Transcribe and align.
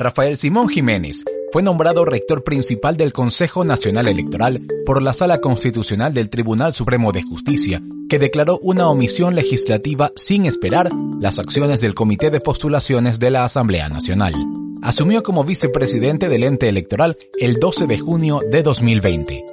Rafael 0.00 0.38
Simón 0.38 0.70
Jiménez 0.70 1.24
fue 1.52 1.62
nombrado 1.62 2.06
rector 2.06 2.42
principal 2.42 2.96
del 2.96 3.12
Consejo 3.12 3.64
Nacional 3.64 4.08
Electoral 4.08 4.62
por 4.86 5.02
la 5.02 5.12
Sala 5.12 5.42
Constitucional 5.42 6.14
del 6.14 6.30
Tribunal 6.30 6.72
Supremo 6.72 7.12
de 7.12 7.22
Justicia, 7.22 7.82
que 8.08 8.18
declaró 8.18 8.58
una 8.62 8.88
omisión 8.88 9.34
legislativa 9.34 10.10
sin 10.16 10.46
esperar 10.46 10.88
las 11.20 11.38
acciones 11.38 11.82
del 11.82 11.94
Comité 11.94 12.30
de 12.30 12.40
Postulaciones 12.40 13.18
de 13.18 13.30
la 13.30 13.44
Asamblea 13.44 13.90
Nacional. 13.90 14.32
Asumió 14.80 15.22
como 15.22 15.44
vicepresidente 15.44 16.30
del 16.30 16.44
ente 16.44 16.70
electoral 16.70 17.18
el 17.38 17.60
12 17.60 17.86
de 17.86 17.98
junio 17.98 18.40
de 18.50 18.62
2020. 18.62 19.44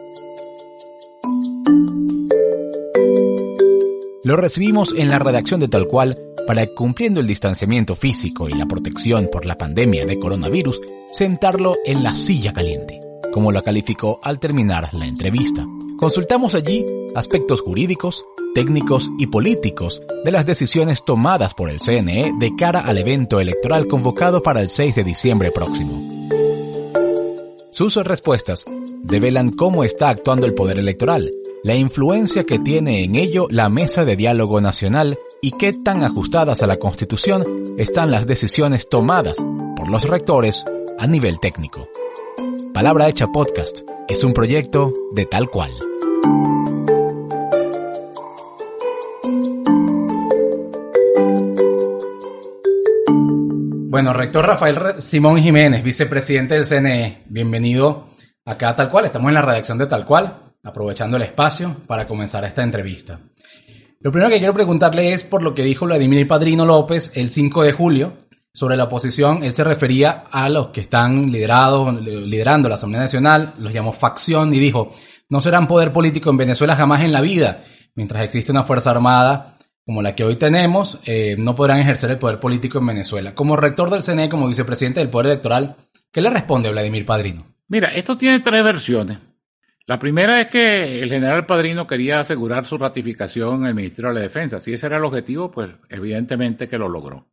Lo 4.23 4.37
recibimos 4.37 4.93
en 4.95 5.09
la 5.09 5.19
redacción 5.19 5.59
de 5.59 5.67
Tal 5.67 5.87
Cual 5.87 6.17
para, 6.47 6.65
cumpliendo 6.67 7.19
el 7.19 7.27
distanciamiento 7.27 7.93
físico 7.93 8.49
y 8.49 8.53
la 8.53 8.65
protección 8.65 9.29
por 9.31 9.45
la 9.45 9.57
pandemia 9.57 10.05
de 10.05 10.17
coronavirus, 10.17 10.81
sentarlo 11.11 11.75
en 11.85 12.01
la 12.01 12.15
silla 12.15 12.53
caliente, 12.53 13.01
como 13.33 13.51
lo 13.51 13.61
calificó 13.61 14.19
al 14.23 14.39
terminar 14.39 14.93
la 14.93 15.05
entrevista. 15.05 15.67
Consultamos 15.99 16.55
allí 16.55 16.85
aspectos 17.15 17.61
jurídicos, 17.61 18.25
técnicos 18.55 19.09
y 19.19 19.27
políticos 19.27 20.01
de 20.23 20.31
las 20.31 20.45
decisiones 20.45 21.03
tomadas 21.03 21.53
por 21.53 21.69
el 21.69 21.79
CNE 21.79 22.33
de 22.39 22.55
cara 22.55 22.79
al 22.79 22.97
evento 22.97 23.39
electoral 23.39 23.87
convocado 23.87 24.41
para 24.41 24.61
el 24.61 24.69
6 24.69 24.95
de 24.95 25.03
diciembre 25.03 25.51
próximo. 25.51 26.17
Sus 27.71 27.95
respuestas 27.95 28.65
develan 29.03 29.51
cómo 29.51 29.83
está 29.83 30.09
actuando 30.09 30.45
el 30.45 30.53
poder 30.53 30.79
electoral, 30.79 31.29
la 31.63 31.75
influencia 31.75 32.43
que 32.43 32.59
tiene 32.59 33.03
en 33.03 33.15
ello 33.15 33.47
la 33.49 33.69
Mesa 33.69 34.05
de 34.05 34.15
Diálogo 34.15 34.61
Nacional 34.61 35.17
y 35.41 35.51
qué 35.51 35.73
tan 35.73 36.03
ajustadas 36.03 36.61
a 36.63 36.67
la 36.67 36.77
Constitución 36.77 37.75
están 37.77 38.11
las 38.11 38.27
decisiones 38.27 38.89
tomadas 38.89 39.37
por 39.75 39.89
los 39.89 40.07
rectores 40.07 40.65
a 40.99 41.07
nivel 41.07 41.39
técnico. 41.39 41.87
Palabra 42.73 43.07
Hecha 43.07 43.27
Podcast 43.27 43.81
es 44.07 44.23
un 44.23 44.33
proyecto 44.33 44.93
de 45.13 45.25
tal 45.25 45.49
cual. 45.49 45.71
Bueno, 53.89 54.13
rector 54.13 54.45
Rafael 54.45 55.01
Simón 55.01 55.39
Jiménez, 55.39 55.83
vicepresidente 55.83 56.53
del 56.53 56.65
CNE, 56.65 57.23
bienvenido 57.27 58.05
acá 58.45 58.69
a 58.69 58.75
Tal 58.75 58.89
Cual. 58.91 59.05
Estamos 59.05 59.29
en 59.29 59.33
la 59.33 59.41
redacción 59.41 59.79
de 59.79 59.87
Tal 59.87 60.05
Cual, 60.05 60.53
aprovechando 60.63 61.17
el 61.17 61.23
espacio 61.23 61.77
para 61.87 62.07
comenzar 62.07 62.43
esta 62.43 62.61
entrevista. 62.61 63.19
Lo 63.99 64.11
primero 64.11 64.29
que 64.29 64.37
quiero 64.37 64.53
preguntarle 64.53 65.13
es 65.13 65.23
por 65.23 65.41
lo 65.41 65.55
que 65.55 65.63
dijo 65.63 65.85
Vladimir 65.85 66.27
Padrino 66.27 66.65
López 66.65 67.11
el 67.15 67.31
5 67.31 67.63
de 67.63 67.71
julio 67.71 68.13
sobre 68.53 68.77
la 68.77 68.83
oposición. 68.83 69.43
Él 69.43 69.53
se 69.53 69.63
refería 69.63 70.25
a 70.31 70.49
los 70.49 70.67
que 70.67 70.81
están 70.81 71.31
liderados, 71.31 71.99
liderando 72.03 72.69
la 72.69 72.75
Asamblea 72.75 73.01
Nacional, 73.01 73.53
los 73.57 73.73
llamó 73.73 73.93
facción 73.93 74.53
y 74.53 74.59
dijo, 74.59 74.91
no 75.29 75.41
serán 75.41 75.67
poder 75.67 75.91
político 75.91 76.29
en 76.29 76.37
Venezuela 76.37 76.75
jamás 76.75 77.01
en 77.01 77.11
la 77.11 77.21
vida. 77.21 77.63
Mientras 77.95 78.23
existe 78.23 78.51
una 78.51 78.63
Fuerza 78.63 78.91
Armada 78.91 79.57
como 79.83 80.01
la 80.01 80.15
que 80.15 80.23
hoy 80.23 80.35
tenemos, 80.35 80.99
eh, 81.05 81.35
no 81.39 81.55
podrán 81.55 81.79
ejercer 81.79 82.11
el 82.11 82.19
poder 82.19 82.39
político 82.39 82.77
en 82.77 82.87
Venezuela. 82.87 83.33
Como 83.33 83.55
rector 83.55 83.89
del 83.89 84.03
CNE, 84.03 84.29
como 84.29 84.47
vicepresidente 84.47 84.99
del 84.99 85.09
Poder 85.09 85.27
Electoral, 85.27 85.77
¿qué 86.11 86.21
le 86.21 86.29
responde 86.29 86.67
a 86.67 86.71
Vladimir 86.71 87.05
Padrino? 87.05 87.45
Mira, 87.69 87.87
esto 87.89 88.17
tiene 88.17 88.41
tres 88.41 88.63
versiones. 88.63 89.17
La 89.87 89.99
primera 89.99 90.41
es 90.41 90.47
que 90.47 90.99
el 90.99 91.09
general 91.09 91.45
Padrino 91.45 91.87
quería 91.87 92.19
asegurar 92.19 92.65
su 92.65 92.77
ratificación 92.77 93.61
en 93.61 93.67
el 93.67 93.73
Ministerio 93.73 94.09
de 94.09 94.15
la 94.15 94.21
Defensa. 94.21 94.59
Si 94.59 94.73
ese 94.73 94.85
era 94.85 94.97
el 94.97 95.05
objetivo, 95.05 95.49
pues 95.49 95.69
evidentemente 95.87 96.67
que 96.67 96.77
lo 96.77 96.89
logró. 96.89 97.29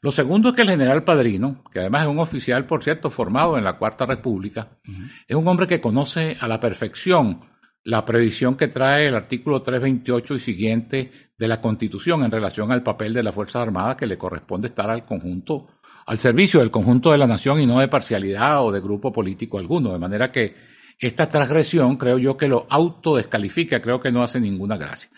Lo 0.00 0.12
segundo 0.12 0.50
es 0.50 0.54
que 0.54 0.62
el 0.62 0.70
general 0.70 1.02
Padrino, 1.02 1.64
que 1.72 1.80
además 1.80 2.02
es 2.02 2.08
un 2.08 2.20
oficial, 2.20 2.64
por 2.64 2.84
cierto, 2.84 3.10
formado 3.10 3.58
en 3.58 3.64
la 3.64 3.76
Cuarta 3.76 4.06
República, 4.06 4.78
es 5.26 5.34
un 5.34 5.48
hombre 5.48 5.66
que 5.66 5.80
conoce 5.80 6.36
a 6.40 6.46
la 6.46 6.60
perfección 6.60 7.40
la 7.82 8.04
previsión 8.04 8.56
que 8.56 8.68
trae 8.68 9.08
el 9.08 9.16
artículo 9.16 9.60
328 9.60 10.36
y 10.36 10.40
siguiente 10.40 11.12
de 11.36 11.48
la 11.48 11.60
Constitución 11.60 12.22
en 12.22 12.30
relación 12.30 12.70
al 12.70 12.84
papel 12.84 13.12
de 13.12 13.24
las 13.24 13.34
Fuerzas 13.34 13.62
Armadas 13.62 13.96
que 13.96 14.06
le 14.06 14.16
corresponde 14.16 14.68
estar 14.68 14.88
al 14.88 15.04
conjunto, 15.04 15.66
al 16.06 16.20
servicio 16.20 16.60
del 16.60 16.70
conjunto 16.70 17.10
de 17.10 17.18
la 17.18 17.26
nación 17.26 17.60
y 17.60 17.66
no 17.66 17.80
de 17.80 17.88
parcialidad 17.88 18.64
o 18.64 18.70
de 18.70 18.80
grupo 18.80 19.12
político 19.12 19.58
alguno. 19.58 19.92
De 19.92 19.98
manera 19.98 20.30
que 20.30 20.69
esta 21.00 21.28
transgresión 21.28 21.96
creo 21.96 22.18
yo 22.18 22.36
que 22.36 22.46
lo 22.46 22.66
autodescalifica, 22.68 23.80
creo 23.80 23.98
que 23.98 24.12
no 24.12 24.22
hace 24.22 24.38
ninguna 24.38 24.76
gracia. 24.76 25.10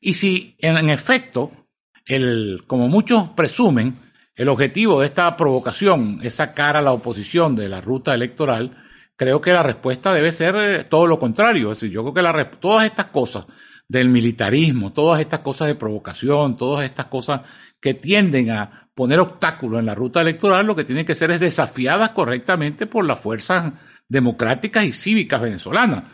Y 0.00 0.14
si 0.14 0.56
en, 0.58 0.88
efecto, 0.88 1.68
el, 2.06 2.64
como 2.66 2.88
muchos 2.88 3.28
presumen, 3.30 3.96
el 4.34 4.48
objetivo 4.48 5.00
de 5.00 5.06
esta 5.06 5.36
provocación 5.36 6.20
es 6.22 6.34
sacar 6.34 6.76
a 6.76 6.82
la 6.82 6.92
oposición 6.92 7.54
de 7.54 7.68
la 7.68 7.82
ruta 7.82 8.14
electoral, 8.14 8.84
creo 9.14 9.40
que 9.40 9.52
la 9.52 9.62
respuesta 9.62 10.12
debe 10.12 10.32
ser 10.32 10.56
eh, 10.56 10.84
todo 10.84 11.06
lo 11.06 11.18
contrario. 11.18 11.72
Es 11.72 11.80
decir, 11.80 11.94
yo 11.94 12.02
creo 12.02 12.14
que 12.14 12.22
la, 12.22 12.50
todas 12.50 12.86
estas 12.86 13.06
cosas 13.06 13.46
del 13.88 14.08
militarismo, 14.08 14.92
todas 14.92 15.20
estas 15.20 15.40
cosas 15.40 15.68
de 15.68 15.74
provocación, 15.74 16.56
todas 16.56 16.84
estas 16.84 17.06
cosas 17.06 17.42
que 17.80 17.94
tienden 17.94 18.50
a 18.50 18.88
poner 18.94 19.20
obstáculos 19.20 19.80
en 19.80 19.86
la 19.86 19.94
ruta 19.94 20.22
electoral, 20.22 20.66
lo 20.66 20.74
que 20.74 20.84
tienen 20.84 21.04
que 21.04 21.14
ser 21.14 21.30
es 21.30 21.40
desafiadas 21.40 22.10
correctamente 22.10 22.86
por 22.86 23.04
las 23.04 23.20
fuerzas 23.20 23.72
democráticas 24.08 24.84
y 24.84 24.92
cívicas 24.92 25.40
venezolanas. 25.40 26.04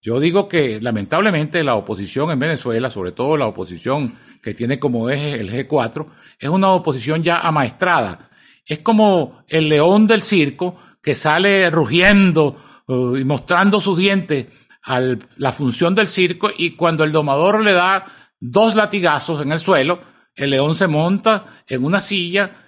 Yo 0.00 0.18
digo 0.18 0.48
que 0.48 0.80
lamentablemente 0.80 1.62
la 1.62 1.76
oposición 1.76 2.30
en 2.30 2.38
Venezuela, 2.40 2.90
sobre 2.90 3.12
todo 3.12 3.36
la 3.36 3.46
oposición 3.46 4.18
que 4.42 4.54
tiene 4.54 4.80
como 4.80 5.08
eje 5.08 5.34
el 5.34 5.50
G4, 5.50 6.06
es 6.38 6.48
una 6.48 6.70
oposición 6.70 7.22
ya 7.22 7.38
amaestrada. 7.38 8.30
Es 8.66 8.80
como 8.80 9.44
el 9.46 9.68
león 9.68 10.06
del 10.06 10.22
circo 10.22 10.76
que 11.00 11.14
sale 11.14 11.70
rugiendo 11.70 12.60
uh, 12.88 13.16
y 13.16 13.24
mostrando 13.24 13.80
sus 13.80 13.96
dientes 13.96 14.48
a 14.84 15.00
la 15.36 15.52
función 15.52 15.94
del 15.94 16.08
circo 16.08 16.50
y 16.56 16.74
cuando 16.74 17.04
el 17.04 17.12
domador 17.12 17.62
le 17.62 17.72
da 17.72 18.04
dos 18.40 18.74
latigazos 18.74 19.40
en 19.40 19.52
el 19.52 19.60
suelo, 19.60 20.00
el 20.34 20.50
león 20.50 20.74
se 20.74 20.88
monta 20.88 21.62
en 21.66 21.84
una 21.84 22.00
silla, 22.00 22.61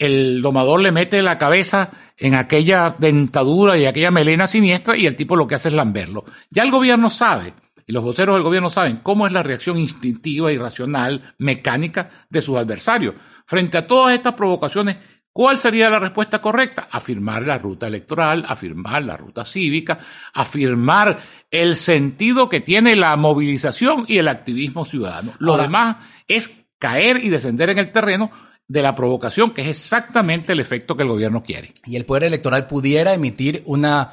el 0.00 0.40
domador 0.40 0.80
le 0.80 0.92
mete 0.92 1.22
la 1.22 1.36
cabeza 1.36 1.90
en 2.16 2.34
aquella 2.34 2.96
dentadura 2.98 3.76
y 3.76 3.84
aquella 3.84 4.10
melena 4.10 4.46
siniestra 4.46 4.96
y 4.96 5.06
el 5.06 5.14
tipo 5.14 5.36
lo 5.36 5.46
que 5.46 5.56
hace 5.56 5.68
es 5.68 5.74
lamberlo. 5.74 6.24
Ya 6.48 6.62
el 6.62 6.70
gobierno 6.70 7.10
sabe, 7.10 7.52
y 7.86 7.92
los 7.92 8.02
voceros 8.02 8.34
del 8.34 8.42
gobierno 8.42 8.70
saben 8.70 9.00
cómo 9.02 9.26
es 9.26 9.32
la 9.32 9.42
reacción 9.42 9.76
instintiva, 9.76 10.50
irracional, 10.50 11.34
mecánica 11.36 12.24
de 12.30 12.40
sus 12.40 12.56
adversarios. 12.56 13.14
Frente 13.44 13.76
a 13.76 13.86
todas 13.86 14.14
estas 14.14 14.34
provocaciones 14.34 14.96
¿Cuál 15.32 15.58
sería 15.58 15.88
la 15.88 16.00
respuesta 16.00 16.40
correcta? 16.40 16.88
Afirmar 16.90 17.46
la 17.46 17.56
ruta 17.56 17.86
electoral, 17.86 18.44
afirmar 18.48 19.04
la 19.04 19.16
ruta 19.16 19.44
cívica, 19.44 20.00
afirmar 20.34 21.20
el 21.52 21.76
sentido 21.76 22.48
que 22.48 22.60
tiene 22.60 22.96
la 22.96 23.14
movilización 23.16 24.06
y 24.08 24.18
el 24.18 24.26
activismo 24.26 24.84
ciudadano. 24.84 25.32
Lo 25.38 25.56
demás 25.56 25.98
es 26.26 26.50
caer 26.80 27.24
y 27.24 27.28
descender 27.28 27.70
en 27.70 27.78
el 27.78 27.92
terreno 27.92 28.32
de 28.70 28.82
la 28.82 28.94
provocación, 28.94 29.50
que 29.50 29.62
es 29.62 29.68
exactamente 29.68 30.52
el 30.52 30.60
efecto 30.60 30.96
que 30.96 31.02
el 31.02 31.08
gobierno 31.08 31.42
quiere. 31.42 31.74
¿Y 31.86 31.96
el 31.96 32.04
Poder 32.04 32.22
Electoral 32.22 32.68
pudiera 32.68 33.12
emitir 33.12 33.64
una, 33.66 34.12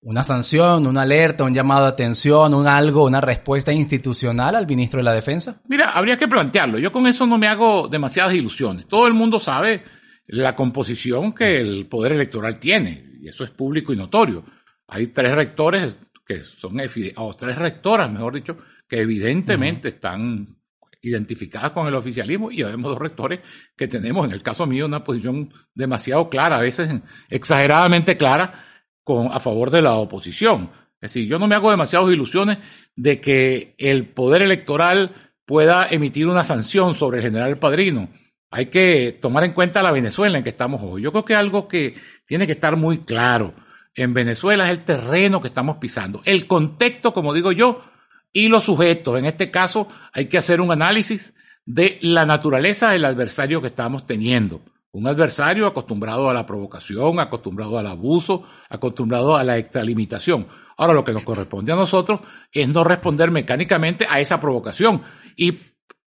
una 0.00 0.24
sanción, 0.24 0.86
una 0.86 1.02
alerta, 1.02 1.44
un 1.44 1.52
llamado 1.52 1.82
de 1.82 1.90
atención, 1.90 2.54
un 2.54 2.66
algo, 2.66 3.04
una 3.04 3.20
respuesta 3.20 3.70
institucional 3.70 4.56
al 4.56 4.66
ministro 4.66 4.96
de 4.96 5.04
la 5.04 5.12
Defensa? 5.12 5.60
Mira, 5.68 5.90
habría 5.90 6.16
que 6.16 6.26
plantearlo. 6.26 6.78
Yo 6.78 6.90
con 6.90 7.06
eso 7.06 7.26
no 7.26 7.36
me 7.36 7.48
hago 7.48 7.86
demasiadas 7.86 8.32
ilusiones. 8.32 8.88
Todo 8.88 9.06
el 9.06 9.12
mundo 9.12 9.38
sabe 9.38 9.84
la 10.26 10.54
composición 10.54 11.34
que 11.34 11.60
el 11.60 11.86
poder 11.86 12.12
electoral 12.12 12.58
tiene, 12.58 13.18
y 13.20 13.28
eso 13.28 13.44
es 13.44 13.50
público 13.50 13.92
y 13.92 13.96
notorio. 13.96 14.42
Hay 14.88 15.08
tres 15.08 15.34
rectores 15.34 15.96
que 16.24 16.42
son, 16.44 16.80
o 17.16 17.34
tres 17.34 17.58
rectoras, 17.58 18.10
mejor 18.10 18.36
dicho, 18.36 18.56
que 18.88 19.02
evidentemente 19.02 19.88
están 19.88 20.61
identificadas 21.02 21.72
con 21.72 21.86
el 21.88 21.94
oficialismo 21.94 22.50
y 22.50 22.62
vemos 22.62 22.92
dos 22.92 23.00
rectores 23.00 23.40
que 23.76 23.88
tenemos, 23.88 24.26
en 24.26 24.32
el 24.32 24.42
caso 24.42 24.66
mío, 24.66 24.86
una 24.86 25.04
posición 25.04 25.50
demasiado 25.74 26.30
clara, 26.30 26.56
a 26.56 26.62
veces 26.62 27.02
exageradamente 27.28 28.16
clara, 28.16 28.64
con, 29.04 29.32
a 29.32 29.40
favor 29.40 29.70
de 29.70 29.82
la 29.82 29.94
oposición. 29.94 30.70
Es 31.00 31.12
decir, 31.12 31.28
yo 31.28 31.38
no 31.38 31.48
me 31.48 31.56
hago 31.56 31.70
demasiadas 31.70 32.10
ilusiones 32.12 32.58
de 32.94 33.20
que 33.20 33.74
el 33.78 34.08
poder 34.08 34.42
electoral 34.42 35.32
pueda 35.44 35.88
emitir 35.90 36.28
una 36.28 36.44
sanción 36.44 36.94
sobre 36.94 37.18
el 37.18 37.24
general 37.24 37.58
Padrino 37.58 38.08
hay 38.52 38.66
que 38.66 39.18
tomar 39.20 39.44
en 39.44 39.54
cuenta 39.54 39.82
la 39.82 39.90
Venezuela 39.90 40.36
en 40.36 40.44
que 40.44 40.50
estamos 40.50 40.82
hoy. 40.82 41.00
Yo 41.00 41.10
creo 41.10 41.24
que 41.24 41.34
algo 41.34 41.66
que 41.66 41.94
tiene 42.26 42.46
que 42.46 42.52
estar 42.52 42.76
muy 42.76 42.98
claro 42.98 43.54
en 43.94 44.12
Venezuela 44.12 44.70
es 44.70 44.78
el 44.78 44.84
terreno 44.84 45.40
que 45.40 45.48
estamos 45.48 45.78
pisando, 45.78 46.20
el 46.24 46.46
contexto, 46.46 47.14
como 47.14 47.32
digo 47.32 47.50
yo, 47.52 47.82
y 48.32 48.48
los 48.48 48.64
sujetos. 48.64 49.18
En 49.18 49.26
este 49.26 49.50
caso 49.50 49.88
hay 50.12 50.26
que 50.26 50.38
hacer 50.38 50.60
un 50.60 50.72
análisis 50.72 51.34
de 51.64 51.98
la 52.02 52.26
naturaleza 52.26 52.90
del 52.90 53.04
adversario 53.04 53.60
que 53.60 53.68
estamos 53.68 54.06
teniendo. 54.06 54.62
Un 54.90 55.06
adversario 55.06 55.66
acostumbrado 55.66 56.28
a 56.28 56.34
la 56.34 56.44
provocación, 56.44 57.18
acostumbrado 57.18 57.78
al 57.78 57.86
abuso, 57.86 58.44
acostumbrado 58.68 59.36
a 59.36 59.44
la 59.44 59.56
extralimitación. 59.56 60.46
Ahora 60.76 60.92
lo 60.92 61.04
que 61.04 61.12
nos 61.12 61.22
corresponde 61.22 61.72
a 61.72 61.76
nosotros 61.76 62.20
es 62.52 62.68
no 62.68 62.84
responder 62.84 63.30
mecánicamente 63.30 64.06
a 64.08 64.20
esa 64.20 64.40
provocación 64.40 65.02
y 65.36 65.58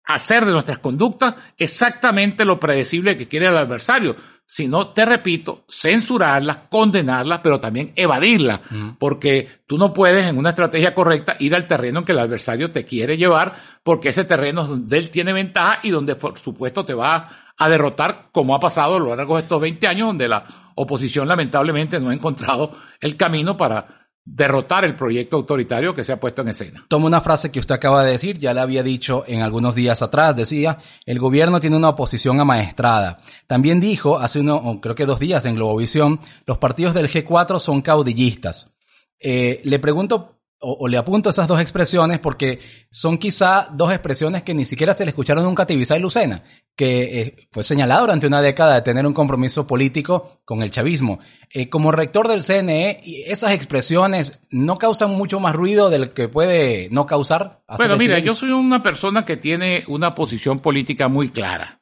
hacer 0.05 0.45
de 0.45 0.51
nuestras 0.51 0.79
conductas 0.79 1.35
exactamente 1.57 2.45
lo 2.45 2.59
predecible 2.59 3.15
que 3.15 3.27
quiere 3.27 3.45
el 3.45 3.57
adversario, 3.57 4.15
sino, 4.45 4.87
te 4.87 5.05
repito, 5.05 5.63
censurarlas, 5.69 6.61
condenarlas, 6.71 7.41
pero 7.43 7.59
también 7.59 7.93
evadirlas, 7.95 8.61
porque 8.97 9.47
tú 9.67 9.77
no 9.77 9.93
puedes 9.93 10.25
en 10.25 10.39
una 10.39 10.49
estrategia 10.49 10.95
correcta 10.95 11.35
ir 11.37 11.53
al 11.53 11.67
terreno 11.67 11.99
en 11.99 12.05
que 12.05 12.13
el 12.13 12.19
adversario 12.19 12.71
te 12.71 12.83
quiere 12.83 13.15
llevar, 13.17 13.55
porque 13.83 14.09
ese 14.09 14.25
terreno 14.25 14.63
es 14.63 14.69
donde 14.69 14.97
él 14.97 15.11
tiene 15.11 15.33
ventaja 15.33 15.79
y 15.83 15.91
donde 15.91 16.15
por 16.15 16.39
supuesto 16.39 16.83
te 16.83 16.95
va 16.95 17.29
a 17.55 17.69
derrotar, 17.69 18.29
como 18.31 18.55
ha 18.55 18.59
pasado 18.59 18.95
a 18.95 18.99
lo 18.99 19.15
largo 19.15 19.35
de 19.35 19.43
estos 19.43 19.61
20 19.61 19.85
años, 19.85 20.07
donde 20.07 20.27
la 20.27 20.45
oposición 20.73 21.27
lamentablemente 21.27 21.99
no 21.99 22.09
ha 22.09 22.13
encontrado 22.15 22.75
el 22.99 23.17
camino 23.17 23.55
para 23.55 23.98
derrotar 24.25 24.85
el 24.85 24.95
proyecto 24.95 25.37
autoritario 25.37 25.93
que 25.93 26.03
se 26.03 26.13
ha 26.13 26.19
puesto 26.19 26.41
en 26.41 26.49
escena. 26.49 26.85
Tomo 26.87 27.07
una 27.07 27.21
frase 27.21 27.51
que 27.51 27.59
usted 27.59 27.75
acaba 27.75 28.03
de 28.03 28.11
decir, 28.11 28.37
ya 28.37 28.53
la 28.53 28.61
había 28.61 28.83
dicho 28.83 29.23
en 29.27 29.41
algunos 29.41 29.75
días 29.75 30.01
atrás, 30.01 30.35
decía, 30.35 30.77
el 31.05 31.19
gobierno 31.19 31.59
tiene 31.59 31.77
una 31.77 31.89
oposición 31.89 32.39
amaestrada. 32.39 33.19
También 33.47 33.79
dijo, 33.79 34.19
hace 34.19 34.39
uno, 34.39 34.79
creo 34.81 34.95
que 34.95 35.05
dos 35.05 35.19
días 35.19 35.45
en 35.45 35.55
Globovisión, 35.55 36.19
los 36.45 36.57
partidos 36.57 36.93
del 36.93 37.09
G4 37.09 37.59
son 37.59 37.81
caudillistas. 37.81 38.71
Eh, 39.19 39.61
le 39.63 39.79
pregunto 39.79 40.38
o, 40.61 40.87
le 40.87 40.97
apunto 40.97 41.29
esas 41.29 41.47
dos 41.47 41.61
expresiones 41.61 42.19
porque 42.19 42.59
son 42.91 43.17
quizá 43.17 43.69
dos 43.71 43.91
expresiones 43.91 44.43
que 44.43 44.53
ni 44.53 44.65
siquiera 44.65 44.93
se 44.93 45.05
le 45.05 45.09
escucharon 45.09 45.43
nunca 45.43 45.63
a 45.63 45.67
Tibisay 45.67 45.99
y 45.99 46.01
Lucena, 46.01 46.43
que 46.75 47.21
eh, 47.21 47.47
fue 47.51 47.63
señalado 47.63 48.01
durante 48.01 48.27
una 48.27 48.41
década 48.41 48.75
de 48.75 48.81
tener 48.81 49.05
un 49.05 49.13
compromiso 49.13 49.65
político 49.65 50.41
con 50.43 50.61
el 50.61 50.71
chavismo. 50.71 51.19
Eh, 51.53 51.69
como 51.69 51.91
rector 51.91 52.27
del 52.27 52.43
CNE, 52.43 53.01
esas 53.27 53.53
expresiones 53.53 54.41
no 54.49 54.77
causan 54.77 55.11
mucho 55.11 55.39
más 55.39 55.55
ruido 55.55 55.89
del 55.89 56.11
que 56.11 56.27
puede 56.27 56.89
no 56.91 57.05
causar. 57.05 57.63
Bueno, 57.77 57.95
mira, 57.97 58.19
yo 58.19 58.35
soy 58.35 58.51
una 58.51 58.83
persona 58.83 59.23
que 59.25 59.37
tiene 59.37 59.85
una 59.87 60.13
posición 60.13 60.59
política 60.59 61.07
muy 61.07 61.29
clara. 61.29 61.81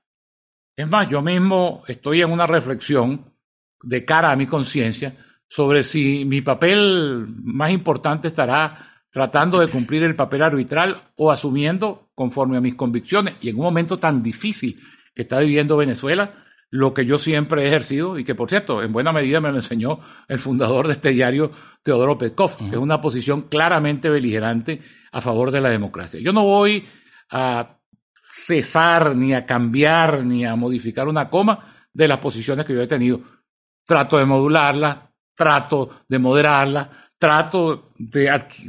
Es 0.76 0.88
más, 0.88 1.08
yo 1.10 1.24
mismo 1.24 1.84
estoy 1.88 2.22
en 2.22 2.32
una 2.32 2.46
reflexión 2.46 3.34
de 3.82 4.06
cara 4.06 4.32
a 4.32 4.36
mi 4.36 4.46
conciencia 4.46 5.16
sobre 5.48 5.84
si 5.84 6.26
mi 6.26 6.42
papel 6.42 7.28
más 7.44 7.72
importante 7.72 8.28
estará 8.28 8.88
tratando 9.12 9.60
de 9.60 9.68
cumplir 9.68 10.04
el 10.04 10.16
papel 10.16 10.44
arbitral 10.44 11.12
o 11.16 11.32
asumiendo 11.32 12.10
conforme 12.14 12.58
a 12.58 12.62
mis 12.62 12.76
convicciones. 12.76 13.36
Y 13.42 13.50
en 13.50 13.56
un 13.56 13.64
momento 13.64 13.98
tan 13.98 14.22
difícil 14.22 14.80
que 15.16 15.24
está 15.24 15.40
viviendo 15.40 15.78
Venezuela, 15.78 16.44
lo 16.70 16.94
que 16.94 17.06
yo 17.06 17.18
siempre 17.18 17.64
he 17.64 17.68
ejercido 17.68 18.20
y 18.20 18.24
que, 18.24 18.36
por 18.36 18.50
cierto, 18.50 18.84
en 18.84 18.92
buena 18.92 19.14
medida 19.14 19.40
me 19.40 19.50
lo 19.50 19.56
enseñó 19.56 20.02
el 20.28 20.40
fundador 20.40 20.88
de 20.88 20.94
este 20.94 21.10
diario, 21.10 21.52
Teodoro 21.82 22.18
Petkov, 22.18 22.58
que 22.58 22.76
es 22.76 22.78
una 22.78 23.00
posición 23.00 23.44
claramente 23.44 24.10
beligerante 24.10 24.82
a 25.12 25.22
favor 25.22 25.52
de 25.52 25.62
la 25.62 25.70
democracia. 25.70 26.20
Yo 26.20 26.34
no 26.34 26.44
voy 26.44 26.86
a 27.32 27.80
cesar, 28.14 29.16
ni 29.16 29.34
a 29.34 29.46
cambiar, 29.46 30.24
ni 30.26 30.46
a 30.46 30.56
modificar 30.56 31.08
una 31.08 31.30
coma 31.30 31.74
de 31.94 32.08
las 32.08 32.20
posiciones 32.20 32.66
que 32.66 32.74
yo 32.74 32.82
he 32.82 32.88
tenido. 32.88 33.22
Trato 33.86 34.18
de 34.18 34.26
modularlas, 34.26 35.07
trato 35.38 36.02
de 36.10 36.20
moderarla, 36.20 36.90
trato 37.18 37.92
de 37.98 38.28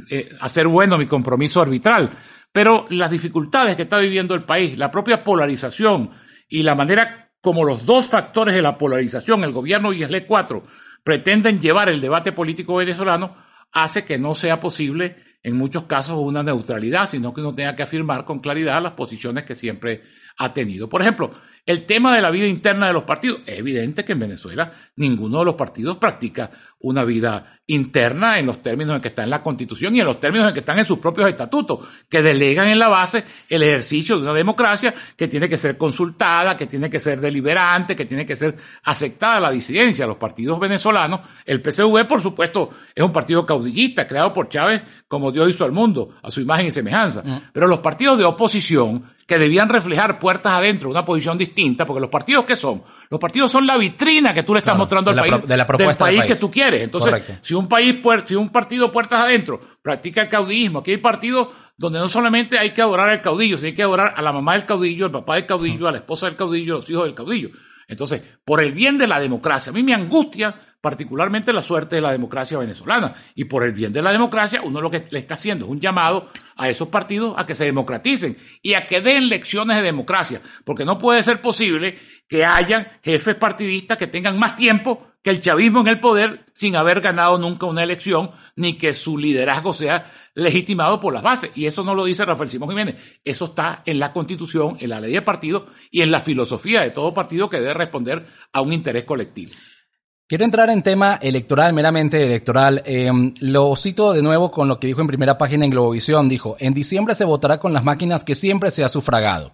eh, 0.09 0.29
hacer 0.39 0.67
bueno 0.67 0.97
mi 0.97 1.07
compromiso 1.07 1.61
arbitral. 1.61 2.11
Pero 2.51 2.85
las 2.89 3.11
dificultades 3.11 3.75
que 3.75 3.83
está 3.83 3.97
viviendo 3.97 4.35
el 4.35 4.43
país, 4.43 4.77
la 4.77 4.91
propia 4.91 5.23
polarización 5.23 6.11
y 6.47 6.63
la 6.63 6.75
manera 6.75 7.31
como 7.41 7.63
los 7.63 7.85
dos 7.85 8.07
factores 8.07 8.53
de 8.53 8.61
la 8.61 8.77
polarización, 8.77 9.43
el 9.43 9.51
gobierno 9.51 9.93
y 9.93 10.03
el 10.03 10.13
E4, 10.13 10.63
pretenden 11.03 11.59
llevar 11.59 11.89
el 11.89 12.01
debate 12.01 12.31
político 12.31 12.75
venezolano, 12.75 13.35
hace 13.71 14.03
que 14.03 14.17
no 14.17 14.35
sea 14.35 14.59
posible 14.59 15.23
en 15.41 15.55
muchos 15.55 15.85
casos 15.85 16.19
una 16.19 16.43
neutralidad, 16.43 17.07
sino 17.07 17.33
que 17.33 17.41
uno 17.41 17.55
tenga 17.55 17.75
que 17.75 17.83
afirmar 17.83 18.25
con 18.25 18.39
claridad 18.39 18.81
las 18.81 18.93
posiciones 18.93 19.45
que 19.45 19.55
siempre 19.55 20.03
ha 20.37 20.53
tenido. 20.53 20.89
Por 20.89 21.01
ejemplo, 21.01 21.31
el 21.69 21.85
tema 21.85 22.15
de 22.15 22.23
la 22.23 22.31
vida 22.31 22.47
interna 22.47 22.87
de 22.87 22.93
los 22.93 23.03
partidos. 23.03 23.41
Es 23.45 23.59
evidente 23.59 24.03
que 24.03 24.13
en 24.13 24.19
Venezuela 24.21 24.73
ninguno 24.95 25.37
de 25.37 25.45
los 25.45 25.53
partidos 25.53 25.97
practica 25.97 26.49
una 26.79 27.03
vida 27.03 27.59
interna 27.67 28.39
en 28.39 28.47
los 28.47 28.63
términos 28.63 28.95
en 28.95 29.01
que 29.01 29.09
está 29.09 29.23
en 29.23 29.29
la 29.29 29.43
Constitución 29.43 29.95
y 29.95 29.99
en 29.99 30.07
los 30.07 30.19
términos 30.19 30.47
en 30.47 30.53
que 30.53 30.61
están 30.61 30.79
en 30.79 30.85
sus 30.85 30.97
propios 30.97 31.29
estatutos, 31.29 31.79
que 32.09 32.21
delegan 32.23 32.67
en 32.67 32.79
la 32.79 32.87
base 32.87 33.23
el 33.47 33.61
ejercicio 33.61 34.15
de 34.15 34.23
una 34.23 34.33
democracia 34.33 34.93
que 35.15 35.27
tiene 35.27 35.47
que 35.47 35.57
ser 35.57 35.77
consultada, 35.77 36.57
que 36.57 36.65
tiene 36.65 36.89
que 36.89 36.99
ser 36.99 37.21
deliberante, 37.21 37.95
que 37.95 38.05
tiene 38.05 38.25
que 38.25 38.35
ser 38.35 38.55
aceptada 38.83 39.39
la 39.39 39.51
disidencia. 39.51 40.07
Los 40.07 40.17
partidos 40.17 40.59
venezolanos, 40.59 41.21
el 41.45 41.61
PCV, 41.61 42.07
por 42.07 42.21
supuesto, 42.21 42.71
es 42.95 43.03
un 43.03 43.11
partido 43.11 43.45
caudillista 43.45 44.07
creado 44.07 44.33
por 44.33 44.49
Chávez 44.49 44.81
como 45.07 45.31
Dios 45.31 45.49
hizo 45.49 45.65
al 45.65 45.71
mundo, 45.71 46.15
a 46.23 46.31
su 46.31 46.41
imagen 46.41 46.67
y 46.67 46.71
semejanza. 46.71 47.21
Mm. 47.23 47.49
Pero 47.53 47.67
los 47.67 47.79
partidos 47.79 48.17
de 48.17 48.25
oposición, 48.25 49.03
que 49.29 49.37
debían 49.37 49.69
reflejar 49.69 50.17
puertas 50.17 50.53
adentro 50.53 50.89
una 50.89 51.05
posición 51.05 51.37
distinta, 51.37 51.85
porque 51.85 52.01
los 52.01 52.09
partidos 52.09 52.45
¿qué 52.45 52.55
son? 52.57 52.81
Los 53.11 53.19
partidos 53.19 53.51
son 53.51 53.67
la 53.67 53.77
vitrina 53.77 54.33
que 54.33 54.41
tú 54.41 54.53
le 54.53 54.59
estás 54.59 54.75
mostrando 54.75 55.11
al 55.11 55.17
país, 55.17 55.47
de 55.47 55.55
la 55.55 55.65
del 55.65 55.95
país, 55.95 56.23
que 56.23 56.35
tú 56.35 56.49
quieres. 56.49 56.68
Entonces, 56.75 57.23
si 57.41 57.53
un 57.53 57.67
país, 57.67 57.95
si 58.25 58.35
un 58.35 58.49
partido 58.49 58.91
puertas 58.91 59.21
adentro 59.21 59.59
practica 59.81 60.21
el 60.21 60.29
caudillismo, 60.29 60.79
aquí 60.79 60.91
hay 60.91 60.97
partidos 60.97 61.49
donde 61.77 61.99
no 61.99 62.09
solamente 62.09 62.57
hay 62.57 62.71
que 62.71 62.81
adorar 62.81 63.09
al 63.09 63.21
caudillo, 63.21 63.57
sino 63.57 63.67
hay 63.67 63.75
que 63.75 63.83
adorar 63.83 64.13
a 64.15 64.21
la 64.21 64.33
mamá 64.33 64.53
del 64.53 64.65
caudillo, 64.65 65.05
al 65.05 65.11
papá 65.11 65.35
del 65.35 65.45
caudillo, 65.45 65.87
a 65.87 65.91
la 65.91 65.99
esposa 65.99 66.25
del 66.25 66.35
caudillo, 66.35 66.75
a 66.75 66.77
los 66.77 66.89
hijos 66.89 67.05
del 67.05 67.15
caudillo. 67.15 67.49
Entonces, 67.87 68.21
por 68.45 68.61
el 68.61 68.71
bien 68.71 68.97
de 68.97 69.07
la 69.07 69.19
democracia, 69.19 69.71
a 69.71 69.73
mí 69.73 69.81
me 69.81 69.93
angustia 69.93 70.55
particularmente 70.81 71.51
la 71.51 71.61
suerte 71.61 71.95
de 71.95 72.01
la 72.01 72.11
democracia 72.11 72.57
venezolana. 72.57 73.13
Y 73.35 73.45
por 73.45 73.63
el 73.63 73.73
bien 73.73 73.91
de 73.91 74.01
la 74.01 74.11
democracia, 74.11 74.61
uno 74.63 74.81
lo 74.81 74.91
que 74.91 75.03
le 75.09 75.19
está 75.19 75.33
haciendo 75.33 75.65
es 75.65 75.71
un 75.71 75.79
llamado 75.79 76.29
a 76.55 76.69
esos 76.69 76.87
partidos 76.89 77.33
a 77.37 77.45
que 77.45 77.55
se 77.55 77.65
democraticen 77.65 78.37
y 78.61 78.73
a 78.73 78.85
que 78.85 79.01
den 79.01 79.29
lecciones 79.29 79.77
de 79.77 79.83
democracia, 79.83 80.41
porque 80.63 80.85
no 80.85 80.97
puede 80.97 81.23
ser 81.23 81.41
posible 81.41 81.99
que 82.29 82.45
hayan 82.45 82.87
jefes 83.03 83.35
partidistas 83.35 83.97
que 83.97 84.07
tengan 84.07 84.37
más 84.39 84.55
tiempo 84.55 85.07
que 85.21 85.31
el 85.31 85.41
chavismo 85.41 85.81
en 85.81 85.87
el 85.87 85.99
poder 85.99 86.45
sin 86.53 86.75
haber 86.75 87.01
ganado 87.01 87.37
nunca 87.37 87.65
una 87.65 87.83
elección, 87.83 88.31
ni 88.55 88.77
que 88.77 88.93
su 88.93 89.17
liderazgo 89.17 89.73
sea 89.73 90.11
legitimado 90.35 90.99
por 90.99 91.13
las 91.13 91.23
bases. 91.23 91.51
Y 91.55 91.65
eso 91.65 91.83
no 91.83 91.95
lo 91.95 92.05
dice 92.05 92.23
Rafael 92.23 92.49
Simón 92.49 92.69
Jiménez. 92.69 92.95
Eso 93.25 93.45
está 93.45 93.81
en 93.85 93.99
la 93.99 94.13
constitución, 94.13 94.77
en 94.79 94.91
la 94.91 95.01
ley 95.01 95.11
de 95.11 95.21
partido 95.21 95.67
y 95.91 96.01
en 96.01 96.11
la 96.11 96.21
filosofía 96.21 96.81
de 96.81 96.91
todo 96.91 97.13
partido 97.13 97.49
que 97.49 97.59
debe 97.59 97.73
responder 97.73 98.27
a 98.53 98.61
un 98.61 98.71
interés 98.71 99.03
colectivo. 99.03 99.51
Quiero 100.27 100.45
entrar 100.45 100.69
en 100.69 100.83
tema 100.83 101.17
electoral, 101.21 101.73
meramente 101.73 102.23
electoral. 102.23 102.83
Em, 102.85 103.33
lo 103.39 103.75
cito 103.75 104.13
de 104.13 104.21
nuevo 104.21 104.51
con 104.51 104.67
lo 104.67 104.79
que 104.79 104.85
dijo 104.85 105.01
en 105.01 105.07
primera 105.07 105.39
página 105.39 105.65
en 105.65 105.71
Globovisión. 105.71 106.29
Dijo, 106.29 106.55
en 106.59 106.75
diciembre 106.75 107.15
se 107.15 107.25
votará 107.25 107.59
con 107.59 107.73
las 107.73 107.83
máquinas 107.83 108.23
que 108.23 108.35
siempre 108.35 108.69
se 108.69 108.83
ha 108.83 108.89
sufragado. 108.89 109.51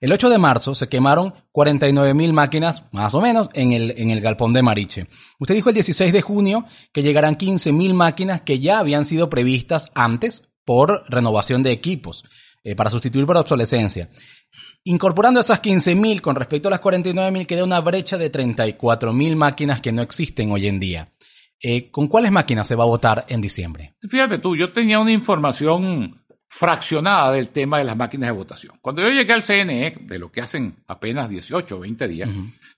El 0.00 0.12
8 0.12 0.28
de 0.28 0.38
marzo 0.38 0.74
se 0.74 0.88
quemaron 0.88 1.34
49 1.52 2.12
mil 2.14 2.32
máquinas, 2.32 2.84
más 2.92 3.14
o 3.14 3.20
menos, 3.20 3.48
en 3.54 3.72
el, 3.72 3.94
en 3.96 4.10
el 4.10 4.20
galpón 4.20 4.52
de 4.52 4.62
Mariche. 4.62 5.06
Usted 5.38 5.54
dijo 5.54 5.70
el 5.70 5.74
16 5.74 6.12
de 6.12 6.22
junio 6.22 6.66
que 6.92 7.02
llegarán 7.02 7.36
15 7.36 7.72
mil 7.72 7.94
máquinas 7.94 8.42
que 8.42 8.58
ya 8.60 8.78
habían 8.78 9.04
sido 9.04 9.30
previstas 9.30 9.90
antes 9.94 10.50
por 10.64 11.04
renovación 11.08 11.62
de 11.62 11.72
equipos, 11.72 12.24
eh, 12.62 12.74
para 12.74 12.90
sustituir 12.90 13.24
por 13.24 13.36
obsolescencia. 13.36 14.10
Incorporando 14.84 15.40
esas 15.40 15.62
15.000 15.62 16.20
con 16.20 16.36
respecto 16.36 16.68
a 16.68 16.70
las 16.70 16.80
49.000 16.80 17.46
queda 17.46 17.64
una 17.64 17.80
brecha 17.80 18.18
de 18.18 18.30
34.000 18.30 19.34
máquinas 19.34 19.80
que 19.80 19.92
no 19.92 20.02
existen 20.02 20.52
hoy 20.52 20.68
en 20.68 20.78
día. 20.78 21.12
Eh, 21.60 21.90
¿Con 21.90 22.06
cuáles 22.06 22.30
máquinas 22.30 22.68
se 22.68 22.74
va 22.74 22.84
a 22.84 22.88
votar 22.88 23.24
en 23.28 23.40
diciembre? 23.40 23.96
Fíjate 24.08 24.38
tú, 24.38 24.54
yo 24.54 24.72
tenía 24.72 25.00
una 25.00 25.10
información 25.10 26.25
fraccionada 26.48 27.32
del 27.32 27.50
tema 27.50 27.78
de 27.78 27.84
las 27.84 27.96
máquinas 27.96 28.28
de 28.28 28.36
votación. 28.36 28.78
Cuando 28.80 29.02
yo 29.02 29.10
llegué 29.10 29.32
al 29.32 29.42
CNE, 29.42 29.96
de 30.00 30.18
lo 30.18 30.30
que 30.30 30.40
hacen 30.40 30.76
apenas 30.86 31.28
18 31.28 31.76
o 31.76 31.80
20 31.80 32.08
días, 32.08 32.30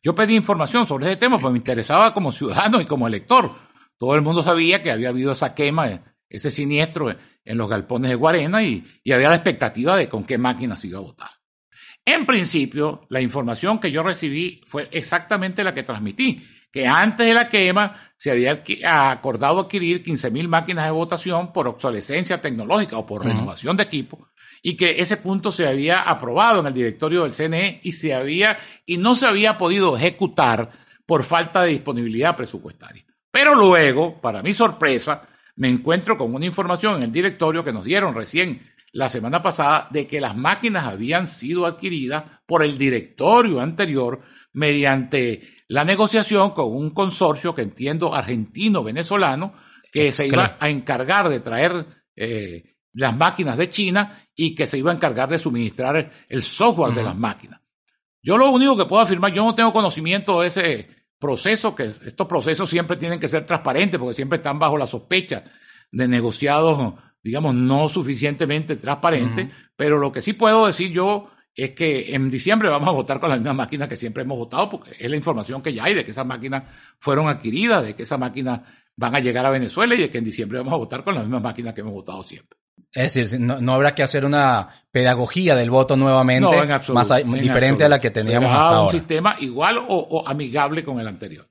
yo 0.03 0.15
pedí 0.15 0.35
información 0.35 0.87
sobre 0.87 1.07
ese 1.07 1.17
tema, 1.17 1.39
pues 1.39 1.53
me 1.53 1.59
interesaba 1.59 2.13
como 2.15 2.33
ciudadano 2.33 2.81
y 2.81 2.87
como 2.87 3.07
elector. 3.07 3.53
Todo 3.99 4.15
el 4.15 4.23
mundo 4.23 4.43
sabía 4.43 4.83
que 4.83 4.91
había 4.91 5.11
habido 5.11 5.33
esa 5.33 5.55
quema, 5.55 6.03
ese 6.29 6.51
siniestro 6.51 7.15
en 7.45 7.59
los 7.59 7.69
galpones 7.69 8.11
de 8.11 8.17
Guarena 8.17 8.63
y, 8.63 8.87
y 9.03 9.13
había 9.13 9.29
la 9.29 9.37
expectativa 9.37 9.97
de 9.97 10.09
con 10.09 10.25
qué 10.25 10.39
máquinas 10.39 10.81
se 10.81 10.89
iba 10.89 10.99
a 10.99 11.03
votar. 11.03 11.31
En 12.05 12.25
principio, 12.25 13.07
la 13.11 13.21
información 13.21 13.79
que 13.79 13.93
yo 13.93 14.03
recibí 14.03 14.63
fue 14.67 14.89
exactamente 14.93 15.63
la 15.63 15.75
que 15.75 15.83
transmití, 15.83 16.43
que 16.73 16.87
antes 16.87 17.27
de 17.27 17.35
la 17.35 17.49
quema 17.49 18.08
se 18.19 18.33
había 18.33 18.63
acordado 19.11 19.61
adquirir 19.61 20.05
15.000 20.05 20.49
máquinas 20.49 20.85
de 20.87 20.91
votación 20.91 21.53
por 21.53 21.69
obsolescencia 21.69 22.41
tecnológica 22.41 22.99
o 22.99 23.07
por 23.07 23.25
renovación 23.25 23.77
de 23.77 23.85
equipo 23.85 24.29
y 24.61 24.77
que 24.77 25.01
ese 25.01 25.19
punto 25.19 25.53
se 25.53 25.69
había 25.69 26.03
aprobado 26.03 26.61
en 26.61 26.67
el 26.67 26.75
directorio 26.75 27.23
del 27.23 27.33
CNE 27.33 27.81
y 27.85 27.93
se 27.93 28.13
había 28.13 28.59
y 28.85 28.97
no 28.97 29.15
se 29.15 29.27
había 29.27 29.57
podido 29.57 29.97
ejecutar 29.97 30.71
por 31.07 31.23
falta 31.23 31.63
de 31.63 31.71
disponibilidad 31.71 32.37
presupuestaria. 32.37 33.07
Pero 33.31 33.55
luego, 33.55 34.21
para 34.21 34.43
mi 34.43 34.53
sorpresa, 34.53 35.29
me 35.55 35.69
encuentro 35.69 36.17
con 36.17 36.35
una 36.35 36.45
información 36.45 36.97
en 36.97 37.05
el 37.05 37.13
directorio 37.13 37.63
que 37.63 37.73
nos 37.73 37.85
dieron 37.85 38.17
recién 38.17 38.69
la 38.93 39.09
semana 39.09 39.41
pasada 39.41 39.87
de 39.93 40.09
que 40.09 40.21
las 40.21 40.37
máquinas 40.37 40.87
habían 40.87 41.29
sido 41.29 41.67
adquiridas 41.67 42.25
por 42.47 42.65
el 42.65 42.77
directorio 42.77 43.61
anterior 43.61 44.23
mediante 44.53 45.58
la 45.69 45.85
negociación 45.85 46.51
con 46.51 46.75
un 46.75 46.91
consorcio 46.91 47.55
que 47.55 47.63
entiendo 47.63 48.15
argentino-venezolano 48.15 49.53
que 49.93 50.13
se 50.13 50.27
iba 50.27 50.57
a 50.59 50.69
encargar 50.69 51.29
de 51.29 51.41
traer 51.41 51.87
eh, 52.17 52.77
las 52.95 53.17
máquinas 53.17 53.57
de 53.57 53.71
China 53.71 54.27
y 54.35 54.55
que 54.55 54.67
se 54.67 54.79
iba 54.79 54.91
a 54.91 54.95
encargar 54.95 55.29
de 55.29 55.39
suministrar 55.39 56.11
el 56.29 56.43
software 56.43 56.95
de 56.95 57.03
las 57.03 57.17
máquinas. 57.17 57.61
Yo 58.23 58.37
lo 58.37 58.51
único 58.51 58.77
que 58.77 58.87
puedo 58.87 59.03
afirmar, 59.03 59.33
yo 59.33 59.45
no 59.45 59.55
tengo 59.55 59.73
conocimiento 59.73 60.41
de 60.41 60.49
ese 60.49 60.89
proceso, 61.19 61.75
que 61.75 61.85
estos 61.85 62.27
procesos 62.27 62.69
siempre 62.69 62.97
tienen 62.97 63.21
que 63.21 63.29
ser 63.29 63.47
transparentes 63.47 63.99
porque 63.99 64.15
siempre 64.15 64.39
están 64.39 64.59
bajo 64.59 64.77
la 64.79 64.87
sospecha 64.87 65.45
de 65.91 66.09
negociados, 66.09 66.95
digamos, 67.23 67.55
no 67.55 67.89
suficientemente 67.89 68.77
transparentes, 68.77 69.49
pero 69.77 69.99
lo 69.99 70.13
que 70.13 70.23
sí 70.23 70.33
puedo 70.33 70.67
decir 70.67 70.93
yo 70.93 71.31
es 71.65 71.73
que 71.73 72.15
en 72.15 72.31
diciembre 72.31 72.69
vamos 72.69 72.89
a 72.89 72.93
votar 72.93 73.19
con 73.19 73.31
las 73.31 73.39
mismas 73.39 73.57
máquinas 73.57 73.89
que 73.89 73.97
siempre 73.97 74.23
hemos 74.23 74.39
votado, 74.39 74.71
porque 74.71 74.93
es 74.97 75.11
la 75.11 75.17
información 75.17 75.61
que 75.61 75.75
ya 75.75 75.85
hay 75.85 75.95
de 75.95 76.05
que 76.05 76.13
esas 76.13 76.25
máquinas 76.25 76.63
fueron 77.01 77.29
adquiridas, 77.29 77.83
de 77.83 77.97
que 77.97 78.05
esas 78.05 78.19
máquinas 78.19 78.61
van 78.95 79.17
a 79.17 79.19
llegar 79.19 79.45
a 79.45 79.51
Venezuela 79.51 79.97
y 79.97 79.99
de 79.99 80.09
que 80.09 80.19
en 80.19 80.25
diciembre 80.25 80.59
vamos 80.59 80.73
a 80.73 80.77
votar 80.77 81.03
con 81.03 81.17
las 81.17 81.25
mismas 81.25 81.43
máquinas 81.43 81.75
que 81.75 81.81
hemos 81.81 81.95
votado 81.95 82.23
siempre. 82.23 82.57
Es 82.93 83.13
decir, 83.13 83.41
no, 83.41 83.73
habrá 83.75 83.93
que 83.93 84.05
hacer 84.05 84.25
una 84.25 84.69
pedagogía 84.93 85.57
del 85.57 85.71
voto 85.71 85.97
nuevamente 85.97 86.57
más 86.93 87.13
diferente 87.27 87.85
a 87.85 87.89
la 87.89 87.99
que 87.99 88.11
teníamos 88.11 88.51
hasta 88.51 88.69
ahora. 88.69 88.81
un 88.83 88.91
sistema 88.93 89.37
igual 89.41 89.85
o 89.89 90.23
amigable 90.27 90.85
con 90.85 91.01
el 91.01 91.09
anterior. 91.09 91.49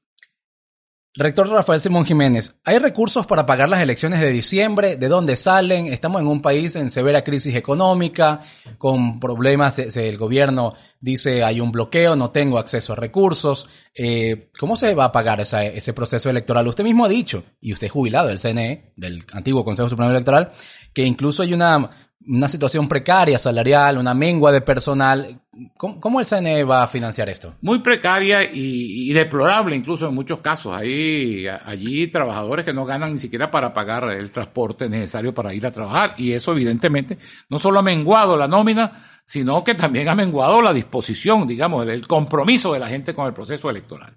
Rector 1.19 1.49
Rafael 1.49 1.81
Simón 1.81 2.05
Jiménez, 2.05 2.59
¿hay 2.63 2.77
recursos 2.77 3.25
para 3.25 3.47
pagar 3.47 3.69
las 3.69 3.81
elecciones 3.81 4.21
de 4.21 4.31
diciembre? 4.31 4.97
¿De 4.97 5.07
dónde 5.07 5.35
salen? 5.35 5.87
Estamos 5.87 6.21
en 6.21 6.27
un 6.27 6.43
país 6.43 6.75
en 6.75 6.91
severa 6.91 7.23
crisis 7.23 7.55
económica, 7.55 8.41
con 8.77 9.19
problemas, 9.19 9.79
el 9.79 10.15
gobierno 10.15 10.75
dice 10.99 11.43
hay 11.43 11.59
un 11.59 11.71
bloqueo, 11.71 12.15
no 12.15 12.29
tengo 12.29 12.59
acceso 12.59 12.93
a 12.93 12.97
recursos. 12.97 13.67
Eh, 13.95 14.51
¿Cómo 14.59 14.75
se 14.75 14.93
va 14.93 15.05
a 15.05 15.11
pagar 15.11 15.41
ese 15.41 15.91
proceso 15.93 16.29
electoral? 16.29 16.67
Usted 16.67 16.83
mismo 16.83 17.05
ha 17.05 17.09
dicho, 17.09 17.43
y 17.59 17.73
usted 17.73 17.87
es 17.87 17.93
jubilado 17.93 18.27
del 18.27 18.37
CNE, 18.37 18.93
del 18.95 19.25
antiguo 19.33 19.65
Consejo 19.65 19.89
Supremo 19.89 20.11
Electoral, 20.11 20.51
que 20.93 21.03
incluso 21.03 21.41
hay 21.41 21.51
una 21.51 22.06
una 22.27 22.47
situación 22.47 22.87
precaria 22.87 23.39
salarial, 23.39 23.97
una 23.97 24.13
mengua 24.13 24.51
de 24.51 24.61
personal. 24.61 25.39
¿Cómo, 25.77 26.19
el 26.19 26.25
CNE 26.25 26.63
va 26.63 26.83
a 26.83 26.87
financiar 26.87 27.29
esto? 27.29 27.55
Muy 27.61 27.79
precaria 27.79 28.43
y, 28.43 29.11
deplorable 29.13 29.75
incluso 29.75 30.07
en 30.07 30.13
muchos 30.13 30.39
casos. 30.39 30.75
Hay 30.75 31.47
allí 31.47 32.07
trabajadores 32.07 32.65
que 32.65 32.73
no 32.73 32.85
ganan 32.85 33.13
ni 33.13 33.19
siquiera 33.19 33.49
para 33.49 33.73
pagar 33.73 34.11
el 34.11 34.31
transporte 34.31 34.89
necesario 34.89 35.33
para 35.33 35.53
ir 35.53 35.65
a 35.65 35.71
trabajar 35.71 36.13
y 36.17 36.33
eso 36.33 36.51
evidentemente 36.51 37.17
no 37.49 37.59
solo 37.59 37.79
ha 37.79 37.83
menguado 37.83 38.37
la 38.37 38.47
nómina, 38.47 39.05
sino 39.25 39.63
que 39.63 39.75
también 39.75 40.09
ha 40.09 40.15
menguado 40.15 40.61
la 40.61 40.73
disposición, 40.73 41.47
digamos, 41.47 41.87
el 41.87 42.05
compromiso 42.07 42.73
de 42.73 42.79
la 42.79 42.89
gente 42.89 43.13
con 43.13 43.25
el 43.25 43.33
proceso 43.33 43.69
electoral. 43.69 44.15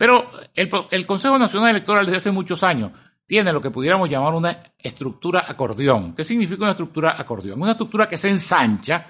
Pero 0.00 0.30
el, 0.54 1.04
Consejo 1.04 1.38
Nacional 1.38 1.70
Electoral 1.70 2.06
desde 2.06 2.16
hace 2.16 2.30
muchos 2.30 2.62
años 2.62 2.92
tiene 3.30 3.52
lo 3.52 3.60
que 3.60 3.70
pudiéramos 3.70 4.10
llamar 4.10 4.34
una 4.34 4.74
estructura 4.76 5.44
acordeón. 5.46 6.16
¿Qué 6.16 6.24
significa 6.24 6.62
una 6.62 6.72
estructura 6.72 7.14
acordeón? 7.16 7.62
Una 7.62 7.70
estructura 7.70 8.08
que 8.08 8.18
se 8.18 8.28
ensancha 8.28 9.06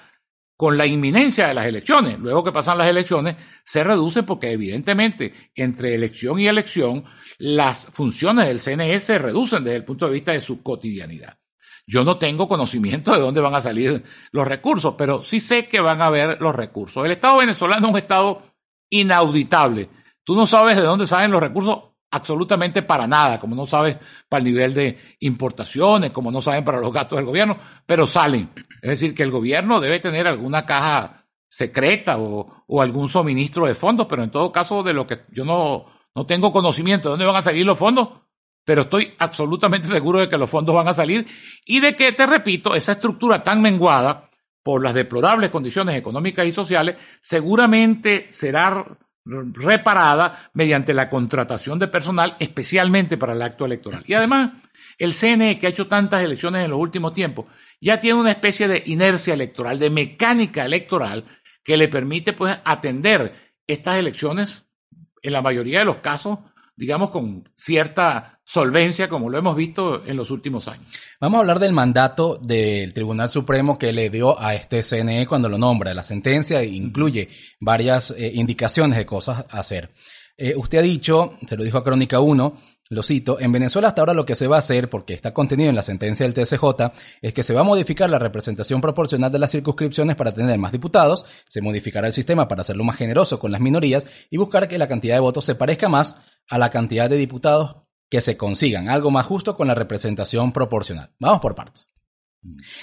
con 0.58 0.76
la 0.76 0.84
inminencia 0.84 1.48
de 1.48 1.54
las 1.54 1.64
elecciones. 1.64 2.18
Luego 2.18 2.44
que 2.44 2.52
pasan 2.52 2.76
las 2.76 2.88
elecciones, 2.88 3.36
se 3.64 3.82
reduce 3.82 4.22
porque 4.24 4.52
evidentemente 4.52 5.32
entre 5.54 5.94
elección 5.94 6.38
y 6.38 6.48
elección 6.48 7.02
las 7.38 7.86
funciones 7.86 8.46
del 8.46 8.60
CNE 8.60 9.00
se 9.00 9.16
reducen 9.16 9.64
desde 9.64 9.78
el 9.78 9.86
punto 9.86 10.04
de 10.04 10.12
vista 10.12 10.32
de 10.32 10.42
su 10.42 10.62
cotidianidad. 10.62 11.38
Yo 11.86 12.04
no 12.04 12.18
tengo 12.18 12.46
conocimiento 12.46 13.14
de 13.14 13.20
dónde 13.20 13.40
van 13.40 13.54
a 13.54 13.62
salir 13.62 14.04
los 14.32 14.46
recursos, 14.46 14.96
pero 14.98 15.22
sí 15.22 15.40
sé 15.40 15.66
que 15.66 15.80
van 15.80 16.02
a 16.02 16.08
haber 16.08 16.42
los 16.42 16.54
recursos. 16.54 17.06
El 17.06 17.12
Estado 17.12 17.38
venezolano 17.38 17.86
es 17.86 17.92
un 17.92 17.98
Estado 17.98 18.42
inauditable. 18.90 19.88
Tú 20.24 20.34
no 20.34 20.44
sabes 20.44 20.76
de 20.76 20.82
dónde 20.82 21.06
salen 21.06 21.30
los 21.30 21.40
recursos 21.40 21.89
absolutamente 22.10 22.82
para 22.82 23.06
nada, 23.06 23.38
como 23.38 23.54
no 23.54 23.66
sabes 23.66 23.96
para 24.28 24.38
el 24.38 24.44
nivel 24.44 24.74
de 24.74 24.98
importaciones, 25.20 26.10
como 26.10 26.30
no 26.30 26.42
saben 26.42 26.64
para 26.64 26.80
los 26.80 26.92
gastos 26.92 27.18
del 27.18 27.26
gobierno, 27.26 27.58
pero 27.86 28.06
salen. 28.06 28.50
Es 28.82 28.90
decir, 28.90 29.14
que 29.14 29.22
el 29.22 29.30
gobierno 29.30 29.80
debe 29.80 30.00
tener 30.00 30.26
alguna 30.26 30.66
caja 30.66 31.26
secreta 31.48 32.18
o, 32.18 32.64
o 32.66 32.82
algún 32.82 33.08
suministro 33.08 33.66
de 33.66 33.74
fondos, 33.74 34.06
pero 34.08 34.24
en 34.24 34.30
todo 34.30 34.52
caso 34.52 34.82
de 34.82 34.92
lo 34.92 35.06
que 35.06 35.22
yo 35.30 35.44
no, 35.44 35.86
no 36.14 36.26
tengo 36.26 36.52
conocimiento 36.52 37.08
de 37.08 37.12
dónde 37.12 37.26
van 37.26 37.36
a 37.36 37.42
salir 37.42 37.66
los 37.66 37.78
fondos, 37.78 38.08
pero 38.64 38.82
estoy 38.82 39.14
absolutamente 39.18 39.88
seguro 39.88 40.20
de 40.20 40.28
que 40.28 40.38
los 40.38 40.50
fondos 40.50 40.74
van 40.74 40.88
a 40.88 40.94
salir 40.94 41.26
y 41.64 41.80
de 41.80 41.94
que, 41.94 42.12
te 42.12 42.26
repito, 42.26 42.74
esa 42.74 42.92
estructura 42.92 43.42
tan 43.42 43.60
menguada 43.62 44.30
por 44.62 44.82
las 44.82 44.94
deplorables 44.94 45.50
condiciones 45.50 45.96
económicas 45.96 46.46
y 46.46 46.52
sociales 46.52 46.96
seguramente 47.22 48.26
será 48.30 48.84
reparada 49.24 50.50
mediante 50.54 50.94
la 50.94 51.08
contratación 51.08 51.78
de 51.78 51.88
personal 51.88 52.36
especialmente 52.38 53.16
para 53.16 53.34
el 53.34 53.42
acto 53.42 53.64
electoral. 53.64 54.02
Y 54.06 54.14
además, 54.14 54.52
el 54.98 55.14
CNE, 55.14 55.58
que 55.58 55.66
ha 55.66 55.70
hecho 55.70 55.86
tantas 55.86 56.22
elecciones 56.22 56.64
en 56.64 56.70
los 56.70 56.80
últimos 56.80 57.14
tiempos, 57.14 57.46
ya 57.80 58.00
tiene 58.00 58.20
una 58.20 58.30
especie 58.30 58.68
de 58.68 58.82
inercia 58.86 59.34
electoral, 59.34 59.78
de 59.78 59.90
mecánica 59.90 60.64
electoral, 60.64 61.24
que 61.62 61.76
le 61.76 61.88
permite 61.88 62.32
pues 62.32 62.58
atender 62.64 63.54
estas 63.66 63.98
elecciones, 63.98 64.66
en 65.22 65.32
la 65.32 65.42
mayoría 65.42 65.80
de 65.80 65.84
los 65.84 65.98
casos, 65.98 66.38
digamos, 66.76 67.10
con 67.10 67.48
cierta 67.54 68.39
solvencia, 68.50 69.09
como 69.09 69.30
lo 69.30 69.38
hemos 69.38 69.54
visto 69.54 70.04
en 70.04 70.16
los 70.16 70.33
últimos 70.33 70.66
años. 70.66 70.90
Vamos 71.21 71.38
a 71.38 71.40
hablar 71.42 71.61
del 71.61 71.73
mandato 71.73 72.37
del 72.42 72.92
Tribunal 72.92 73.30
Supremo 73.30 73.78
que 73.78 73.92
le 73.92 74.11
dio 74.11 74.40
a 74.40 74.57
este 74.57 74.83
CNE 74.83 75.28
cuando 75.28 75.49
lo 75.49 75.57
nombra. 75.57 75.95
La 75.95 76.02
sentencia 76.02 76.64
incluye 76.64 77.28
varias 77.61 78.11
eh, 78.11 78.33
indicaciones 78.35 78.99
de 78.99 79.07
cosas 79.07 79.47
a 79.50 79.61
hacer. 79.61 79.90
Eh, 80.37 80.54
usted 80.57 80.78
ha 80.78 80.83
dicho, 80.83 81.35
se 81.47 81.57
lo 81.57 81.62
dijo 81.62 81.78
a 81.78 81.85
Crónica 81.85 82.19
1, 82.19 82.57
lo 82.88 83.02
cito, 83.04 83.38
en 83.38 83.52
Venezuela 83.52 83.87
hasta 83.87 84.02
ahora 84.02 84.14
lo 84.14 84.26
que 84.26 84.35
se 84.35 84.49
va 84.49 84.57
a 84.57 84.59
hacer, 84.59 84.90
porque 84.90 85.14
está 85.14 85.33
contenido 85.33 85.71
en 85.71 85.76
la 85.76 85.85
sentencia 85.85 86.28
del 86.28 86.35
TSJ, 86.35 86.64
es 87.23 87.33
que 87.33 87.45
se 87.45 87.54
va 87.54 87.61
a 87.61 87.64
modificar 87.64 88.11
la 88.11 88.19
representación 88.19 88.80
proporcional 88.80 89.30
de 89.30 89.38
las 89.38 89.52
circunscripciones 89.52 90.16
para 90.16 90.33
tener 90.33 90.59
más 90.59 90.73
diputados, 90.73 91.25
se 91.49 91.61
modificará 91.61 92.09
el 92.09 92.12
sistema 92.12 92.49
para 92.49 92.62
hacerlo 92.62 92.83
más 92.83 92.97
generoso 92.97 93.38
con 93.38 93.52
las 93.52 93.61
minorías 93.61 94.09
y 94.28 94.38
buscar 94.38 94.66
que 94.66 94.76
la 94.76 94.88
cantidad 94.88 95.14
de 95.14 95.21
votos 95.21 95.45
se 95.45 95.54
parezca 95.54 95.88
más 95.88 96.16
a 96.49 96.59
la 96.59 96.71
cantidad 96.71 97.09
de 97.09 97.16
diputados 97.16 97.89
que 98.10 98.20
se 98.20 98.36
consigan, 98.36 98.88
algo 98.88 99.10
más 99.10 99.24
justo 99.24 99.56
con 99.56 99.68
la 99.68 99.74
representación 99.74 100.52
proporcional. 100.52 101.12
Vamos 101.18 101.40
por 101.40 101.54
partes. 101.54 101.90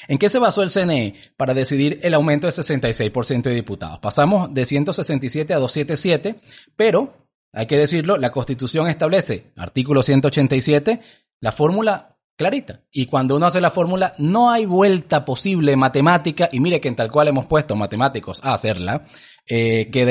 ¿En 0.08 0.18
qué 0.18 0.30
se 0.30 0.40
basó 0.40 0.64
el 0.64 0.72
CNE 0.72 1.16
para 1.36 1.54
decidir 1.54 2.00
el 2.04 2.14
aumento 2.14 2.48
de 2.48 2.54
66% 2.54 3.42
de 3.42 3.56
diputados? 3.56 4.00
Pasamos 4.00 4.54
de 4.54 4.66
167 4.66 5.54
a 5.54 5.60
277, 5.60 6.40
pero 6.76 7.28
hay 7.52 7.66
que 7.66 7.78
decirlo, 7.78 8.18
la 8.18 8.32
Constitución 8.32 8.88
establece, 8.88 9.52
artículo 9.56 10.04
187, 10.04 11.02
la 11.40 11.52
fórmula 11.52 12.18
clarita. 12.36 12.84
Y 12.92 13.08
cuando 13.08 13.36
uno 13.36 13.48
hace 13.48 13.60
la 13.60 13.72
fórmula, 13.72 14.14
no 14.20 14.52
hay 14.52 14.66
vuelta 14.66 15.26
posible 15.26 15.76
matemática, 15.76 16.50
y 16.52 16.60
mire 16.60 16.80
que 16.80 16.88
en 16.88 16.96
tal 16.96 17.12
cual 17.12 17.30
hemos 17.30 17.48
puesto 17.48 17.76
matemáticos 17.76 18.44
a 18.46 18.54
hacerla, 18.54 19.06
eh, 19.48 19.90
que 19.92 20.06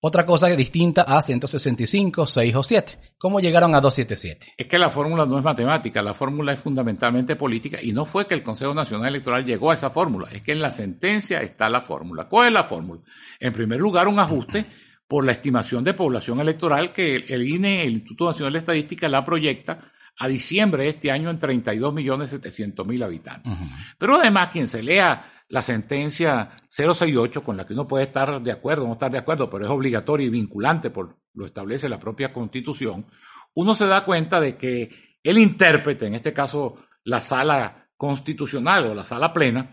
otra 0.00 0.26
cosa 0.26 0.48
distinta 0.48 1.02
a 1.02 1.22
165, 1.22 2.26
6 2.26 2.54
o 2.54 2.62
7. 2.62 2.98
¿Cómo 3.18 3.40
llegaron 3.40 3.74
a 3.74 3.80
277? 3.80 4.54
Es 4.56 4.66
que 4.66 4.78
la 4.78 4.90
fórmula 4.90 5.26
no 5.26 5.38
es 5.38 5.44
matemática, 5.44 6.02
la 6.02 6.14
fórmula 6.14 6.52
es 6.52 6.58
fundamentalmente 6.58 7.36
política 7.36 7.78
y 7.82 7.92
no 7.92 8.04
fue 8.04 8.26
que 8.26 8.34
el 8.34 8.42
Consejo 8.42 8.74
Nacional 8.74 9.08
Electoral 9.08 9.44
llegó 9.44 9.70
a 9.70 9.74
esa 9.74 9.90
fórmula, 9.90 10.28
es 10.30 10.42
que 10.42 10.52
en 10.52 10.60
la 10.60 10.70
sentencia 10.70 11.40
está 11.40 11.70
la 11.70 11.80
fórmula. 11.80 12.28
¿Cuál 12.28 12.48
es 12.48 12.52
la 12.52 12.64
fórmula? 12.64 13.00
En 13.40 13.52
primer 13.52 13.80
lugar, 13.80 14.06
un 14.06 14.18
ajuste 14.18 14.66
por 15.08 15.24
la 15.24 15.32
estimación 15.32 15.84
de 15.84 15.94
población 15.94 16.40
electoral 16.40 16.92
que 16.92 17.16
el 17.16 17.48
INE, 17.48 17.82
el 17.82 17.94
Instituto 17.94 18.26
Nacional 18.26 18.52
de 18.52 18.58
Estadística, 18.58 19.08
la 19.08 19.24
proyecta 19.24 19.92
a 20.18 20.28
diciembre 20.28 20.84
de 20.84 20.88
este 20.90 21.10
año 21.10 21.30
en 21.30 21.38
32.700.000 21.38 23.04
habitantes. 23.04 23.52
Pero 23.98 24.16
además, 24.16 24.48
quien 24.50 24.66
se 24.66 24.82
lea 24.82 25.32
la 25.48 25.62
sentencia 25.62 26.56
068, 26.68 27.42
con 27.42 27.56
la 27.56 27.64
que 27.66 27.74
uno 27.74 27.86
puede 27.86 28.04
estar 28.04 28.42
de 28.42 28.52
acuerdo 28.52 28.84
o 28.84 28.86
no 28.88 28.92
estar 28.94 29.10
de 29.10 29.18
acuerdo, 29.18 29.48
pero 29.48 29.64
es 29.64 29.70
obligatoria 29.70 30.26
y 30.26 30.30
vinculante, 30.30 30.90
por 30.90 31.16
lo 31.34 31.46
establece 31.46 31.88
la 31.88 31.98
propia 31.98 32.32
Constitución, 32.32 33.06
uno 33.54 33.74
se 33.74 33.86
da 33.86 34.04
cuenta 34.04 34.40
de 34.40 34.56
que 34.56 34.90
el 35.22 35.38
intérprete, 35.38 36.06
en 36.06 36.14
este 36.14 36.32
caso 36.32 36.76
la 37.04 37.20
sala 37.20 37.88
constitucional 37.96 38.86
o 38.86 38.94
la 38.94 39.04
sala 39.04 39.32
plena, 39.32 39.70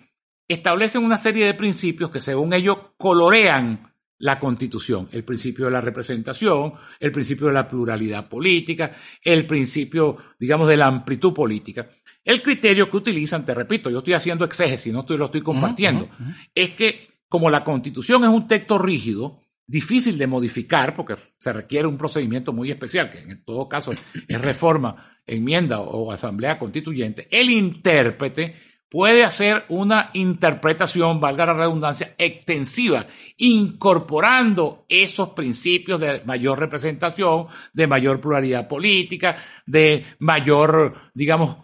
establece 0.47 0.97
una 0.97 1.17
serie 1.17 1.45
de 1.45 1.53
principios 1.53 2.11
que 2.11 2.19
según 2.19 2.53
ellos 2.53 2.77
colorean 2.97 3.93
la 4.19 4.39
constitución, 4.39 5.09
el 5.11 5.25
principio 5.25 5.65
de 5.65 5.71
la 5.71 5.81
representación, 5.81 6.73
el 6.99 7.11
principio 7.11 7.47
de 7.47 7.53
la 7.53 7.67
pluralidad 7.67 8.29
política, 8.29 8.95
el 9.21 9.45
principio, 9.45 10.17
digamos, 10.39 10.67
de 10.67 10.77
la 10.77 10.87
amplitud 10.87 11.33
política. 11.33 11.89
El 12.23 12.41
criterio 12.41 12.89
que 12.89 12.97
utilizan, 12.97 13.43
te 13.43 13.53
repito, 13.53 13.89
yo 13.89 13.99
estoy 13.99 14.13
haciendo 14.13 14.45
exégesis, 14.45 14.93
no 14.93 15.01
estoy, 15.01 15.17
lo 15.17 15.25
estoy 15.25 15.41
compartiendo, 15.41 16.09
es 16.55 16.71
que 16.71 17.07
como 17.27 17.49
la 17.49 17.63
constitución 17.63 18.23
es 18.23 18.29
un 18.29 18.47
texto 18.47 18.77
rígido, 18.77 19.41
difícil 19.65 20.17
de 20.17 20.27
modificar, 20.27 20.93
porque 20.93 21.15
se 21.39 21.51
requiere 21.51 21.87
un 21.87 21.97
procedimiento 21.97 22.53
muy 22.53 22.71
especial, 22.71 23.09
que 23.09 23.19
en 23.19 23.43
todo 23.43 23.67
caso 23.67 23.91
es 24.27 24.41
reforma, 24.41 25.19
enmienda 25.25 25.79
o 25.79 26.11
asamblea 26.11 26.59
constituyente, 26.59 27.27
el 27.31 27.49
intérprete 27.49 28.55
puede 28.93 29.23
hacer 29.23 29.65
una 29.69 30.11
interpretación, 30.13 31.19
valga 31.19 31.47
la 31.47 31.55
redundancia, 31.55 32.13
extensiva, 32.15 33.07
incorporando 33.37 34.85
esos 34.87 35.29
principios 35.29 35.99
de 35.99 36.21
mayor 36.25 36.59
representación, 36.59 37.47
de 37.73 37.87
mayor 37.87 38.21
pluralidad 38.21 38.67
política, 38.67 39.35
de 39.65 40.05
mayor, 40.19 40.93
digamos, 41.15 41.57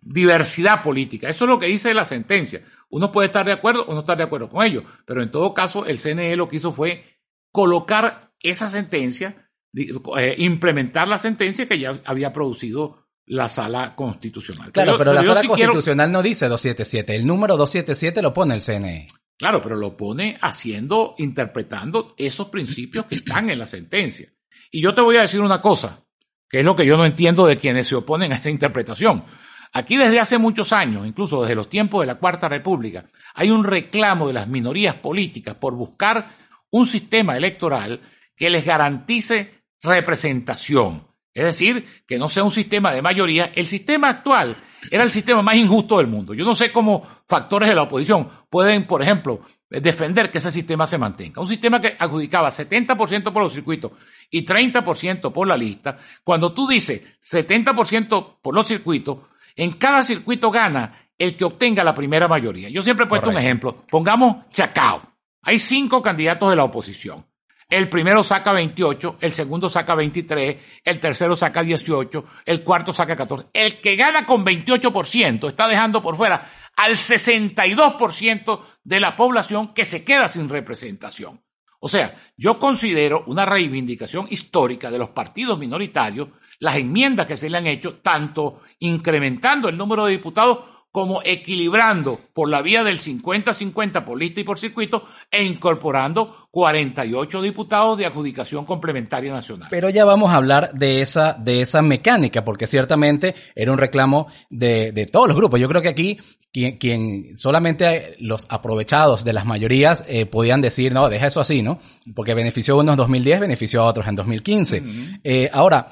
diversidad 0.00 0.82
política. 0.82 1.28
Eso 1.28 1.44
es 1.44 1.50
lo 1.50 1.58
que 1.58 1.66
dice 1.66 1.92
la 1.92 2.06
sentencia. 2.06 2.62
Uno 2.88 3.12
puede 3.12 3.26
estar 3.26 3.44
de 3.44 3.52
acuerdo 3.52 3.84
o 3.84 3.92
no 3.92 4.00
estar 4.00 4.16
de 4.16 4.24
acuerdo 4.24 4.48
con 4.48 4.64
ello, 4.64 4.82
pero 5.04 5.22
en 5.22 5.30
todo 5.30 5.52
caso 5.52 5.84
el 5.84 5.98
CNE 5.98 6.34
lo 6.34 6.48
que 6.48 6.56
hizo 6.56 6.72
fue 6.72 7.04
colocar 7.52 8.32
esa 8.40 8.70
sentencia, 8.70 9.50
eh, 9.74 10.34
implementar 10.38 11.08
la 11.08 11.18
sentencia 11.18 11.66
que 11.66 11.78
ya 11.78 12.00
había 12.06 12.32
producido 12.32 12.99
la 13.26 13.48
sala 13.48 13.94
constitucional. 13.94 14.72
Claro, 14.72 14.96
pero, 14.98 15.12
la 15.12 15.22
sala 15.22 15.42
constitucional 15.44 16.10
no 16.10 16.22
dice 16.22 16.48
277, 16.48 17.14
el 17.14 17.26
número 17.26 17.56
277 17.56 18.22
lo 18.22 18.32
pone 18.32 18.54
el 18.54 18.62
CNE. 18.62 19.06
Claro, 19.36 19.62
pero 19.62 19.76
lo 19.76 19.96
pone 19.96 20.36
haciendo, 20.42 21.14
interpretando 21.18 22.14
esos 22.18 22.48
principios 22.48 23.06
que 23.06 23.16
están 23.16 23.48
en 23.48 23.58
la 23.58 23.66
sentencia. 23.66 24.28
Y 24.70 24.82
yo 24.82 24.94
te 24.94 25.00
voy 25.00 25.16
a 25.16 25.22
decir 25.22 25.40
una 25.40 25.60
cosa, 25.60 26.04
que 26.48 26.58
es 26.58 26.64
lo 26.64 26.76
que 26.76 26.84
yo 26.84 26.96
no 26.96 27.06
entiendo 27.06 27.46
de 27.46 27.56
quienes 27.56 27.86
se 27.86 27.94
oponen 27.94 28.32
a 28.32 28.36
esa 28.36 28.50
interpretación. 28.50 29.24
Aquí 29.72 29.96
desde 29.96 30.18
hace 30.18 30.36
muchos 30.36 30.72
años, 30.72 31.06
incluso 31.06 31.42
desde 31.42 31.54
los 31.54 31.70
tiempos 31.70 32.00
de 32.02 32.08
la 32.08 32.16
Cuarta 32.16 32.48
República, 32.48 33.08
hay 33.34 33.50
un 33.50 33.64
reclamo 33.64 34.26
de 34.26 34.34
las 34.34 34.48
minorías 34.48 34.96
políticas 34.96 35.54
por 35.54 35.74
buscar 35.74 36.36
un 36.70 36.86
sistema 36.86 37.36
electoral 37.36 38.00
que 38.36 38.50
les 38.50 38.64
garantice 38.64 39.64
representación. 39.80 41.09
Es 41.32 41.44
decir, 41.44 41.86
que 42.06 42.18
no 42.18 42.28
sea 42.28 42.44
un 42.44 42.50
sistema 42.50 42.92
de 42.92 43.02
mayoría. 43.02 43.52
El 43.54 43.66
sistema 43.66 44.08
actual 44.08 44.56
era 44.90 45.04
el 45.04 45.10
sistema 45.10 45.42
más 45.42 45.56
injusto 45.56 45.98
del 45.98 46.06
mundo. 46.06 46.34
Yo 46.34 46.44
no 46.44 46.54
sé 46.54 46.72
cómo 46.72 47.06
factores 47.28 47.68
de 47.68 47.74
la 47.74 47.82
oposición 47.82 48.28
pueden, 48.48 48.86
por 48.86 49.02
ejemplo, 49.02 49.40
defender 49.68 50.30
que 50.30 50.38
ese 50.38 50.50
sistema 50.50 50.86
se 50.86 50.98
mantenga. 50.98 51.40
Un 51.40 51.46
sistema 51.46 51.80
que 51.80 51.94
adjudicaba 51.98 52.48
70% 52.48 53.32
por 53.32 53.42
los 53.42 53.52
circuitos 53.52 53.92
y 54.30 54.44
30% 54.44 55.32
por 55.32 55.46
la 55.46 55.56
lista. 55.56 55.98
Cuando 56.24 56.52
tú 56.52 56.66
dices 56.66 57.18
70% 57.20 58.38
por 58.42 58.54
los 58.54 58.66
circuitos, 58.66 59.18
en 59.54 59.74
cada 59.74 60.02
circuito 60.02 60.50
gana 60.50 61.10
el 61.16 61.36
que 61.36 61.44
obtenga 61.44 61.84
la 61.84 61.94
primera 61.94 62.26
mayoría. 62.26 62.68
Yo 62.70 62.82
siempre 62.82 63.04
he 63.04 63.08
puesto 63.08 63.30
un 63.30 63.36
ejemplo. 63.36 63.84
Pongamos 63.88 64.48
Chacao. 64.52 65.02
Hay 65.42 65.58
cinco 65.58 66.02
candidatos 66.02 66.50
de 66.50 66.56
la 66.56 66.64
oposición. 66.64 67.24
El 67.70 67.88
primero 67.88 68.24
saca 68.24 68.52
28, 68.52 69.18
el 69.20 69.32
segundo 69.32 69.70
saca 69.70 69.94
23, 69.94 70.56
el 70.84 70.98
tercero 70.98 71.36
saca 71.36 71.62
18, 71.62 72.24
el 72.44 72.64
cuarto 72.64 72.92
saca 72.92 73.14
14. 73.16 73.50
El 73.52 73.80
que 73.80 73.94
gana 73.94 74.26
con 74.26 74.44
28% 74.44 75.48
está 75.48 75.68
dejando 75.68 76.02
por 76.02 76.16
fuera 76.16 76.50
al 76.76 76.96
62% 76.96 78.60
de 78.82 79.00
la 79.00 79.16
población 79.16 79.72
que 79.72 79.84
se 79.84 80.02
queda 80.02 80.28
sin 80.28 80.48
representación. 80.48 81.42
O 81.78 81.88
sea, 81.88 82.14
yo 82.36 82.58
considero 82.58 83.22
una 83.26 83.46
reivindicación 83.46 84.26
histórica 84.30 84.90
de 84.90 84.98
los 84.98 85.10
partidos 85.10 85.58
minoritarios 85.58 86.28
las 86.58 86.76
enmiendas 86.76 87.26
que 87.26 87.38
se 87.38 87.48
le 87.48 87.56
han 87.56 87.66
hecho, 87.66 88.00
tanto 88.00 88.60
incrementando 88.80 89.68
el 89.68 89.78
número 89.78 90.04
de 90.04 90.12
diputados 90.12 90.58
como 90.92 91.22
equilibrando 91.24 92.18
por 92.32 92.48
la 92.48 92.62
vía 92.62 92.82
del 92.82 92.98
50-50 92.98 94.04
por 94.04 94.18
lista 94.18 94.40
y 94.40 94.44
por 94.44 94.58
circuito 94.58 95.04
e 95.30 95.44
incorporando 95.44 96.48
48 96.50 97.42
diputados 97.42 97.96
de 97.96 98.06
adjudicación 98.06 98.64
complementaria 98.64 99.32
nacional. 99.32 99.68
Pero 99.70 99.88
ya 99.88 100.04
vamos 100.04 100.30
a 100.30 100.36
hablar 100.36 100.72
de 100.72 101.00
esa, 101.00 101.34
de 101.34 101.62
esa 101.62 101.80
mecánica, 101.80 102.44
porque 102.44 102.66
ciertamente 102.66 103.34
era 103.54 103.72
un 103.72 103.78
reclamo 103.78 104.26
de, 104.48 104.90
de 104.90 105.06
todos 105.06 105.28
los 105.28 105.36
grupos. 105.36 105.60
Yo 105.60 105.68
creo 105.68 105.82
que 105.82 105.88
aquí 105.88 106.18
quien, 106.52 106.78
quien 106.78 107.36
solamente 107.36 108.16
los 108.18 108.46
aprovechados 108.48 109.24
de 109.24 109.32
las 109.32 109.46
mayorías 109.46 110.04
eh, 110.08 110.26
podían 110.26 110.60
decir, 110.60 110.92
no, 110.92 111.08
deja 111.08 111.28
eso 111.28 111.40
así, 111.40 111.62
¿no? 111.62 111.78
Porque 112.14 112.34
benefició 112.34 112.74
a 112.74 112.78
unos 112.78 112.94
en 112.94 112.98
2010, 112.98 113.40
benefició 113.40 113.82
a 113.82 113.84
otros 113.84 114.08
en 114.08 114.16
2015. 114.16 114.82
eh, 115.22 115.50
ahora, 115.52 115.88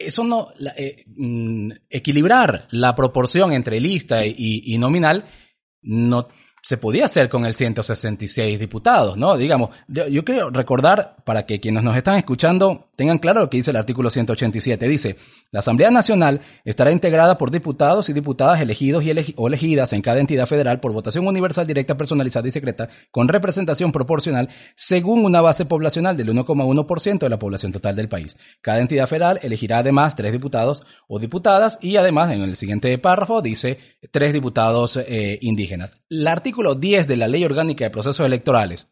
eso 0.00 0.24
no, 0.24 0.48
eh, 0.76 1.04
mm, 1.06 1.70
equilibrar 1.90 2.66
la 2.70 2.94
proporción 2.94 3.52
entre 3.52 3.80
lista 3.80 4.24
y, 4.24 4.34
y, 4.64 4.78
nominal 4.78 5.26
no 5.82 6.28
se 6.62 6.76
podía 6.76 7.06
hacer 7.06 7.28
con 7.28 7.46
el 7.46 7.54
166 7.54 8.58
diputados, 8.58 9.16
¿no? 9.16 9.36
Digamos, 9.36 9.70
yo, 9.88 10.24
quiero 10.24 10.50
recordar, 10.50 11.16
para 11.24 11.46
que 11.46 11.60
quienes 11.60 11.82
nos 11.82 11.96
están 11.96 12.16
escuchando 12.16 12.88
tengan 12.96 13.18
claro 13.18 13.40
lo 13.40 13.50
que 13.50 13.56
dice 13.56 13.70
el 13.70 13.76
artículo 13.76 14.10
187. 14.10 14.88
Dice, 14.88 15.16
la 15.50 15.60
Asamblea 15.60 15.90
Nacional 15.90 16.40
estará 16.64 16.90
integrada 16.90 17.38
por 17.38 17.50
diputados 17.50 18.08
y 18.08 18.12
diputadas 18.12 18.60
elegidos 18.60 19.04
y 19.04 19.34
o 19.36 19.48
elegidas 19.48 19.92
en 19.92 20.02
cada 20.02 20.20
entidad 20.20 20.46
federal 20.46 20.80
por 20.80 20.92
votación 20.92 21.26
universal, 21.26 21.66
directa, 21.66 21.96
personalizada 21.96 22.48
y 22.48 22.50
secreta, 22.50 22.88
con 23.10 23.28
representación 23.28 23.92
proporcional 23.92 24.48
según 24.76 25.24
una 25.24 25.40
base 25.40 25.64
poblacional 25.64 26.16
del 26.16 26.28
1,1% 26.28 27.18
de 27.18 27.28
la 27.28 27.38
población 27.38 27.72
total 27.72 27.96
del 27.96 28.08
país. 28.08 28.36
Cada 28.60 28.80
entidad 28.80 29.06
federal 29.06 29.40
elegirá 29.42 29.78
además 29.78 30.14
tres 30.14 30.32
diputados 30.32 30.84
o 31.08 31.18
diputadas 31.18 31.78
y 31.80 31.96
además 31.96 32.32
en 32.32 32.42
el 32.42 32.56
siguiente 32.56 32.96
párrafo 32.98 33.42
dice 33.42 33.78
tres 34.10 34.32
diputados 34.32 34.96
eh, 34.96 35.38
indígenas. 35.42 35.94
10 36.52 37.08
de 37.08 37.16
la 37.16 37.28
Ley 37.28 37.44
Orgánica 37.44 37.84
de 37.84 37.90
Procesos 37.90 38.26
Electorales 38.26 38.88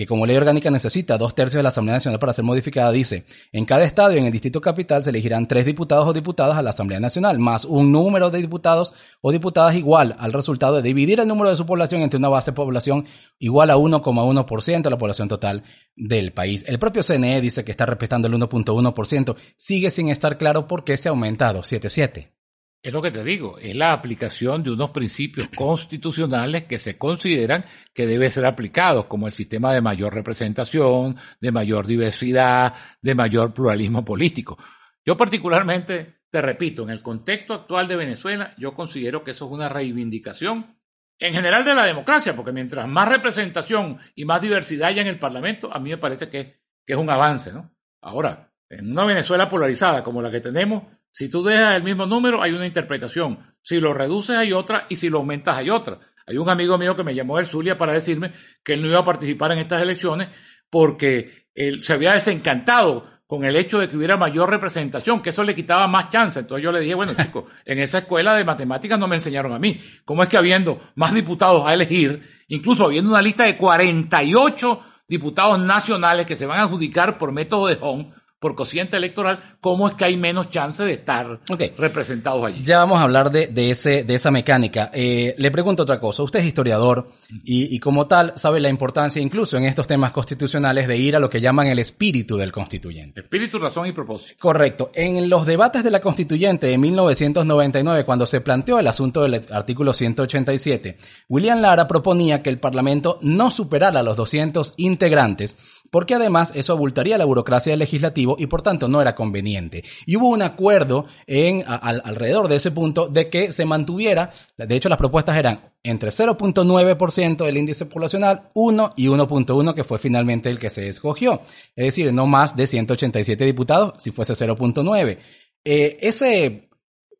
que 0.00 0.06
como 0.06 0.24
ley 0.24 0.36
orgánica 0.36 0.70
necesita 0.70 1.18
dos 1.18 1.34
tercios 1.34 1.58
de 1.58 1.62
la 1.62 1.68
Asamblea 1.70 1.96
Nacional 1.96 2.18
para 2.18 2.32
ser 2.32 2.42
modificada, 2.42 2.90
dice, 2.90 3.26
en 3.52 3.66
cada 3.66 3.84
estadio 3.84 4.18
en 4.18 4.24
el 4.24 4.32
Distrito 4.32 4.60
Capital 4.60 5.04
se 5.04 5.10
elegirán 5.10 5.46
tres 5.46 5.66
diputados 5.66 6.06
o 6.06 6.14
diputadas 6.14 6.56
a 6.56 6.62
la 6.62 6.70
Asamblea 6.70 7.00
Nacional, 7.00 7.38
más 7.38 7.66
un 7.66 7.92
número 7.92 8.30
de 8.30 8.38
diputados 8.38 8.94
o 9.20 9.30
diputadas 9.30 9.74
igual 9.74 10.16
al 10.18 10.32
resultado 10.32 10.76
de 10.76 10.82
dividir 10.82 11.20
el 11.20 11.28
número 11.28 11.50
de 11.50 11.56
su 11.56 11.66
población 11.66 12.00
entre 12.00 12.16
una 12.16 12.30
base 12.30 12.52
de 12.52 12.54
población 12.54 13.04
igual 13.38 13.68
a 13.68 13.76
1,1% 13.76 14.82
de 14.82 14.90
la 14.90 14.98
población 14.98 15.28
total 15.28 15.64
del 15.96 16.32
país. 16.32 16.64
El 16.66 16.78
propio 16.78 17.02
CNE 17.02 17.40
dice 17.42 17.64
que 17.64 17.72
está 17.72 17.84
respetando 17.84 18.26
el 18.26 18.32
1.1%, 18.32 19.36
sigue 19.58 19.90
sin 19.90 20.08
estar 20.08 20.38
claro 20.38 20.66
por 20.66 20.84
qué 20.84 20.96
se 20.96 21.08
ha 21.08 21.12
aumentado 21.12 21.60
7,7%. 21.60 22.39
Es 22.82 22.94
lo 22.94 23.02
que 23.02 23.10
te 23.10 23.22
digo, 23.22 23.58
es 23.58 23.76
la 23.76 23.92
aplicación 23.92 24.62
de 24.62 24.70
unos 24.70 24.90
principios 24.90 25.48
constitucionales 25.54 26.64
que 26.64 26.78
se 26.78 26.96
consideran 26.96 27.66
que 27.92 28.06
deben 28.06 28.30
ser 28.30 28.46
aplicados, 28.46 29.04
como 29.04 29.26
el 29.26 29.34
sistema 29.34 29.74
de 29.74 29.82
mayor 29.82 30.14
representación, 30.14 31.16
de 31.42 31.52
mayor 31.52 31.86
diversidad, 31.86 32.74
de 33.02 33.14
mayor 33.14 33.52
pluralismo 33.52 34.02
político. 34.02 34.56
Yo 35.04 35.14
particularmente, 35.14 36.20
te 36.30 36.40
repito, 36.40 36.82
en 36.84 36.90
el 36.90 37.02
contexto 37.02 37.52
actual 37.52 37.86
de 37.86 37.96
Venezuela, 37.96 38.54
yo 38.56 38.72
considero 38.72 39.24
que 39.24 39.32
eso 39.32 39.44
es 39.44 39.52
una 39.52 39.68
reivindicación 39.68 40.78
en 41.18 41.34
general 41.34 41.66
de 41.66 41.74
la 41.74 41.84
democracia, 41.84 42.34
porque 42.34 42.52
mientras 42.52 42.88
más 42.88 43.08
representación 43.08 43.98
y 44.14 44.24
más 44.24 44.40
diversidad 44.40 44.88
haya 44.88 45.02
en 45.02 45.08
el 45.08 45.18
Parlamento, 45.18 45.70
a 45.70 45.78
mí 45.80 45.90
me 45.90 45.98
parece 45.98 46.30
que, 46.30 46.62
que 46.86 46.94
es 46.94 46.98
un 46.98 47.10
avance, 47.10 47.52
¿no? 47.52 47.70
Ahora, 48.00 48.54
en 48.70 48.90
una 48.90 49.04
Venezuela 49.04 49.50
polarizada 49.50 50.02
como 50.02 50.22
la 50.22 50.30
que 50.30 50.40
tenemos, 50.40 50.84
si 51.12 51.28
tú 51.28 51.42
dejas 51.42 51.76
el 51.76 51.82
mismo 51.82 52.06
número, 52.06 52.42
hay 52.42 52.52
una 52.52 52.66
interpretación. 52.66 53.38
Si 53.62 53.80
lo 53.80 53.92
reduces, 53.92 54.36
hay 54.36 54.52
otra. 54.52 54.86
Y 54.88 54.96
si 54.96 55.08
lo 55.08 55.18
aumentas, 55.18 55.56
hay 55.56 55.70
otra. 55.70 55.98
Hay 56.26 56.36
un 56.36 56.48
amigo 56.48 56.78
mío 56.78 56.94
que 56.94 57.04
me 57.04 57.14
llamó 57.14 57.38
del 57.38 57.46
Zulia 57.46 57.76
para 57.76 57.92
decirme 57.92 58.32
que 58.62 58.74
él 58.74 58.82
no 58.82 58.88
iba 58.88 59.00
a 59.00 59.04
participar 59.04 59.52
en 59.52 59.58
estas 59.58 59.82
elecciones 59.82 60.28
porque 60.70 61.48
él 61.54 61.82
se 61.82 61.92
había 61.92 62.12
desencantado 62.12 63.06
con 63.26 63.44
el 63.44 63.56
hecho 63.56 63.78
de 63.78 63.88
que 63.88 63.96
hubiera 63.96 64.16
mayor 64.16 64.50
representación, 64.50 65.22
que 65.22 65.30
eso 65.30 65.44
le 65.44 65.54
quitaba 65.54 65.86
más 65.86 66.08
chance. 66.08 66.38
Entonces 66.38 66.64
yo 66.64 66.72
le 66.72 66.80
dije, 66.80 66.94
bueno, 66.94 67.12
chicos, 67.14 67.44
en 67.64 67.78
esa 67.78 67.98
escuela 67.98 68.34
de 68.34 68.44
matemáticas 68.44 68.98
no 68.98 69.08
me 69.08 69.16
enseñaron 69.16 69.52
a 69.52 69.58
mí. 69.58 69.80
¿Cómo 70.04 70.22
es 70.22 70.28
que 70.28 70.36
habiendo 70.36 70.80
más 70.94 71.14
diputados 71.14 71.66
a 71.66 71.74
elegir, 71.74 72.28
incluso 72.48 72.84
habiendo 72.84 73.10
una 73.10 73.22
lista 73.22 73.44
de 73.44 73.56
48 73.56 74.80
diputados 75.08 75.58
nacionales 75.58 76.26
que 76.26 76.36
se 76.36 76.46
van 76.46 76.60
a 76.60 76.62
adjudicar 76.62 77.18
por 77.18 77.32
método 77.32 77.66
de 77.66 77.76
Hong, 77.76 78.12
por 78.40 78.54
cociente 78.54 78.96
electoral, 78.96 79.56
¿cómo 79.60 79.86
es 79.86 79.94
que 79.94 80.06
hay 80.06 80.16
menos 80.16 80.48
chance 80.48 80.82
de 80.82 80.94
estar 80.94 81.40
representados 81.76 82.42
allí? 82.42 82.64
Ya 82.64 82.78
vamos 82.78 82.98
a 82.98 83.02
hablar 83.02 83.30
de, 83.30 83.48
de, 83.48 83.70
ese, 83.70 84.02
de 84.02 84.14
esa 84.14 84.30
mecánica. 84.30 84.90
Eh, 84.94 85.34
le 85.36 85.50
pregunto 85.50 85.82
otra 85.82 86.00
cosa. 86.00 86.22
Usted 86.22 86.40
es 86.40 86.46
historiador 86.46 87.08
y, 87.44 87.74
y, 87.74 87.78
como 87.78 88.06
tal 88.06 88.32
sabe 88.36 88.58
la 88.60 88.70
importancia, 88.70 89.20
incluso 89.20 89.58
en 89.58 89.64
estos 89.64 89.86
temas 89.86 90.10
constitucionales, 90.10 90.88
de 90.88 90.96
ir 90.96 91.16
a 91.16 91.20
lo 91.20 91.28
que 91.28 91.42
llaman 91.42 91.66
el 91.66 91.78
espíritu 91.78 92.38
del 92.38 92.50
constituyente. 92.50 93.20
Espíritu, 93.20 93.58
razón 93.58 93.86
y 93.86 93.92
propósito. 93.92 94.36
Correcto. 94.38 94.90
En 94.94 95.28
los 95.28 95.44
debates 95.44 95.84
de 95.84 95.90
la 95.90 96.00
constituyente 96.00 96.66
de 96.66 96.78
1999, 96.78 98.04
cuando 98.06 98.26
se 98.26 98.40
planteó 98.40 98.78
el 98.78 98.86
asunto 98.86 99.22
del 99.22 99.42
artículo 99.52 99.92
187, 99.92 100.96
William 101.28 101.60
Lara 101.60 101.86
proponía 101.86 102.42
que 102.42 102.48
el 102.48 102.58
Parlamento 102.58 103.18
no 103.20 103.50
superara 103.50 104.02
los 104.02 104.16
200 104.16 104.74
integrantes, 104.78 105.56
porque 105.90 106.14
además 106.14 106.52
eso 106.54 106.72
abultaría 106.72 107.18
la 107.18 107.24
burocracia 107.24 107.72
del 107.72 107.80
legislativo 107.80 108.36
y 108.38 108.46
por 108.46 108.62
tanto 108.62 108.88
no 108.88 109.02
era 109.02 109.14
conveniente. 109.14 109.84
Y 110.06 110.16
hubo 110.16 110.28
un 110.28 110.42
acuerdo 110.42 111.06
en, 111.26 111.64
alrededor 111.66 112.48
de 112.48 112.56
ese 112.56 112.70
punto 112.70 113.08
de 113.08 113.28
que 113.28 113.52
se 113.52 113.64
mantuviera, 113.64 114.32
de 114.56 114.74
hecho 114.74 114.88
las 114.88 114.98
propuestas 114.98 115.36
eran 115.36 115.72
entre 115.82 116.10
0.9% 116.10 117.44
del 117.44 117.56
índice 117.56 117.86
poblacional, 117.86 118.50
1 118.54 118.90
y 118.96 119.06
1.1 119.06 119.74
que 119.74 119.84
fue 119.84 119.98
finalmente 119.98 120.50
el 120.50 120.58
que 120.58 120.70
se 120.70 120.88
escogió. 120.88 121.40
Es 121.74 121.86
decir, 121.86 122.12
no 122.12 122.26
más 122.26 122.56
de 122.56 122.66
187 122.66 123.44
diputados 123.44 123.94
si 123.98 124.10
fuese 124.10 124.34
0.9. 124.34 125.18
Eh, 125.64 125.98
ese 126.00 126.70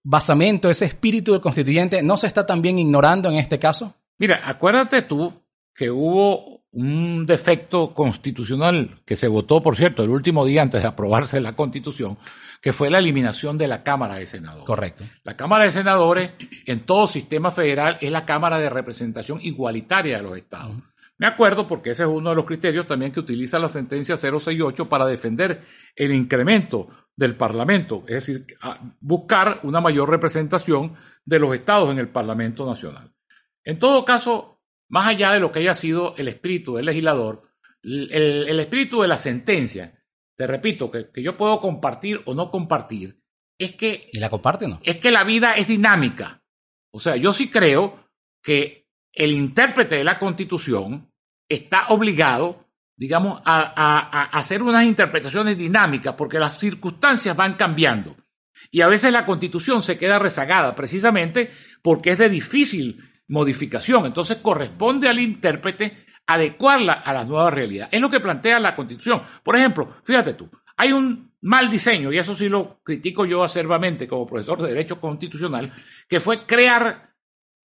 basamento, 0.03 0.71
ese 0.71 0.87
espíritu 0.87 1.33
del 1.33 1.41
constituyente, 1.41 2.03
no 2.03 2.17
se 2.17 2.27
está 2.27 2.47
también 2.47 2.79
ignorando 2.79 3.29
en 3.31 3.37
este 3.37 3.59
caso? 3.59 3.95
Mira, 4.19 4.41
acuérdate 4.45 5.03
tú 5.03 5.33
que 5.75 5.91
hubo 5.91 6.60
un 6.73 7.27
defecto 7.27 7.93
constitucional 7.93 9.01
que 9.05 9.17
se 9.17 9.29
votó, 9.29 9.63
por 9.63 9.77
cierto, 9.77 10.05
el 10.05 10.11
último 10.11 10.45
día 10.45 10.63
antes 10.63 10.83
de 10.83 10.89
aprobarse 10.89 11.41
la 11.41 11.57
constitución, 11.57 12.19
que 12.61 12.73
fue 12.73 12.91
la 12.91 12.99
eliminación 12.99 13.59
de 13.59 13.67
la 13.67 13.83
Cámara 13.83 14.17
de 14.17 14.27
Senadores. 14.27 14.67
Correcto. 14.67 15.05
La 15.25 15.37
Cámara 15.37 15.65
de 15.65 15.71
Senadores 15.73 16.33
en 16.67 16.87
todo 16.87 17.07
sistema 17.07 17.51
federal 17.51 17.99
es 18.01 18.13
la 18.13 18.25
Cámara 18.25 18.59
de 18.59 18.71
representación 18.71 19.41
igualitaria 19.43 20.19
de 20.19 20.23
los 20.23 20.37
estados. 20.37 20.77
Me 21.19 21.27
acuerdo 21.27 21.67
porque 21.67 21.91
ese 21.91 22.05
es 22.05 22.09
uno 22.09 22.31
de 22.31 22.37
los 22.37 22.47
criterios 22.47 22.87
también 22.87 23.13
que 23.13 23.21
utiliza 23.21 23.59
la 23.59 23.69
sentencia 23.69 24.17
068 24.17 24.89
para 24.89 25.07
defender 25.07 25.67
el 25.95 26.15
incremento 26.15 26.89
del 27.15 27.37
Parlamento, 27.37 28.05
es 28.07 28.27
decir, 28.27 28.47
buscar 29.01 29.61
una 29.65 29.83
mayor 29.83 30.09
representación 30.09 30.95
de 31.27 31.39
los 31.39 31.55
estados 31.55 31.91
en 31.91 31.99
el 31.99 32.09
Parlamento 32.09 32.65
Nacional. 32.65 33.13
En 33.65 33.79
todo 33.79 34.07
caso, 34.07 34.60
más 34.91 35.07
allá 35.07 35.33
de 35.33 35.41
lo 35.41 35.51
que 35.51 35.61
haya 35.61 35.75
sido 35.75 36.15
el 36.19 36.29
espíritu 36.29 36.77
del 36.77 36.87
legislador, 36.87 37.49
el, 37.83 38.61
espíritu 38.61 39.01
de 39.01 39.09
la 39.09 39.17
sentencia, 39.17 40.05
te 40.37 40.47
repito, 40.47 40.91
que, 40.91 41.11
que, 41.11 41.23
yo 41.23 41.37
puedo 41.37 41.61
compartir 41.61 42.21
o 42.27 42.35
no 42.35 42.51
compartir, 42.51 43.23
es 43.59 43.75
que... 43.77 44.11
¿Y 44.13 44.21
la 44.21 44.29
comparte 44.29 44.69
no? 44.69 44.81
Es 44.83 44.99
que 44.99 45.11
la 45.11 45.25
vida 45.25 45.55
es 45.55 45.69
dinámica. 45.69 46.43
O 46.93 46.99
sea, 46.99 47.17
yo 47.17 47.33
sí 47.33 47.49
creo 47.49 48.11
que 48.43 48.89
el 49.13 49.33
intérprete 49.33 49.97
de 49.97 50.05
la 50.05 50.19
Constitución 50.19 51.11
está 51.49 51.89
obligado, 51.89 52.67
digamos, 52.97 53.43
a, 53.45 54.25
hacer 54.33 54.63
unas 54.63 54.85
interpretaciones 54.87 55.59
dinámicas 55.59 56.15
porque 56.15 56.39
las 56.39 56.59
circunstancias 56.59 57.37
van 57.37 57.55
cambiando. 57.55 58.17
Y 58.71 58.83
a 58.83 58.89
veces 58.89 59.13
la 59.13 59.27
constitución 59.27 59.83
se 59.83 59.99
queda 59.99 60.19
rezagada 60.19 60.75
precisamente 60.75 61.51
porque 61.83 62.11
es 62.11 62.19
de 62.19 62.29
difícil 62.29 63.10
modificación. 63.31 64.07
Entonces 64.07 64.39
corresponde 64.39 65.09
al 65.09 65.19
intérprete 65.19 66.05
adecuarla 66.27 66.93
a 66.93 67.13
la 67.13 67.25
nueva 67.25 67.51
realidad. 67.51 67.89
Es 67.91 68.01
lo 68.01 68.11
que 68.11 68.21
plantea 68.21 68.61
la 68.61 68.77
constitución. 68.77 69.23
Por 69.43 69.57
ejemplo, 69.57 69.97
fíjate 70.05 70.35
tú, 70.35 70.51
hay 70.77 70.93
un 70.93 71.33
mal 71.43 71.71
diseño, 71.71 72.13
y 72.13 72.19
eso 72.19 72.35
sí 72.35 72.49
lo 72.49 72.81
critico 72.83 73.25
yo 73.25 73.43
acervamente 73.43 74.07
como 74.07 74.27
profesor 74.27 74.61
de 74.63 74.69
Derecho 74.69 75.01
Constitucional, 75.01 75.73
que 76.07 76.21
fue 76.21 76.45
crear 76.45 77.15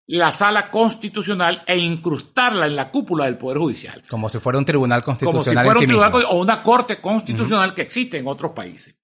la 0.07 0.31
sala 0.31 0.69
constitucional 0.69 1.63
e 1.65 1.77
incrustarla 1.77 2.67
en 2.67 2.75
la 2.75 2.91
cúpula 2.91 3.25
del 3.25 3.37
Poder 3.37 3.57
Judicial. 3.57 4.03
Como 4.07 4.29
si 4.29 4.39
fuera 4.39 4.59
un 4.59 4.65
tribunal 4.65 5.03
constitucional. 5.03 5.43
Como 5.43 5.43
si 5.43 5.65
fuera 5.65 5.79
un 5.79 5.85
tribunal 6.11 6.25
o 6.29 6.41
una 6.41 6.61
corte 6.61 7.01
constitucional 7.01 7.73
que 7.73 7.81
existe 7.81 8.17
en 8.17 8.27
otros 8.27 8.51
países. 8.51 8.95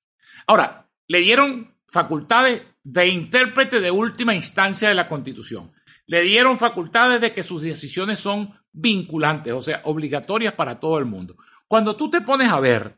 Ahora, 0.48 0.88
le 1.08 1.20
dieron 1.20 1.76
facultades 1.88 2.62
de 2.84 3.08
intérprete 3.08 3.82
de 3.82 3.92
última 3.92 4.34
instancia 4.34 4.90
de 4.90 4.96
la 4.96 5.08
Constitución. 5.08 5.72
Le 6.12 6.24
dieron 6.24 6.58
facultades 6.58 7.22
de 7.22 7.32
que 7.32 7.42
sus 7.42 7.62
decisiones 7.62 8.20
son 8.20 8.54
vinculantes, 8.74 9.54
o 9.54 9.62
sea, 9.62 9.80
obligatorias 9.86 10.56
para 10.56 10.78
todo 10.78 10.98
el 10.98 11.06
mundo. 11.06 11.38
Cuando 11.70 11.96
tú 11.96 12.10
te 12.10 12.20
pones 12.20 12.52
a 12.52 12.60
ver, 12.60 12.98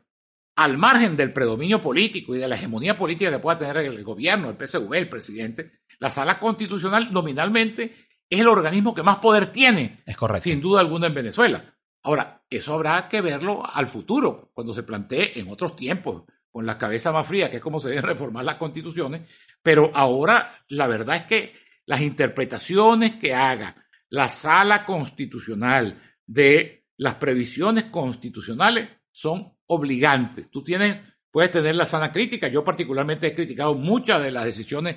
al 0.56 0.76
margen 0.76 1.14
del 1.16 1.32
predominio 1.32 1.80
político 1.80 2.34
y 2.34 2.40
de 2.40 2.48
la 2.48 2.56
hegemonía 2.56 2.98
política 2.98 3.30
que 3.30 3.38
pueda 3.38 3.56
tener 3.56 3.76
el 3.76 4.02
gobierno, 4.02 4.50
el 4.50 4.56
PSV, 4.56 4.92
el 4.94 5.08
presidente, 5.08 5.82
la 6.00 6.10
sala 6.10 6.40
constitucional 6.40 7.12
nominalmente 7.12 8.08
es 8.28 8.40
el 8.40 8.48
organismo 8.48 8.92
que 8.92 9.04
más 9.04 9.18
poder 9.18 9.46
tiene. 9.46 10.02
Es 10.04 10.16
correcto. 10.16 10.50
Sin 10.50 10.60
duda 10.60 10.80
alguna 10.80 11.06
en 11.06 11.14
Venezuela. 11.14 11.72
Ahora, 12.02 12.42
eso 12.50 12.74
habrá 12.74 13.08
que 13.08 13.20
verlo 13.20 13.62
al 13.64 13.86
futuro, 13.86 14.50
cuando 14.52 14.74
se 14.74 14.82
plantee 14.82 15.38
en 15.38 15.52
otros 15.52 15.76
tiempos, 15.76 16.24
con 16.50 16.66
la 16.66 16.78
cabeza 16.78 17.12
más 17.12 17.28
fría, 17.28 17.48
que 17.48 17.58
es 17.58 17.62
como 17.62 17.78
se 17.78 17.90
deben 17.90 18.02
reformar 18.06 18.44
las 18.44 18.56
constituciones. 18.56 19.22
Pero 19.62 19.92
ahora 19.94 20.64
la 20.66 20.88
verdad 20.88 21.14
es 21.14 21.22
que 21.26 21.63
las 21.86 22.00
interpretaciones 22.00 23.16
que 23.16 23.34
haga 23.34 23.76
la 24.08 24.28
sala 24.28 24.84
constitucional 24.84 26.00
de 26.26 26.86
las 26.96 27.16
previsiones 27.16 27.84
constitucionales 27.84 28.88
son 29.10 29.52
obligantes. 29.66 30.50
Tú 30.50 30.62
tienes, 30.62 31.00
puedes 31.30 31.50
tener 31.50 31.74
la 31.74 31.86
sana 31.86 32.12
crítica. 32.12 32.48
Yo 32.48 32.64
particularmente 32.64 33.26
he 33.26 33.34
criticado 33.34 33.74
muchas 33.74 34.22
de 34.22 34.30
las 34.30 34.44
decisiones 34.44 34.96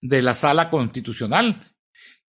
de 0.00 0.22
la 0.22 0.34
sala 0.34 0.70
constitucional. 0.70 1.66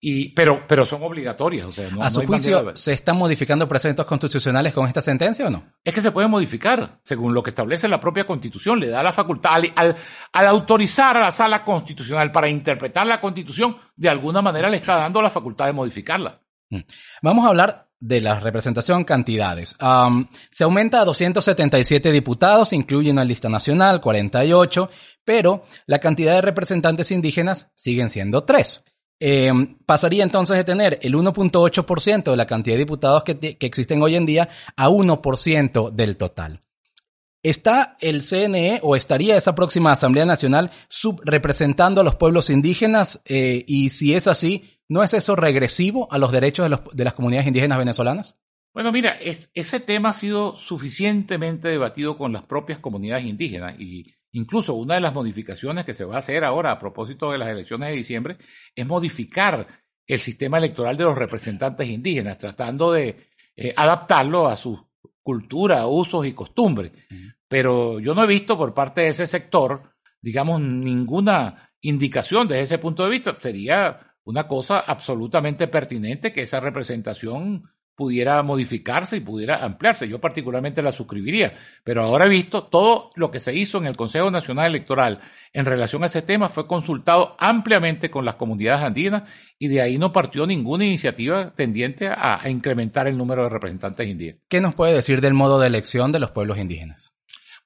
Y, 0.01 0.29
pero, 0.29 0.65
pero 0.65 0.85
son 0.85 1.03
obligatorias. 1.03 1.67
O 1.67 1.71
sea, 1.71 1.89
¿A 1.99 2.09
su 2.09 2.25
juicio 2.25 2.71
se 2.73 2.93
están 2.93 3.17
modificando 3.17 3.67
precedentes 3.67 4.05
constitucionales 4.05 4.73
con 4.73 4.87
esta 4.87 5.01
sentencia 5.01 5.47
o 5.47 5.49
no? 5.49 5.63
Es 5.83 5.93
que 5.93 6.01
se 6.01 6.11
puede 6.11 6.27
modificar, 6.27 7.01
según 7.03 7.33
lo 7.33 7.43
que 7.43 7.49
establece 7.49 7.89
la 7.89 7.99
propia 7.99 8.25
constitución. 8.25 8.79
Le 8.79 8.87
da 8.87 9.03
la 9.03 9.11
facultad, 9.11 9.55
al, 9.55 9.97
al, 10.31 10.47
autorizar 10.47 11.17
a 11.17 11.21
la 11.21 11.31
sala 11.31 11.65
constitucional 11.65 12.31
para 12.31 12.47
interpretar 12.47 13.05
la 13.05 13.19
constitución, 13.19 13.75
de 13.95 14.07
alguna 14.07 14.41
manera 14.41 14.69
le 14.69 14.77
está 14.77 14.95
dando 14.95 15.21
la 15.21 15.29
facultad 15.29 15.65
de 15.65 15.73
modificarla. 15.73 16.41
Mm. 16.69 16.79
Vamos 17.21 17.45
a 17.45 17.49
hablar 17.49 17.89
de 17.99 18.21
la 18.21 18.39
representación 18.39 19.03
cantidades. 19.03 19.75
se 20.51 20.63
aumenta 20.63 21.01
a 21.01 21.05
277 21.05 22.11
diputados, 22.11 22.73
incluyen 22.73 23.17
la 23.17 23.25
lista 23.25 23.49
nacional, 23.49 23.99
48, 23.99 24.89
pero 25.25 25.63
la 25.85 25.99
cantidad 25.99 26.35
de 26.35 26.41
representantes 26.41 27.11
indígenas 27.11 27.71
siguen 27.75 28.09
siendo 28.09 28.45
3. 28.45 28.85
Em, 29.19 29.77
pasaría 29.85 30.23
entonces 30.23 30.55
de 30.55 30.63
tener 30.63 30.99
el 31.01 31.15
1.8% 31.15 32.31
de 32.31 32.37
la 32.37 32.47
cantidad 32.47 32.75
de 32.75 32.79
diputados 32.79 33.23
que, 33.23 33.37
que 33.37 33.65
existen 33.65 34.01
hoy 34.01 34.15
en 34.15 34.25
día 34.25 34.49
a 34.77 34.89
1% 34.89 35.91
del 35.91 36.15
total. 36.17 36.61
¿Está 37.41 37.95
el 38.01 38.21
CNE 38.21 38.79
o 38.83 38.97
estaría 38.97 39.37
esa 39.37 39.55
próxima 39.55 39.93
Asamblea 39.93 40.25
Nacional 40.25 40.71
subrepresentando 40.89 42.01
a 42.01 42.03
los 42.03 42.15
pueblos 42.15 42.49
indígenas? 42.49 43.21
Eh, 43.25 43.63
y 43.65 43.91
si 43.91 44.13
es 44.13 44.27
así, 44.27 44.65
¿no 44.89 45.03
es 45.03 45.13
eso 45.13 45.37
regresivo 45.37 46.11
a 46.11 46.17
los 46.17 46.33
derechos 46.33 46.69
de, 46.91 47.03
las 47.05 47.13
comunidades 47.13 47.47
indígenas 47.47 47.77
venezolanas? 47.77 48.37
Bueno, 48.73 48.91
mira, 48.91 49.17
ese 49.53 49.79
tema 49.79 50.09
ha 50.09 50.13
sido 50.13 50.57
suficientemente 50.57 51.69
debatido 51.69 52.17
con 52.17 52.33
las 52.33 52.43
propias 52.43 52.79
comunidades 52.79 53.25
indígenas 53.25 53.79
y 53.79 54.13
incluso 54.31 54.75
una 54.75 54.95
de 54.95 55.01
las 55.01 55.13
modificaciones 55.13 55.85
que 55.85 55.93
se 55.93 56.05
va 56.05 56.15
a 56.15 56.19
hacer 56.19 56.43
ahora 56.43 56.71
a 56.71 56.79
propósito 56.79 57.31
de 57.31 57.37
las 57.37 57.49
elecciones 57.49 57.89
de 57.89 57.95
diciembre 57.95 58.37
es 58.75 58.85
modificar 58.85 59.67
el 60.07 60.19
sistema 60.19 60.57
electoral 60.57 60.97
de 60.97 61.03
los 61.03 61.17
representantes 61.17 61.87
indígenas, 61.87 62.37
tratando 62.37 62.91
de 62.91 63.29
eh, 63.55 63.73
adaptarlo 63.75 64.47
a 64.47 64.57
sus 64.57 64.79
cultura, 65.21 65.85
usos 65.85 66.25
y 66.25 66.33
costumbres. 66.33 66.91
Pero 67.47 67.99
yo 67.99 68.15
no 68.15 68.23
he 68.23 68.27
visto 68.27 68.57
por 68.57 68.73
parte 68.73 69.01
de 69.01 69.09
ese 69.09 69.27
sector, 69.27 69.93
digamos, 70.19 70.59
ninguna 70.59 71.71
indicación 71.81 72.47
desde 72.47 72.63
ese 72.63 72.77
punto 72.79 73.03
de 73.03 73.11
vista. 73.11 73.37
Sería 73.39 74.15
una 74.23 74.47
cosa 74.47 74.79
absolutamente 74.79 75.67
pertinente 75.67 76.33
que 76.33 76.41
esa 76.41 76.59
representación 76.59 77.69
pudiera 77.99 78.41
modificarse 78.43 79.17
y 79.17 79.19
pudiera 79.19 79.57
ampliarse. 79.57 80.07
Yo 80.07 80.21
particularmente 80.21 80.81
la 80.81 80.93
suscribiría, 80.93 81.53
pero 81.83 82.01
ahora 82.01 82.27
visto 82.27 82.63
todo 82.63 83.11
lo 83.15 83.29
que 83.29 83.41
se 83.41 83.53
hizo 83.53 83.77
en 83.77 83.87
el 83.87 83.97
Consejo 83.97 84.31
Nacional 84.31 84.67
Electoral 84.67 85.19
en 85.51 85.65
relación 85.65 86.01
a 86.03 86.05
ese 86.05 86.21
tema 86.21 86.47
fue 86.47 86.65
consultado 86.65 87.35
ampliamente 87.39 88.09
con 88.09 88.23
las 88.23 88.35
comunidades 88.35 88.85
andinas 88.85 89.23
y 89.57 89.67
de 89.67 89.81
ahí 89.81 89.97
no 89.97 90.13
partió 90.13 90.47
ninguna 90.47 90.85
iniciativa 90.85 91.53
tendiente 91.53 92.07
a, 92.07 92.39
incrementar 92.47 93.05
el 93.09 93.17
número 93.17 93.43
de 93.43 93.49
representantes 93.49 94.07
indígenas. 94.07 94.43
¿Qué 94.47 94.61
nos 94.61 94.75
puede 94.75 94.93
decir 94.93 95.19
del 95.19 95.33
modo 95.33 95.59
de 95.59 95.67
elección 95.67 96.13
de 96.13 96.19
los 96.19 96.31
pueblos 96.31 96.57
indígenas? 96.57 97.13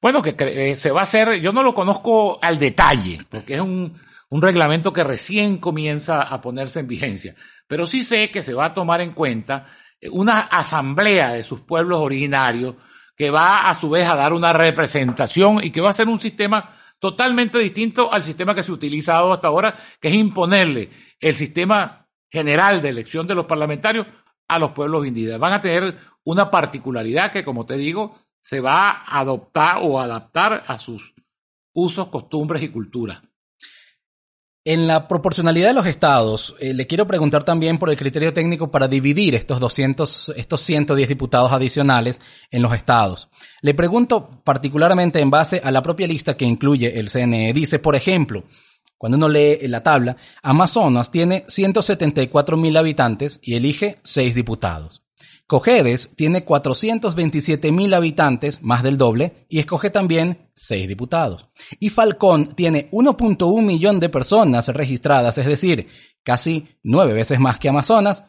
Bueno, 0.02 0.24
que 0.24 0.36
eh, 0.40 0.76
se 0.76 0.90
va 0.90 1.02
a 1.02 1.04
hacer, 1.04 1.42
yo 1.42 1.54
no 1.54 1.62
lo 1.62 1.76
conozco 1.76 2.40
al 2.42 2.58
detalle, 2.58 3.20
porque 3.30 3.54
es 3.54 3.62
un, 3.62 3.94
un 4.30 4.42
reglamento 4.42 4.94
que 4.94 5.04
recién 5.04 5.60
comienza 5.60 6.24
a 6.24 6.42
ponerse 6.42 6.80
en 6.80 6.88
vigencia, 6.88 7.36
pero 7.68 7.86
sí 7.86 8.02
sé 8.02 8.32
que 8.32 8.42
se 8.42 8.56
va 8.56 8.66
a 8.66 8.74
tomar 8.74 9.00
en 9.00 9.14
cuenta 9.14 9.68
una 10.12 10.40
asamblea 10.42 11.34
de 11.34 11.44
sus 11.44 11.62
pueblos 11.62 12.00
originarios 12.00 12.76
que 13.16 13.30
va 13.30 13.70
a 13.70 13.76
su 13.80 13.90
vez 13.90 14.08
a 14.08 14.16
dar 14.16 14.34
una 14.34 14.54
representación 14.54 15.64
y 15.64 15.72
que 15.72 15.82
va 15.82 15.92
a 15.92 15.94
ser 15.94 16.08
un 16.08 16.20
sistema 16.20 16.76
totalmente 17.00 17.60
distinto 17.60 18.12
al 18.12 18.24
sistema 18.24 18.56
que 18.56 18.64
se 18.64 18.72
ha 18.72 18.76
utilizado 18.76 19.34
hasta 19.34 19.48
ahora, 19.48 19.78
que 20.00 20.08
es 20.08 20.14
imponerle 20.14 20.90
el 21.20 21.36
sistema 21.36 22.08
general 22.32 22.82
de 22.82 22.90
elección 22.90 23.28
de 23.28 23.36
los 23.36 23.46
parlamentarios 23.46 24.08
a 24.48 24.58
los 24.58 24.72
pueblos 24.72 25.06
indígenas. 25.06 25.40
Van 25.40 25.54
a 25.54 25.62
tener 25.62 25.98
una 26.24 26.50
particularidad 26.50 27.32
que, 27.32 27.44
como 27.44 27.66
te 27.66 27.78
digo, 27.78 28.16
se 28.40 28.60
va 28.60 28.90
a 28.90 29.20
adoptar 29.20 29.80
o 29.82 30.00
adaptar 30.00 30.64
a 30.68 30.80
sus 30.80 31.14
usos, 31.74 32.08
costumbres 32.08 32.64
y 32.64 32.70
culturas. 32.70 33.22
En 34.66 34.88
la 34.88 35.10
proporcionalidad 35.10 35.68
de 35.68 35.74
los 35.74 35.88
estados, 35.88 36.56
eh, 36.58 36.74
le 36.74 36.88
quiero 36.88 37.06
preguntar 37.06 37.44
también 37.44 37.78
por 37.78 37.90
el 37.90 37.98
criterio 37.98 38.34
técnico 38.34 38.72
para 38.72 38.88
dividir 38.88 39.36
estos 39.36 39.60
200, 39.60 40.36
estos 40.38 40.62
110 40.62 41.10
diputados 41.10 41.52
adicionales 41.52 42.22
en 42.50 42.62
los 42.62 42.74
estados. 42.74 43.28
Le 43.62 43.74
pregunto 43.74 44.42
particularmente 44.46 45.20
en 45.20 45.30
base 45.30 45.60
a 45.62 45.70
la 45.70 45.82
propia 45.82 46.08
lista 46.08 46.38
que 46.38 46.46
incluye 46.46 46.98
el 46.98 47.10
CNE. 47.10 47.52
Dice, 47.52 47.80
por 47.80 47.98
ejemplo, 47.98 48.46
cuando 48.98 49.18
uno 49.18 49.28
lee 49.28 49.68
la 49.68 49.84
tabla, 49.84 50.16
Amazonas 50.42 51.12
tiene 51.12 51.44
174 51.50 52.56
mil 52.56 52.78
habitantes 52.78 53.42
y 53.44 53.56
elige 53.56 54.00
6 54.04 54.34
diputados. 54.34 55.03
Cojedes 55.54 56.10
tiene 56.16 56.44
427 56.46 57.72
mil 57.72 57.94
habitantes, 57.94 58.64
más 58.64 58.82
del 58.82 58.98
doble, 58.98 59.46
y 59.48 59.60
escoge 59.60 59.92
también 59.92 60.50
6 60.56 60.88
diputados. 60.88 61.48
Y 61.80 61.92
Falcón 61.92 62.56
tiene 62.56 62.90
1.1 62.90 63.62
millón 63.62 64.00
de 64.00 64.10
personas 64.10 64.70
registradas, 64.70 65.38
es 65.38 65.46
decir, 65.46 65.90
casi 66.24 66.70
9 66.82 67.14
veces 67.14 67.40
más 67.40 67.60
que 67.60 67.70
Amazonas, 67.70 68.24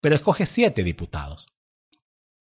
pero 0.00 0.14
escoge 0.14 0.46
7 0.46 0.84
diputados. 0.84 1.48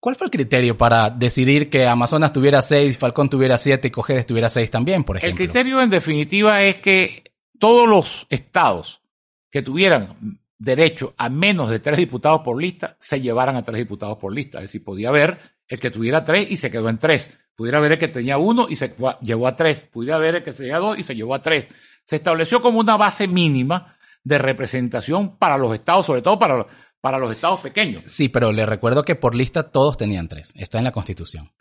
¿Cuál 0.01 0.17
fue 0.17 0.25
el 0.25 0.31
criterio 0.31 0.77
para 0.77 1.09
decidir 1.09 1.69
que 1.69 1.87
Amazonas 1.87 2.33
tuviera 2.33 2.61
6, 2.61 2.97
Falcón 2.97 3.29
tuviera 3.29 3.57
7 3.57 3.87
y 3.87 3.91
Cojedes 3.91 4.25
tuviera 4.25 4.49
6 4.49 4.69
también, 4.69 5.05
por 5.05 5.15
ejemplo? 5.15 5.41
El 5.41 5.49
criterio 5.49 5.79
en 5.79 5.89
definitiva 5.89 6.61
es 6.61 6.75
que 6.81 7.23
todos 7.57 7.87
los 7.87 8.27
estados 8.29 9.01
que 9.49 9.61
tuvieran 9.61 10.42
derecho 10.57 11.13
a 11.17 11.29
menos 11.29 11.69
de 11.69 11.79
tres 11.79 11.97
diputados 11.97 12.41
por 12.41 12.61
lista, 12.61 12.95
se 12.99 13.21
llevaran 13.21 13.55
a 13.55 13.63
tres 13.63 13.79
diputados 13.79 14.17
por 14.17 14.33
lista. 14.33 14.59
Es 14.59 14.65
decir, 14.65 14.83
podía 14.83 15.09
haber 15.09 15.39
el 15.67 15.79
que 15.79 15.91
tuviera 15.91 16.23
tres 16.23 16.49
y 16.49 16.57
se 16.57 16.71
quedó 16.71 16.89
en 16.89 16.97
tres. 16.97 17.37
Pudiera 17.55 17.77
haber 17.77 17.93
el 17.93 17.97
que 17.97 18.07
tenía 18.07 18.37
uno 18.37 18.67
y 18.69 18.75
se 18.75 18.95
llevó 19.21 19.47
a 19.47 19.55
tres. 19.55 19.81
Pudiera 19.81 20.15
haber 20.15 20.35
el 20.35 20.43
que 20.43 20.53
tenía 20.53 20.79
dos 20.79 20.97
y 20.97 21.03
se 21.03 21.15
llevó 21.15 21.35
a 21.35 21.41
tres. 21.41 21.67
Se 22.05 22.15
estableció 22.15 22.61
como 22.61 22.79
una 22.79 22.97
base 22.97 23.27
mínima 23.27 23.95
de 24.23 24.37
representación 24.37 25.37
para 25.37 25.57
los 25.57 25.73
estados, 25.73 26.05
sobre 26.05 26.21
todo 26.21 26.39
para, 26.39 26.65
para 27.01 27.19
los 27.19 27.31
estados 27.31 27.59
pequeños. 27.59 28.03
Sí, 28.07 28.29
pero 28.29 28.51
le 28.51 28.65
recuerdo 28.65 29.03
que 29.03 29.15
por 29.15 29.35
lista 29.35 29.71
todos 29.71 29.97
tenían 29.97 30.27
tres. 30.27 30.53
Está 30.55 30.77
en 30.77 30.85
la 30.85 30.91
Constitución. 30.91 31.51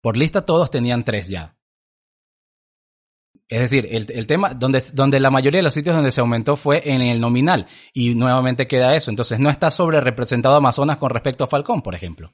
Por 0.00 0.16
lista 0.16 0.44
todos 0.44 0.70
tenían 0.70 1.04
tres 1.04 1.28
ya. 1.28 1.56
Es 3.50 3.60
decir, 3.60 3.88
el, 3.90 4.26
tema 4.28 4.54
donde, 4.54 4.80
donde 4.92 5.18
la 5.18 5.32
mayoría 5.32 5.58
de 5.58 5.64
los 5.64 5.74
sitios 5.74 5.96
donde 5.96 6.12
se 6.12 6.20
aumentó 6.20 6.56
fue 6.56 6.82
en 6.84 7.02
el 7.02 7.20
nominal 7.20 7.66
y 7.92 8.14
nuevamente 8.14 8.68
queda 8.68 8.94
eso. 8.94 9.10
Entonces 9.10 9.40
no 9.40 9.50
está 9.50 9.72
sobre 9.72 10.00
representado 10.00 10.54
Amazonas 10.54 10.98
con 10.98 11.10
respecto 11.10 11.42
a 11.42 11.48
Falcón, 11.48 11.82
por 11.82 11.96
ejemplo. 11.96 12.32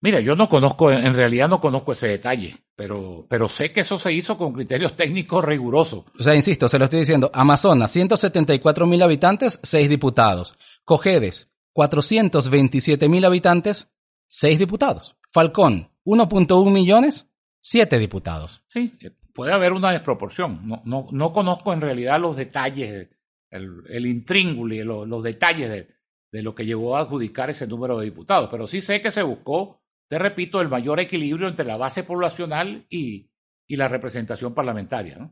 Mira, 0.00 0.20
yo 0.20 0.36
no 0.36 0.48
conozco, 0.48 0.92
en 0.92 1.12
realidad 1.12 1.48
no 1.48 1.60
conozco 1.60 1.90
ese 1.90 2.06
detalle, 2.06 2.56
pero, 2.76 3.26
pero 3.28 3.48
sé 3.48 3.72
que 3.72 3.80
eso 3.80 3.98
se 3.98 4.12
hizo 4.12 4.38
con 4.38 4.52
criterios 4.52 4.94
técnicos 4.94 5.44
rigurosos. 5.44 6.04
O 6.16 6.22
sea, 6.22 6.36
insisto, 6.36 6.68
se 6.68 6.78
lo 6.78 6.84
estoy 6.84 7.00
diciendo. 7.00 7.32
Amazonas, 7.34 7.90
174 7.90 8.86
mil 8.86 9.02
habitantes, 9.02 9.58
6 9.64 9.88
diputados. 9.88 10.54
Cojedes, 10.84 11.50
427 11.72 13.08
mil 13.08 13.24
habitantes, 13.24 13.92
6 14.28 14.60
diputados. 14.60 15.16
Falcón, 15.32 15.90
1.1 16.04 16.70
millones, 16.70 17.26
7 17.60 17.98
diputados. 17.98 18.62
Sí, 18.68 18.96
puede 19.38 19.52
haber 19.52 19.72
una 19.72 19.92
desproporción. 19.92 20.66
No, 20.66 20.82
no, 20.84 21.06
no 21.12 21.32
conozco 21.32 21.72
en 21.72 21.80
realidad 21.80 22.18
los 22.18 22.36
detalles, 22.36 23.08
el, 23.50 23.84
el 23.88 24.06
y 24.06 24.82
los, 24.82 25.22
detalles 25.22 25.70
de, 25.70 25.88
de, 26.32 26.42
lo 26.42 26.56
que 26.56 26.66
llevó 26.66 26.96
a 26.96 27.02
adjudicar 27.02 27.48
ese 27.48 27.68
número 27.68 28.00
de 28.00 28.06
diputados, 28.06 28.48
pero 28.50 28.66
sí 28.66 28.82
sé 28.82 29.00
que 29.00 29.12
se 29.12 29.22
buscó, 29.22 29.80
te 30.08 30.18
repito, 30.18 30.60
el 30.60 30.68
mayor 30.68 30.98
equilibrio 30.98 31.46
entre 31.46 31.64
la 31.64 31.76
base 31.76 32.02
poblacional 32.02 32.84
y, 32.90 33.30
y 33.68 33.76
la 33.76 33.86
representación 33.86 34.54
parlamentaria. 34.54 35.30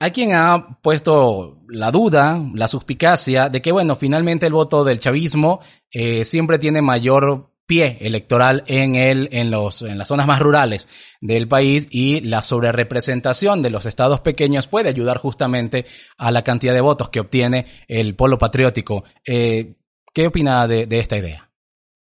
Hay 0.00 0.10
quien 0.10 0.32
ha 0.32 0.80
puesto 0.82 1.62
la 1.68 1.92
duda, 1.92 2.44
la 2.54 2.66
suspicacia 2.66 3.48
de 3.48 3.62
que, 3.62 3.70
bueno, 3.70 3.94
finalmente 3.94 4.46
el 4.46 4.52
voto 4.54 4.82
del 4.82 4.98
chavismo 4.98 5.60
eh, 5.92 6.24
siempre 6.24 6.58
tiene 6.58 6.82
mayor 6.82 7.49
pie 7.70 7.98
electoral 8.00 8.64
en 8.66 8.96
el, 8.96 9.28
en 9.30 9.52
los, 9.52 9.82
en 9.82 9.96
las 9.96 10.08
zonas 10.08 10.26
más 10.26 10.40
rurales 10.40 10.88
del 11.20 11.46
país 11.46 11.86
y 11.92 12.20
la 12.20 12.42
sobrerepresentación 12.42 13.62
de 13.62 13.70
los 13.70 13.86
estados 13.86 14.18
pequeños 14.22 14.66
puede 14.66 14.88
ayudar 14.88 15.18
justamente 15.18 15.86
a 16.18 16.32
la 16.32 16.42
cantidad 16.42 16.74
de 16.74 16.80
votos 16.80 17.10
que 17.10 17.20
obtiene 17.20 17.66
el 17.86 18.16
polo 18.16 18.38
patriótico. 18.38 19.04
Eh, 19.24 19.76
¿Qué 20.12 20.26
opina 20.26 20.66
de, 20.66 20.86
de 20.86 20.98
esta 20.98 21.16
idea? 21.16 21.48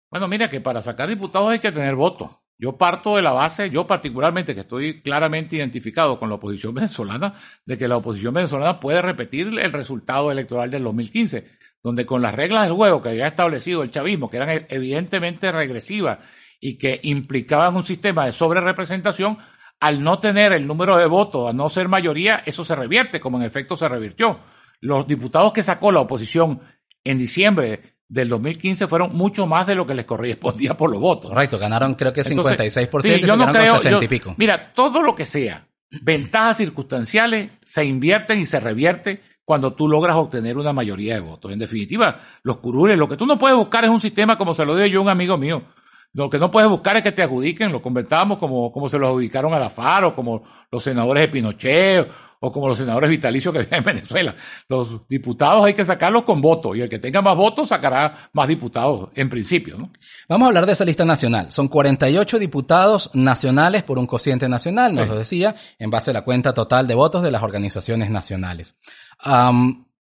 Bueno, 0.10 0.30
mira 0.30 0.48
que 0.48 0.62
para 0.62 0.82
sacar 0.82 1.10
diputados 1.10 1.50
hay 1.50 1.60
que 1.60 1.74
tener 1.74 1.96
votos. 1.96 2.30
Yo 2.58 2.78
parto 2.78 3.18
de 3.18 3.22
la 3.22 3.34
base, 3.34 3.70
yo 3.70 3.86
particularmente, 3.86 4.56
que 4.56 4.62
estoy 4.62 5.02
claramente 5.02 5.58
identificado 5.58 6.18
con 6.18 6.30
la 6.30 6.36
oposición 6.36 6.76
venezolana, 6.76 7.34
de 7.66 7.78
que 7.78 7.90
la 7.90 7.98
oposición 7.98 8.34
venezolana 8.34 8.80
puede 8.80 9.02
repetir 9.02 9.48
el 9.48 9.74
resultado 9.74 10.32
electoral 10.32 10.72
del 10.72 10.86
2015 10.86 11.57
donde 11.88 12.06
con 12.06 12.22
las 12.22 12.36
reglas 12.36 12.64
del 12.64 12.76
juego 12.76 13.02
que 13.02 13.08
había 13.08 13.28
establecido 13.28 13.82
el 13.82 13.92
chavismo, 13.92 14.30
que 14.30 14.36
eran 14.36 14.66
evidentemente 14.68 15.54
regresivas 15.54 16.20
y 16.60 16.78
que 16.78 17.00
implicaban 17.02 17.78
un 17.78 17.84
sistema 17.84 18.26
de 18.26 18.34
sobrerepresentación, 18.34 19.38
al 19.80 20.04
no 20.04 20.20
tener 20.20 20.52
el 20.52 20.68
número 20.68 20.98
de 20.98 21.06
votos, 21.06 21.50
a 21.50 21.54
no 21.54 21.70
ser 21.70 21.88
mayoría, 21.88 22.44
eso 22.46 22.66
se 22.66 22.76
revierte, 22.76 23.22
como 23.22 23.38
en 23.38 23.46
efecto 23.46 23.78
se 23.78 23.88
revirtió. 23.88 24.38
Los 24.82 25.08
diputados 25.08 25.54
que 25.54 25.64
sacó 25.64 25.94
la 25.94 26.02
oposición 26.02 26.60
en 27.06 27.20
diciembre 27.20 27.96
del 28.10 28.28
2015 28.28 28.88
fueron 28.88 29.16
mucho 29.16 29.48
más 29.48 29.66
de 29.66 29.76
lo 29.76 29.86
que 29.86 29.96
les 29.96 30.06
correspondía 30.06 30.76
por 30.76 30.92
los 30.92 31.00
votos. 31.00 31.32
Correcto, 31.32 31.58
ganaron 31.58 31.96
creo 31.96 32.12
que 32.12 32.24
56% 32.24 33.18
y 33.18 33.26
yo 33.26 33.38
no 33.38 33.50
creo, 33.50 33.80
60 33.80 34.04
y 34.04 34.08
pico. 34.10 34.36
Mira, 34.38 34.74
todo 34.74 35.02
lo 35.02 35.16
que 35.16 35.26
sea 35.26 35.66
ventajas 35.90 36.58
circunstanciales 36.58 37.50
se 37.64 37.86
invierten 37.86 38.40
y 38.40 38.46
se 38.46 38.60
revierte 38.60 39.22
cuando 39.48 39.72
tú 39.72 39.88
logras 39.88 40.18
obtener 40.18 40.58
una 40.58 40.74
mayoría 40.74 41.14
de 41.14 41.22
votos. 41.22 41.54
En 41.54 41.60
definitiva, 41.60 42.20
los 42.44 42.58
curules, 42.58 42.98
lo 42.98 43.08
que 43.08 43.16
tú 43.16 43.26
no 43.26 43.40
puedes 43.40 43.56
buscar 43.56 43.86
es 43.86 43.90
un 43.90 44.02
sistema 44.02 44.38
como 44.38 44.54
se 44.54 44.66
lo 44.66 44.76
dio 44.76 44.86
yo 44.88 45.00
a 45.00 45.04
un 45.04 45.08
amigo 45.08 45.38
mío. 45.38 45.64
Lo 46.12 46.30
que 46.30 46.38
no 46.38 46.52
puedes 46.52 46.70
buscar 46.70 46.98
es 46.98 47.04
que 47.04 47.14
te 47.14 47.24
adjudiquen, 47.24 47.72
lo 47.72 47.82
comentábamos 47.82 48.40
como, 48.40 48.74
como 48.74 48.90
se 48.90 49.00
lo 49.00 49.08
adjudicaron 49.08 49.54
a 49.54 49.60
la 49.60 49.70
FARO, 49.70 50.14
como 50.14 50.44
los 50.70 50.84
senadores 50.84 51.22
de 51.22 51.28
Pinochet, 51.30 52.12
o 52.40 52.52
como 52.52 52.68
los 52.68 52.78
senadores 52.78 53.10
vitalicios 53.10 53.54
que 53.54 53.62
viven 53.62 53.80
en 53.80 53.84
Venezuela. 53.84 54.36
Los 54.68 55.08
diputados 55.08 55.66
hay 55.66 55.74
que 55.74 55.86
sacarlos 55.86 56.24
con 56.24 56.42
voto 56.42 56.76
y 56.76 56.82
el 56.82 56.90
que 56.90 57.00
tenga 57.00 57.22
más 57.22 57.36
votos 57.36 57.70
sacará 57.70 58.30
más 58.34 58.48
diputados 58.48 59.10
en 59.16 59.30
principio. 59.30 59.78
¿no? 59.78 59.92
Vamos 60.30 60.46
a 60.46 60.50
hablar 60.50 60.66
de 60.66 60.74
esa 60.74 60.86
lista 60.86 61.06
nacional. 61.06 61.52
Son 61.52 61.68
48 61.68 62.40
diputados 62.40 63.12
nacionales 63.14 63.84
por 63.84 64.00
un 64.00 64.08
cociente 64.08 64.48
nacional, 64.50 64.94
nos 64.94 65.08
lo 65.08 65.18
decía, 65.18 65.56
en 65.80 65.90
base 65.90 66.12
a 66.12 66.14
la 66.14 66.24
cuenta 66.24 66.54
total 66.54 66.88
de 66.88 66.96
votos 66.96 67.24
de 67.24 67.32
las 67.32 67.44
organizaciones 67.44 68.10
nacionales. 68.10 68.76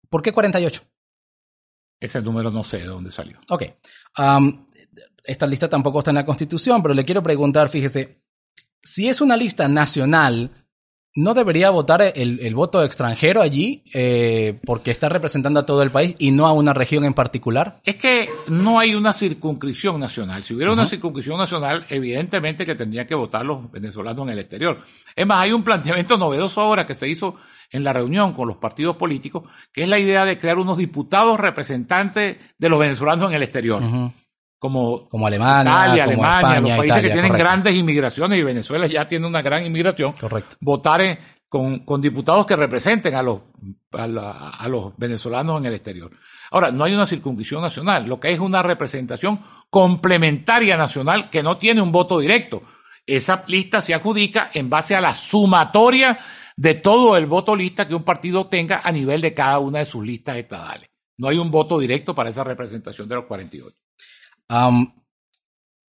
¿Por 0.10 0.22
qué 0.22 0.32
48? 0.32 0.82
Ese 2.00 2.22
número 2.22 2.52
no 2.52 2.64
sé 2.64 2.80
de 2.80 2.86
dónde 2.86 3.12
salió. 3.12 3.40
Ok. 3.50 3.64
esta 5.24 5.48
lista 5.48 5.70
tampoco 5.70 6.00
está 6.00 6.12
en 6.12 6.16
la 6.16 6.26
Constitución, 6.26 6.82
pero 6.82 6.94
le 6.94 7.06
quiero 7.06 7.24
preguntar, 7.24 7.70
fíjese, 7.70 8.22
si 8.84 9.10
es 9.10 9.20
una 9.20 9.36
lista 9.36 9.68
nacional, 9.68 10.67
¿No 11.18 11.34
debería 11.34 11.72
votar 11.72 12.14
el, 12.14 12.54
voto 12.54 12.84
extranjero 12.84 13.42
allí 13.42 13.82
eh, 13.96 14.60
porque 14.64 14.92
está 14.92 15.10
representando 15.10 15.60
a 15.60 15.66
todo 15.66 15.82
el 15.82 15.90
país 15.90 16.16
y 16.20 16.30
no 16.30 16.46
a 16.46 16.52
una 16.52 16.76
región 16.76 17.06
en 17.06 17.16
particular? 17.16 17.82
Es 17.86 17.96
que 17.96 18.30
no 18.50 18.78
hay 18.78 18.94
una 18.94 19.14
circunscripción 19.14 20.00
nacional. 20.00 20.44
Si 20.44 20.54
hubiera 20.54 20.72
una 20.72 20.86
circunscripción 20.86 21.40
nacional, 21.40 21.88
evidentemente 21.90 22.68
que 22.68 22.76
tendrían 22.76 23.08
que 23.08 23.16
votar 23.16 23.44
los 23.44 23.72
venezolanos 23.72 24.28
en 24.28 24.34
el 24.34 24.38
exterior. 24.38 24.80
Es 25.16 25.26
más, 25.26 25.40
hay 25.40 25.54
un 25.54 25.64
planteamiento 25.64 26.20
novedoso 26.20 26.62
ahora 26.62 26.86
que 26.86 26.94
se 26.94 27.10
hizo 27.10 27.34
en 27.72 27.84
la 27.84 27.94
reunión 27.94 28.34
con 28.34 28.48
los 28.48 28.58
partidos 28.58 28.96
políticos, 28.96 29.50
que 29.74 29.82
es 29.82 29.90
la 29.90 29.98
idea 29.98 30.24
de 30.24 30.38
crear 30.38 30.60
unos 30.60 30.78
diputados 30.78 31.40
representantes 31.40 32.38
de 32.60 32.70
los 32.70 32.78
venezolanos 32.78 33.32
en 33.32 33.38
el 33.38 33.42
exterior 33.42 33.82
como, 34.60 35.08
como 35.08 35.28
Alemania, 35.28 35.72
Italia, 35.72 36.04
Alemania, 36.06 36.62
los 36.62 36.72
países 36.72 37.02
que 37.02 37.10
tienen 37.10 37.34
grandes 37.34 37.76
inmigraciones 37.76 38.40
y 38.40 38.44
Venezuela 38.44 38.88
ya 38.88 39.08
tiene 39.08 39.28
una 39.28 39.42
gran 39.42 39.66
inmigración, 39.66 40.14
correcto. 40.14 40.56
votar 40.60 41.20
con, 41.48 41.80
con 41.86 42.02
diputados 42.02 42.46
que 42.46 42.56
representen 42.56 43.16
a 43.16 43.22
los, 43.22 43.42
a, 43.92 44.68
los 44.68 44.98
venezolanos 44.98 45.60
en 45.60 45.68
el 45.68 45.74
exterior. 45.76 46.12
Ahora, 46.52 46.72
no 46.72 46.84
hay 46.84 46.94
una 46.94 47.06
circunscripción 47.06 47.62
nacional, 47.62 48.08
lo 48.08 48.20
que 48.20 48.32
es 48.32 48.40
una 48.40 48.64
representación 48.64 49.42
complementaria 49.70 50.76
nacional 50.76 51.30
que 51.30 51.44
no 51.44 51.58
tiene 51.58 51.82
un 51.82 51.92
voto 51.92 52.20
directo. 52.20 52.64
Esa 53.06 53.44
lista 53.48 53.82
se 53.82 53.94
adjudica 53.94 54.52
en 54.54 54.70
base 54.70 54.96
a 54.96 55.02
la 55.02 55.14
sumatoria 55.14 56.20
de 56.56 56.74
todo 56.74 57.16
el 57.16 57.28
voto 57.28 57.56
lista 57.56 57.88
que 57.88 57.96
un 57.96 58.04
partido 58.04 58.48
tenga 58.48 58.82
a 58.84 58.92
nivel 58.92 59.22
de 59.22 59.34
cada 59.34 59.60
una 59.60 59.80
de 59.80 59.86
sus 59.86 60.06
listas 60.06 60.38
estadales. 60.38 60.90
No 61.18 61.28
hay 61.28 61.38
un 61.38 61.52
voto 61.52 61.80
directo 61.80 62.14
para 62.14 62.30
esa 62.30 62.44
representación 62.44 63.08
de 63.08 63.16
los 63.16 63.26
48 63.26 63.76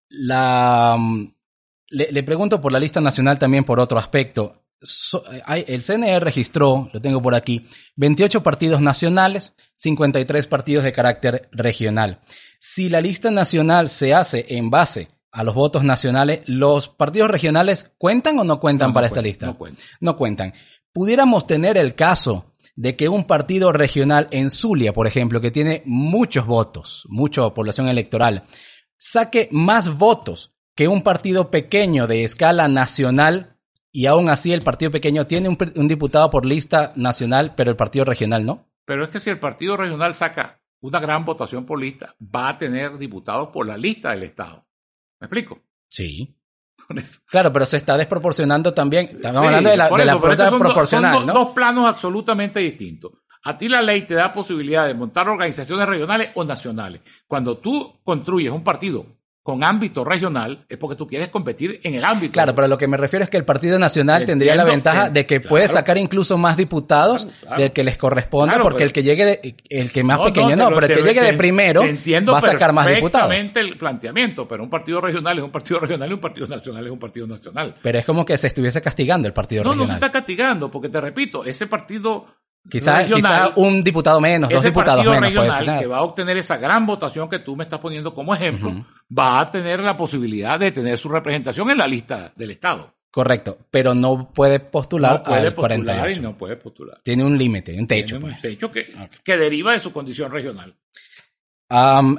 la, 0.10 0.98
le, 1.90 2.24
pregunto 2.24 2.60
por 2.60 2.72
la 2.72 2.80
lista 2.80 3.02
nacional 3.02 3.40
también 3.40 3.64
por 3.64 3.80
otro 3.80 3.98
aspecto. 3.98 4.64
el 5.48 5.84
CNE 5.84 6.20
registró, 6.20 6.90
lo 6.92 7.02
tengo 7.02 7.22
por 7.22 7.36
aquí, 7.36 7.66
28 7.96 8.44
partidos 8.44 8.82
nacionales, 8.82 9.54
53 9.76 10.48
partidos 10.48 10.84
de 10.84 10.94
carácter 10.94 11.50
regional. 11.52 12.20
Si 12.60 12.90
la 12.90 13.02
lista 13.02 13.32
nacional 13.32 13.90
se 13.90 14.14
hace 14.14 14.46
en 14.50 14.70
base 14.70 15.10
a 15.32 15.44
los 15.44 15.56
votos 15.56 15.84
nacionales, 15.84 16.42
¿los 16.48 16.88
partidos 16.88 17.30
regionales 17.30 17.92
cuentan 17.98 18.40
o 18.40 18.44
no 18.44 18.60
cuentan 18.60 18.94
para 18.94 19.08
esta 19.08 19.22
lista? 19.22 19.48
No 19.48 19.58
cuentan. 19.58 19.86
No 20.00 20.18
cuentan. 20.18 20.54
Pudiéramos 20.92 21.48
tener 21.48 21.76
el 21.78 21.96
caso 21.96 22.53
de 22.76 22.96
que 22.96 23.10
un 23.10 23.26
partido 23.26 23.72
regional 23.72 24.28
en 24.32 24.50
Zulia, 24.50 24.94
por 24.94 25.08
ejemplo, 25.08 25.42
que 25.42 25.52
tiene 25.52 25.84
muchos 25.86 26.46
votos, 26.46 27.06
mucha 27.10 27.48
población 27.54 27.88
electoral, 27.88 28.44
saque 28.98 29.50
más 29.52 29.98
votos 29.98 30.56
que 30.76 30.88
un 30.88 31.04
partido 31.04 31.52
pequeño 31.52 32.08
de 32.08 32.24
escala 32.24 32.68
nacional 32.68 33.60
y 33.92 34.08
aún 34.08 34.28
así 34.30 34.52
el 34.52 34.64
partido 34.64 34.92
pequeño 34.92 35.28
tiene 35.28 35.50
un, 35.50 35.88
diputado 35.88 36.30
por 36.32 36.46
lista 36.46 36.94
nacional, 36.96 37.54
pero 37.56 37.70
el 37.70 37.78
partido 37.78 38.06
regional 38.06 38.44
no. 38.44 38.68
Pero 38.86 39.04
es 39.04 39.12
que 39.12 39.20
si 39.20 39.30
el 39.30 39.40
partido 39.40 39.78
regional 39.78 40.16
saca 40.16 40.62
una 40.82 41.00
gran 41.00 41.24
votación 41.26 41.66
por 41.66 41.80
lista, 41.80 42.16
va 42.20 42.50
a 42.50 42.58
tener 42.58 42.98
diputados 42.98 43.50
por 43.50 43.68
la 43.68 43.78
lista 43.78 44.10
del 44.10 44.24
Estado. 44.24 44.66
¿Me 45.20 45.26
explico? 45.26 45.62
Sí. 45.90 46.36
Claro, 47.26 47.52
pero 47.52 47.66
se 47.66 47.78
está 47.78 47.98
desproporcionando 47.98 48.74
también. 48.74 49.10
Estamos 49.12 49.46
hablando 49.46 49.70
de 49.70 49.78
la, 49.78 49.90
de 49.90 50.06
la 50.06 50.20
proporcional. 50.20 51.18
son 51.18 51.28
dos 51.28 51.50
planos 51.50 51.88
absolutamente 51.88 52.60
distintos. 52.60 53.12
A 53.46 53.58
ti 53.58 53.68
la 53.68 53.82
ley 53.82 54.04
te 54.04 54.14
da 54.14 54.32
posibilidad 54.32 54.88
de 54.88 54.94
montar 54.94 55.28
organizaciones 55.28 55.88
regionales 55.88 56.32
o 56.36 56.46
nacionales. 56.46 57.02
Cuando 57.28 57.58
tú 57.58 58.00
construyes 58.04 58.52
un 58.52 58.64
partido 58.64 59.06
con 59.44 59.62
ámbito 59.62 60.06
regional 60.06 60.66
es 60.70 60.78
porque 60.78 60.96
tú 60.96 61.06
quieres 61.06 61.28
competir 61.28 61.82
en 61.84 61.96
el 61.96 62.06
ámbito. 62.06 62.32
Claro, 62.32 62.56
pero 62.56 62.70
lo 62.70 62.78
que 62.78 62.88
me 62.88 62.96
refiero 62.96 63.24
es 63.26 63.30
que 63.30 63.36
el 63.36 63.44
Partido 63.44 63.78
Nacional 63.78 64.24
tendría 64.26 64.56
la 64.56 64.64
ventaja 64.64 65.10
de 65.10 65.26
que 65.26 65.42
puede 65.42 65.68
sacar 65.68 65.98
incluso 65.98 66.38
más 66.38 66.56
diputados 66.56 67.28
del 67.58 67.74
que 67.74 67.84
les 67.84 67.98
corresponde, 67.98 68.58
porque 68.62 68.84
el 68.84 68.94
que 68.94 69.04
llegue 69.04 69.26
de, 69.26 69.56
el 69.70 69.92
que 69.92 70.04
más 70.04 70.20
pequeño 70.20 70.56
no, 70.56 70.70
pero 70.70 70.88
el 70.88 70.94
que 70.94 71.04
llegue 71.04 71.22
de 71.22 71.34
primero 71.34 71.82
va 71.82 72.38
a 72.38 72.42
sacar 72.42 72.72
más 72.72 72.88
diputados. 72.88 73.34
el 73.34 73.78
planteamiento, 73.78 74.48
pero 74.48 74.64
un 74.64 74.70
partido 74.70 75.02
regional 75.02 75.38
es 75.38 75.44
un 75.44 75.52
partido 75.52 75.80
regional 75.82 76.10
y 76.10 76.14
un 76.14 76.22
partido 76.22 76.48
nacional 76.48 76.86
es 76.86 76.92
un 76.92 77.00
partido 77.00 77.28
nacional. 77.28 77.76
Pero 77.82 78.00
es 78.00 78.06
como 78.06 78.26
que 78.26 78.38
se 78.38 78.48
estuviese 78.48 78.82
castigando 78.82 79.28
el 79.28 79.34
partido 79.34 79.64
regional. 79.64 79.78
No, 79.78 79.84
no 79.84 79.88
se 79.90 79.96
está 79.96 80.10
castigando, 80.10 80.72
porque 80.72 80.88
te 80.88 81.02
repito, 81.02 81.44
ese 81.44 81.68
partido 81.68 82.28
Quizá, 82.70 83.06
quizá, 83.06 83.52
un 83.58 83.84
diputado 83.84 84.22
menos, 84.22 84.50
dos 84.50 84.64
diputados 84.64 85.06
menos. 85.06 85.22
Regional 85.34 85.80
que 85.80 85.86
va 85.86 85.98
a 85.98 86.04
obtener 86.04 86.38
esa 86.38 86.56
gran 86.58 86.86
votación 86.86 87.30
que 87.30 87.40
tú 87.40 87.58
me 87.58 87.66
estás 87.66 87.80
poniendo 87.80 88.14
como 88.14 88.34
ejemplo, 88.34 88.86
va 89.16 89.42
a 89.42 89.52
tener 89.52 89.82
la 89.82 89.98
posibilidad 89.98 90.58
de 90.58 90.72
tener 90.72 90.98
su 90.98 91.10
representación 91.10 91.70
en 91.70 91.78
la 91.78 91.88
lista 91.88 92.32
del 92.36 92.52
Estado. 92.52 92.94
Correcto, 93.12 93.60
pero 93.70 93.94
no 93.94 94.32
puede 94.34 94.60
postular 94.60 95.20
no 95.20 95.24
puede 95.24 95.48
al 95.48 95.54
postular 95.54 96.12
Y 96.12 96.20
no 96.20 96.36
puede 96.36 96.56
postular. 96.56 97.00
Tiene 97.04 97.24
un 97.24 97.38
límite, 97.38 97.78
un 97.78 97.86
techo. 97.86 98.18
Tiene 98.18 98.26
un 98.26 98.32
pues. 98.32 98.42
techo 98.42 98.72
que, 98.72 98.88
que, 99.24 99.38
deriva 99.38 99.74
de 99.74 99.80
su 99.80 99.94
condición 99.94 100.32
regional. 100.32 100.74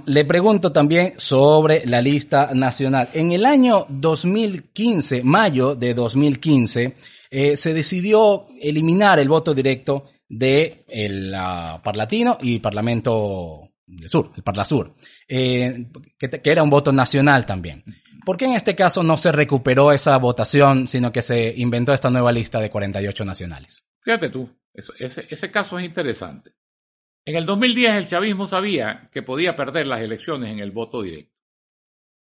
le 0.07 0.25
pregunto 0.25 0.71
también 0.71 1.15
sobre 1.17 1.85
la 1.87 2.01
lista 2.01 2.51
nacional. 2.55 3.09
En 3.13 3.33
el 3.33 3.45
año 3.45 3.87
2015, 3.89 5.25
mayo 5.25 5.75
de 5.75 5.95
2015, 5.95 6.95
eh, 7.31 7.57
se 7.57 7.75
decidió 7.75 8.47
eliminar 8.61 9.19
el 9.19 9.29
voto 9.29 9.53
directo 9.53 10.05
de 10.29 10.85
el 10.89 11.35
Parlatino 11.83 12.39
y 12.41 12.59
Parlamento 12.59 13.71
del 13.87 14.09
Sur, 14.09 14.33
el 14.37 14.43
Parlasur, 14.43 14.95
eh, 15.29 15.87
que, 16.19 16.31
que, 16.31 16.51
era 16.51 16.63
un 16.63 16.71
voto 16.71 16.93
nacional 16.93 17.45
también. 17.47 17.85
¿Por 18.25 18.37
qué 18.37 18.47
en 18.47 18.53
este 18.53 18.75
caso 18.75 19.03
no 19.03 19.17
se 19.17 19.33
recuperó 19.33 19.93
esa 19.93 20.17
votación, 20.17 20.89
sino 20.89 21.13
que 21.13 21.23
se 21.23 21.55
inventó 21.57 21.93
esta 21.93 22.11
nueva 22.11 22.33
lista 22.33 22.61
de 22.61 22.71
48 22.71 23.25
nacionales? 23.25 23.85
Fíjate 24.01 24.31
tú, 24.31 24.51
ese, 24.73 25.27
ese 25.29 25.51
caso 25.51 25.79
es 25.79 25.85
interesante. 25.85 26.53
En 27.27 27.37
el 27.37 27.47
2010 27.47 27.95
el 27.97 28.09
chavismo 28.09 28.47
sabía 28.47 29.09
que 29.13 29.23
podía 29.23 29.57
perder 29.57 29.87
las 29.87 30.01
elecciones 30.01 30.51
en 30.51 30.61
el 30.61 30.71
voto 30.71 31.03
directo. 31.03 31.35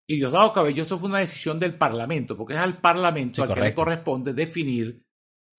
Y 0.06 0.16
Diosdado 0.16 0.52
Cabello, 0.52 0.82
eso 0.82 0.98
fue 0.98 1.08
una 1.08 1.20
decisión 1.20 1.60
del 1.60 1.76
Parlamento, 1.76 2.36
porque 2.36 2.54
es 2.54 2.58
al 2.58 2.80
Parlamento 2.80 3.42
al 3.42 3.54
que 3.54 3.60
le 3.60 3.74
corresponde 3.74 4.34
definir 4.34 5.04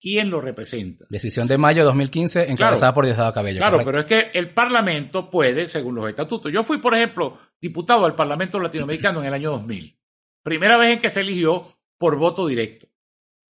quién 0.02 0.30
lo 0.30 0.40
representa. 0.40 1.06
Decisión 1.08 1.46
de 1.46 1.56
mayo 1.56 1.82
de 1.82 1.84
2015 1.84 2.50
encabezada 2.50 2.92
por 2.92 3.04
Diosdado 3.06 3.32
Cabello. 3.32 3.58
Claro, 3.58 3.82
pero 3.84 4.00
es 4.00 4.06
que 4.06 4.30
el 4.34 4.52
Parlamento 4.52 5.30
puede, 5.30 5.68
según 5.68 5.94
los 5.94 6.08
estatutos. 6.08 6.52
Yo 6.52 6.64
fui, 6.64 6.78
por 6.78 6.94
ejemplo, 6.94 7.38
diputado 7.60 8.04
al 8.04 8.16
Parlamento 8.16 8.58
Latinoamericano 8.58 9.20
en 9.20 9.26
el 9.26 9.34
año 9.34 9.52
2000. 9.52 9.96
Primera 10.42 10.76
vez 10.76 10.94
en 10.94 11.00
que 11.00 11.08
se 11.08 11.20
eligió 11.20 11.78
por 11.98 12.16
voto 12.16 12.48
directo. 12.48 12.88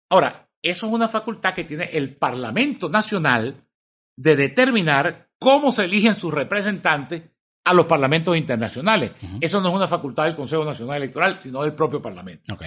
Ahora, 0.08 0.48
eso 0.62 0.86
es 0.86 0.92
una 0.92 1.08
facultad 1.08 1.52
que 1.52 1.64
tiene 1.64 1.84
el 1.84 2.16
Parlamento 2.16 2.88
Nacional 2.88 3.68
de 4.16 4.34
determinar 4.34 5.28
cómo 5.38 5.70
se 5.70 5.84
eligen 5.84 6.16
sus 6.16 6.32
representantes 6.32 7.24
a 7.64 7.74
los 7.74 7.84
parlamentos 7.84 8.34
internacionales. 8.38 9.12
Eso 9.42 9.60
no 9.60 9.68
es 9.68 9.74
una 9.74 9.86
facultad 9.86 10.24
del 10.24 10.34
Consejo 10.34 10.64
Nacional 10.64 10.96
Electoral, 10.96 11.38
sino 11.38 11.62
del 11.62 11.74
propio 11.74 12.00
Parlamento. 12.00 12.54
Ok. 12.54 12.62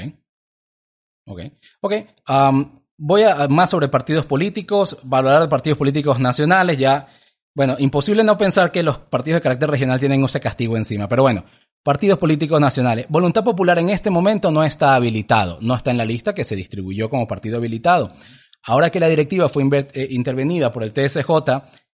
Ok. 1.25 1.41
Ok. 1.81 1.93
Um, 2.29 2.80
voy 3.03 3.23
a 3.23 3.47
más 3.47 3.71
sobre 3.71 3.87
partidos 3.87 4.27
políticos, 4.27 4.97
valorar 5.03 5.49
partidos 5.49 5.79
políticos 5.79 6.19
nacionales, 6.19 6.77
ya, 6.77 7.07
bueno, 7.55 7.75
imposible 7.79 8.23
no 8.23 8.37
pensar 8.37 8.71
que 8.71 8.83
los 8.83 8.99
partidos 8.99 9.37
de 9.37 9.41
carácter 9.41 9.71
regional 9.71 9.99
tienen 9.99 10.23
ese 10.23 10.39
castigo 10.39 10.77
encima, 10.77 11.07
pero 11.07 11.23
bueno, 11.23 11.43
partidos 11.81 12.19
políticos 12.19 12.61
nacionales. 12.61 13.07
Voluntad 13.09 13.43
Popular 13.43 13.79
en 13.79 13.89
este 13.89 14.11
momento 14.11 14.51
no 14.51 14.63
está 14.63 14.93
habilitado, 14.93 15.57
no 15.61 15.75
está 15.75 15.89
en 15.89 15.97
la 15.97 16.05
lista 16.05 16.35
que 16.35 16.45
se 16.45 16.55
distribuyó 16.55 17.09
como 17.09 17.27
partido 17.27 17.57
habilitado. 17.57 18.11
Ahora 18.63 18.91
que 18.91 18.99
la 18.99 19.07
directiva 19.07 19.49
fue 19.49 19.67
eh, 19.71 20.07
intervenida 20.11 20.71
por 20.71 20.83
el 20.83 20.93
TSJ 20.93 21.31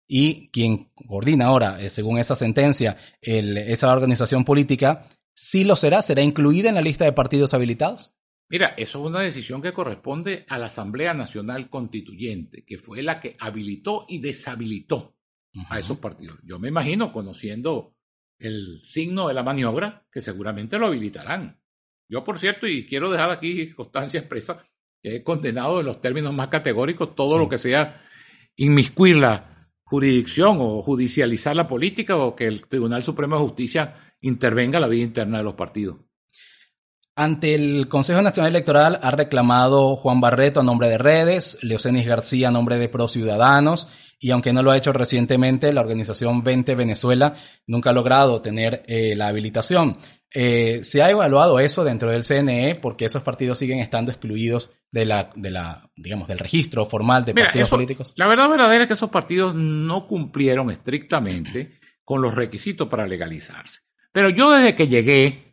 y 0.09 0.49
quien 0.49 0.91
coordina 1.07 1.45
ahora, 1.45 1.79
eh, 1.79 1.89
según 1.89 2.17
esa 2.17 2.35
sentencia, 2.35 2.97
esa 3.21 3.93
organización 3.93 4.43
política, 4.43 5.05
sí 5.33 5.63
lo 5.63 5.77
será, 5.77 6.01
será 6.01 6.21
incluida 6.21 6.67
en 6.67 6.75
la 6.75 6.81
lista 6.81 7.05
de 7.05 7.13
partidos 7.13 7.53
habilitados. 7.53 8.11
Mira, 8.49 8.73
eso 8.77 8.99
es 8.99 9.05
una 9.05 9.19
decisión 9.19 9.61
que 9.61 9.73
corresponde 9.73 10.45
a 10.47 10.57
la 10.57 10.67
Asamblea 10.67 11.13
Nacional 11.13 11.69
Constituyente, 11.69 12.63
que 12.63 12.77
fue 12.77 13.03
la 13.03 13.19
que 13.19 13.35
habilitó 13.39 14.05
y 14.07 14.19
deshabilitó 14.19 15.15
a 15.69 15.79
esos 15.79 15.97
partidos. 15.97 16.39
Yo 16.43 16.57
me 16.57 16.69
imagino, 16.69 17.11
conociendo 17.11 17.95
el 18.39 18.81
signo 18.87 19.27
de 19.27 19.33
la 19.33 19.43
maniobra, 19.43 20.05
que 20.11 20.21
seguramente 20.21 20.79
lo 20.79 20.87
habilitarán. 20.87 21.59
Yo, 22.07 22.23
por 22.23 22.39
cierto, 22.39 22.67
y 22.67 22.85
quiero 22.85 23.11
dejar 23.11 23.31
aquí 23.31 23.73
constancia 23.73 24.19
expresa, 24.19 24.65
que 25.01 25.17
he 25.17 25.23
condenado 25.23 25.81
en 25.81 25.87
los 25.87 25.99
términos 25.99 26.33
más 26.33 26.47
categóricos 26.47 27.15
todo 27.15 27.37
lo 27.37 27.49
que 27.49 27.57
sea 27.57 28.01
inmiscuir 28.55 29.17
la 29.17 29.69
jurisdicción 29.83 30.57
o 30.59 30.81
judicializar 30.81 31.55
la 31.55 31.67
política 31.67 32.15
o 32.17 32.35
que 32.35 32.45
el 32.45 32.67
Tribunal 32.67 33.03
Supremo 33.03 33.35
de 33.35 33.43
Justicia 33.43 33.95
intervenga 34.21 34.77
en 34.77 34.81
la 34.81 34.87
vida 34.87 35.03
interna 35.03 35.37
de 35.37 35.43
los 35.43 35.53
partidos. 35.53 36.06
Ante 37.19 37.55
el 37.55 37.87
Consejo 37.89 38.21
Nacional 38.21 38.51
Electoral 38.51 38.99
ha 39.01 39.09
reclamado 39.09 39.95
Juan 39.95 40.21
Barreto 40.21 40.59
a 40.59 40.63
nombre 40.63 40.87
de 40.87 40.99
Redes, 40.99 41.57
Leocenis 41.63 42.05
García 42.05 42.49
a 42.49 42.51
nombre 42.51 42.77
de 42.77 42.89
Pro 42.89 43.07
Ciudadanos, 43.07 43.87
y 44.19 44.29
aunque 44.29 44.53
no 44.53 44.61
lo 44.61 44.69
ha 44.69 44.77
hecho 44.77 44.93
recientemente, 44.93 45.73
la 45.73 45.81
organización 45.81 46.43
20 46.43 46.75
Venezuela 46.75 47.33
nunca 47.65 47.89
ha 47.89 47.93
logrado 47.93 48.39
tener 48.41 48.83
eh, 48.85 49.15
la 49.15 49.29
habilitación. 49.29 49.97
Eh, 50.31 50.81
¿Se 50.83 51.01
ha 51.01 51.09
evaluado 51.09 51.59
eso 51.59 51.83
dentro 51.83 52.11
del 52.11 52.23
CNE? 52.23 52.75
Porque 52.79 53.05
esos 53.05 53.23
partidos 53.23 53.57
siguen 53.57 53.79
estando 53.79 54.11
excluidos 54.11 54.69
de 54.91 55.05
la, 55.05 55.31
de 55.35 55.49
la 55.49 55.89
digamos, 55.95 56.27
del 56.27 56.37
registro 56.37 56.85
formal 56.85 57.25
de 57.25 57.33
partidos 57.33 57.69
políticos. 57.69 58.13
La 58.15 58.27
verdad 58.27 58.47
verdadera 58.47 58.83
es 58.83 58.87
que 58.89 58.93
esos 58.93 59.09
partidos 59.09 59.55
no 59.55 60.05
cumplieron 60.05 60.69
estrictamente 60.69 61.79
con 62.03 62.21
los 62.21 62.35
requisitos 62.35 62.87
para 62.87 63.07
legalizarse. 63.07 63.81
Pero 64.11 64.29
yo 64.29 64.51
desde 64.51 64.75
que 64.75 64.87
llegué, 64.87 65.46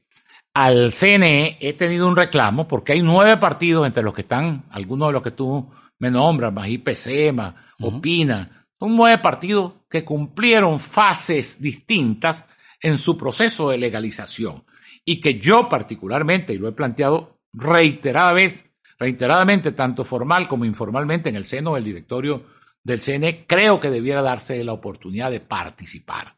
al 0.54 0.92
CNE 0.92 1.58
he 1.60 1.72
tenido 1.72 2.06
un 2.06 2.16
reclamo 2.16 2.68
porque 2.68 2.92
hay 2.92 3.02
nueve 3.02 3.36
partidos 3.36 3.86
entre 3.86 4.04
los 4.04 4.14
que 4.14 4.22
están 4.22 4.64
algunos 4.70 5.08
de 5.08 5.12
los 5.12 5.22
que 5.22 5.32
tú 5.32 5.68
me 5.98 6.10
nombras, 6.10 6.52
más 6.52 6.68
IPC, 6.68 7.32
más 7.34 7.54
Opina. 7.80 8.66
Son 8.78 8.96
nueve 8.96 9.18
partidos 9.18 9.72
que 9.90 10.04
cumplieron 10.04 10.78
fases 10.78 11.60
distintas 11.60 12.46
en 12.80 12.98
su 12.98 13.18
proceso 13.18 13.70
de 13.70 13.78
legalización 13.78 14.64
y 15.04 15.20
que 15.20 15.38
yo 15.38 15.68
particularmente, 15.68 16.54
y 16.54 16.58
lo 16.58 16.68
he 16.68 16.72
planteado 16.72 17.40
reiterada 17.52 18.32
vez, 18.32 18.64
reiteradamente, 18.98 19.72
tanto 19.72 20.04
formal 20.04 20.46
como 20.48 20.64
informalmente 20.64 21.28
en 21.28 21.36
el 21.36 21.44
seno 21.44 21.74
del 21.74 21.84
directorio 21.84 22.44
del 22.82 23.00
CNE, 23.00 23.44
creo 23.46 23.80
que 23.80 23.90
debiera 23.90 24.22
darse 24.22 24.62
la 24.62 24.72
oportunidad 24.72 25.30
de 25.30 25.40
participar. 25.40 26.36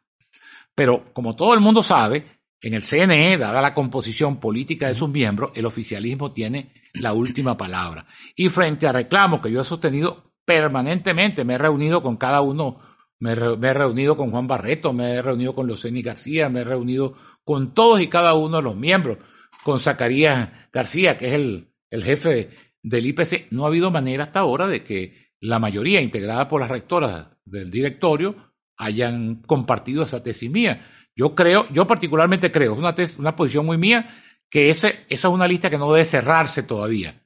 Pero 0.75 1.13
como 1.13 1.35
todo 1.35 1.55
el 1.55 1.61
mundo 1.61 1.83
sabe, 1.83 2.36
en 2.61 2.75
el 2.75 2.83
CNE, 2.83 3.39
dada 3.39 3.61
la 3.61 3.75
composición 3.75 4.41
política 4.41 4.89
de 4.89 4.95
sus 4.95 5.09
miembros, 5.09 5.53
el 5.55 5.67
oficialismo 5.67 6.33
tiene 6.33 6.73
la 6.95 7.13
última 7.13 7.57
palabra. 7.57 8.07
Y 8.35 8.49
frente 8.49 8.87
a 8.87 8.93
reclamos 8.93 9.41
que 9.41 9.53
yo 9.53 9.61
he 9.61 9.65
sostenido 9.65 10.33
permanentemente, 10.45 11.45
me 11.45 11.55
he 11.55 11.59
reunido 11.59 12.03
con 12.03 12.17
cada 12.17 12.41
uno, 12.41 12.81
me, 13.19 13.33
he 13.33 13.75
reunido 13.75 14.17
con 14.17 14.31
Juan 14.31 14.47
Barreto, 14.47 14.93
me 14.93 15.15
he 15.15 15.23
reunido 15.23 15.55
con 15.55 15.67
Luceni 15.67 16.03
García, 16.03 16.49
me 16.49 16.61
he 16.61 16.65
reunido 16.65 17.15
con 17.45 17.75
todos 17.75 18.01
y 18.01 18.09
cada 18.09 18.35
uno 18.35 18.59
de 18.59 18.63
los 18.63 18.77
miembros, 18.77 19.19
con 19.65 19.81
Zacarías 19.81 20.51
García, 20.73 21.17
que 21.17 21.29
es 21.29 21.35
el, 21.35 21.73
el 21.91 22.05
jefe 22.05 22.51
del 22.83 23.07
IPC. 23.07 23.49
No 23.51 23.65
ha 23.65 23.69
habido 23.69 23.91
manera 23.91 24.25
hasta 24.25 24.41
ahora 24.41 24.67
de 24.67 24.85
que 24.85 25.33
la 25.41 25.59
mayoría, 25.59 26.01
integrada 26.01 26.49
por 26.49 26.61
las 26.61 26.71
rectoras 26.71 27.29
del 27.45 27.71
directorio, 27.71 28.53
hayan 28.77 29.43
compartido 29.43 30.03
esa 30.03 30.23
tesis 30.23 30.51
mía. 30.51 30.87
Yo 31.17 31.35
creo, 31.35 31.67
yo 31.71 31.87
particularmente 31.87 32.53
creo, 32.53 32.75
es 32.75 32.79
una, 32.79 32.95
una 33.19 33.37
posición 33.37 33.65
muy 33.65 33.79
mía, 33.79 34.23
que 34.51 34.71
ese, 34.71 35.07
esa 35.09 35.29
es 35.29 35.35
una 35.35 35.49
lista 35.49 35.71
que 35.71 35.79
no 35.79 35.91
debe 35.91 36.05
cerrarse 36.05 36.63
todavía. 36.63 37.23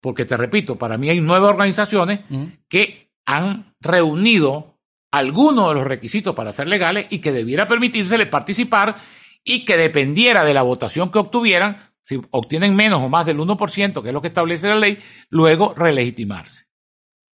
Porque 0.00 0.24
te 0.24 0.36
repito, 0.36 0.76
para 0.76 0.96
mí 0.96 1.10
hay 1.10 1.20
nueve 1.20 1.46
organizaciones 1.46 2.20
que 2.68 3.10
han 3.26 3.74
reunido 3.80 4.78
algunos 5.12 5.68
de 5.68 5.74
los 5.74 5.84
requisitos 5.84 6.34
para 6.34 6.52
ser 6.52 6.66
legales 6.66 7.06
y 7.10 7.20
que 7.20 7.32
debiera 7.32 7.68
permitírsele 7.68 8.26
participar 8.26 8.96
y 9.44 9.64
que 9.64 9.76
dependiera 9.76 10.44
de 10.44 10.54
la 10.54 10.62
votación 10.62 11.10
que 11.10 11.18
obtuvieran, 11.18 11.90
si 12.00 12.20
obtienen 12.30 12.74
menos 12.74 13.02
o 13.02 13.08
más 13.08 13.26
del 13.26 13.38
1%, 13.38 14.02
que 14.02 14.08
es 14.08 14.14
lo 14.14 14.22
que 14.22 14.28
establece 14.28 14.68
la 14.68 14.76
ley, 14.76 14.98
luego 15.30 15.74
relegitimarse. 15.76 16.66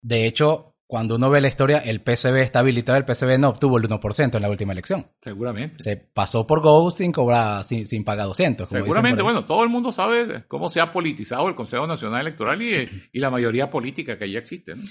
De 0.01 0.27
hecho, 0.27 0.74
cuando 0.87 1.17
uno 1.17 1.31
ve 1.31 1.41
la 1.41 1.49
historia, 1.49 1.79
el 1.79 2.03
PCB 2.03 2.37
está 2.37 2.59
habilitado, 2.59 2.99
el 2.99 3.05
PCB 3.05 3.39
no 3.39 3.49
obtuvo 3.49 3.79
el 3.79 3.89
1% 3.89 4.35
en 4.35 4.43
la 4.43 4.51
última 4.51 4.73
elección. 4.73 5.07
Seguramente. 5.21 5.77
Se 5.79 5.97
pasó 5.97 6.47
por 6.47 6.61
Go 6.61 6.91
sin 6.91 7.11
cobrar, 7.11 7.65
sin, 7.65 7.87
sin 7.87 8.05
pagar 8.05 8.27
200. 8.27 8.69
Seguramente, 8.69 9.23
bueno, 9.23 9.47
todo 9.47 9.63
el 9.63 9.71
mundo 9.71 9.93
sabe 9.93 10.45
cómo 10.47 10.69
se 10.69 10.81
ha 10.81 10.93
politizado 10.93 11.49
el 11.49 11.55
Consejo 11.55 11.87
Nacional 11.87 12.21
Electoral 12.21 12.61
y, 12.61 13.09
y 13.13 13.19
la 13.19 13.31
mayoría 13.31 13.71
política 13.71 14.19
que 14.19 14.31
ya 14.31 14.39
existe. 14.39 14.75
¿no? 14.75 14.83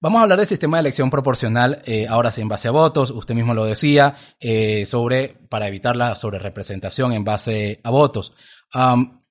Vamos 0.00 0.20
a 0.20 0.22
hablar 0.22 0.38
del 0.38 0.46
sistema 0.46 0.76
de 0.76 0.82
elección 0.82 1.10
proporcional, 1.10 1.82
eh, 1.84 2.06
ahora 2.08 2.30
sí 2.30 2.40
en 2.40 2.48
base 2.48 2.68
a 2.68 2.70
votos, 2.70 3.10
usted 3.10 3.34
mismo 3.34 3.52
lo 3.52 3.64
decía, 3.64 4.14
eh, 4.38 4.86
sobre, 4.86 5.28
para 5.48 5.66
evitar 5.66 5.96
la 5.96 6.14
sobrerepresentación 6.14 7.12
en 7.12 7.24
base 7.24 7.80
a 7.82 7.90
votos. 7.90 8.32
Um, 8.74 9.22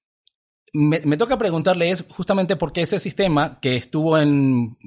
me, 0.74 1.00
me, 1.06 1.16
toca 1.16 1.38
preguntarle 1.38 1.92
es 1.92 2.04
justamente 2.10 2.58
por 2.58 2.74
qué 2.74 2.82
ese 2.82 3.00
sistema 3.00 3.62
que 3.62 3.78
estuvo 3.78 4.18
en 4.18 4.78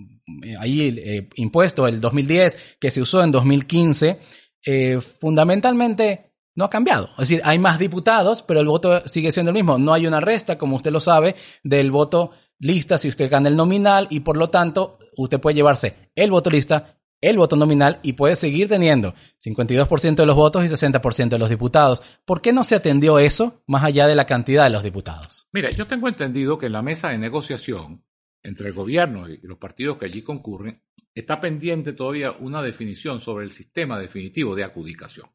ahí 0.58 0.94
eh, 0.98 1.28
impuesto 1.36 1.86
el 1.86 2.00
2010, 2.00 2.76
que 2.80 2.90
se 2.90 3.00
usó 3.00 3.22
en 3.22 3.32
2015, 3.32 4.18
eh, 4.66 5.00
fundamentalmente 5.20 6.30
no 6.54 6.64
ha 6.64 6.70
cambiado. 6.70 7.10
Es 7.12 7.28
decir, 7.28 7.40
hay 7.44 7.58
más 7.58 7.78
diputados, 7.78 8.42
pero 8.42 8.60
el 8.60 8.66
voto 8.66 9.02
sigue 9.08 9.32
siendo 9.32 9.50
el 9.50 9.54
mismo. 9.54 9.78
No 9.78 9.94
hay 9.94 10.06
una 10.06 10.20
resta, 10.20 10.58
como 10.58 10.76
usted 10.76 10.90
lo 10.90 11.00
sabe, 11.00 11.34
del 11.62 11.90
voto 11.90 12.32
lista 12.58 12.98
si 12.98 13.08
usted 13.08 13.30
gana 13.30 13.48
el 13.48 13.56
nominal 13.56 14.06
y 14.10 14.20
por 14.20 14.36
lo 14.36 14.50
tanto 14.50 14.98
usted 15.16 15.40
puede 15.40 15.54
llevarse 15.54 16.10
el 16.14 16.30
voto 16.30 16.50
lista, 16.50 16.98
el 17.20 17.38
voto 17.38 17.56
nominal 17.56 17.98
y 18.02 18.12
puede 18.14 18.36
seguir 18.36 18.68
teniendo 18.68 19.14
52% 19.44 20.14
de 20.14 20.26
los 20.26 20.36
votos 20.36 20.64
y 20.64 20.68
60% 20.68 21.28
de 21.28 21.38
los 21.38 21.48
diputados. 21.48 22.02
¿Por 22.24 22.40
qué 22.42 22.52
no 22.52 22.64
se 22.64 22.74
atendió 22.74 23.18
eso 23.18 23.62
más 23.66 23.84
allá 23.84 24.06
de 24.06 24.14
la 24.14 24.26
cantidad 24.26 24.64
de 24.64 24.70
los 24.70 24.82
diputados? 24.82 25.48
Mira, 25.52 25.70
yo 25.70 25.86
tengo 25.86 26.08
entendido 26.08 26.58
que 26.58 26.66
en 26.66 26.72
la 26.72 26.82
mesa 26.82 27.08
de 27.08 27.18
negociación 27.18 28.04
entre 28.42 28.68
el 28.68 28.74
gobierno 28.74 29.28
y 29.28 29.38
los 29.42 29.58
partidos 29.58 29.98
que 29.98 30.06
allí 30.06 30.22
concurren, 30.22 30.82
está 31.14 31.40
pendiente 31.40 31.92
todavía 31.92 32.32
una 32.32 32.62
definición 32.62 33.20
sobre 33.20 33.44
el 33.44 33.50
sistema 33.50 33.98
definitivo 33.98 34.54
de 34.54 34.64
adjudicación. 34.64 35.28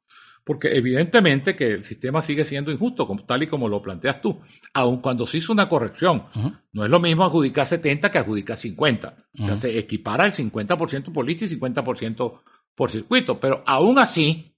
Porque 0.43 0.77
evidentemente 0.77 1.55
que 1.55 1.71
el 1.71 1.83
sistema 1.83 2.21
sigue 2.21 2.45
siendo 2.45 2.71
injusto, 2.71 3.07
tal 3.25 3.41
y 3.41 3.47
como 3.47 3.67
lo 3.67 3.81
planteas 3.81 4.21
tú, 4.21 4.41
aun 4.73 5.01
cuando 5.01 5.25
se 5.25 5.39
hizo 5.39 5.51
una 5.51 5.67
corrección. 5.67 6.25
Uh 6.35 6.39
-huh. 6.39 6.61
No 6.71 6.85
es 6.85 6.91
lo 6.91 6.99
mismo 6.99 7.25
adjudicar 7.25 7.65
70 7.65 8.11
que 8.11 8.19
adjudicar 8.19 8.55
50. 8.55 9.15
Uh 9.33 9.39
-huh. 9.39 9.43
O 9.43 9.47
sea, 9.47 9.55
se 9.57 9.79
equipara 9.79 10.25
el 10.25 10.33
50% 10.33 11.11
por 11.11 11.25
lista 11.25 11.45
y 11.45 11.47
50% 11.49 12.41
por 12.75 12.91
circuito, 12.91 13.39
pero 13.39 13.63
aún 13.65 13.97
así 13.97 14.55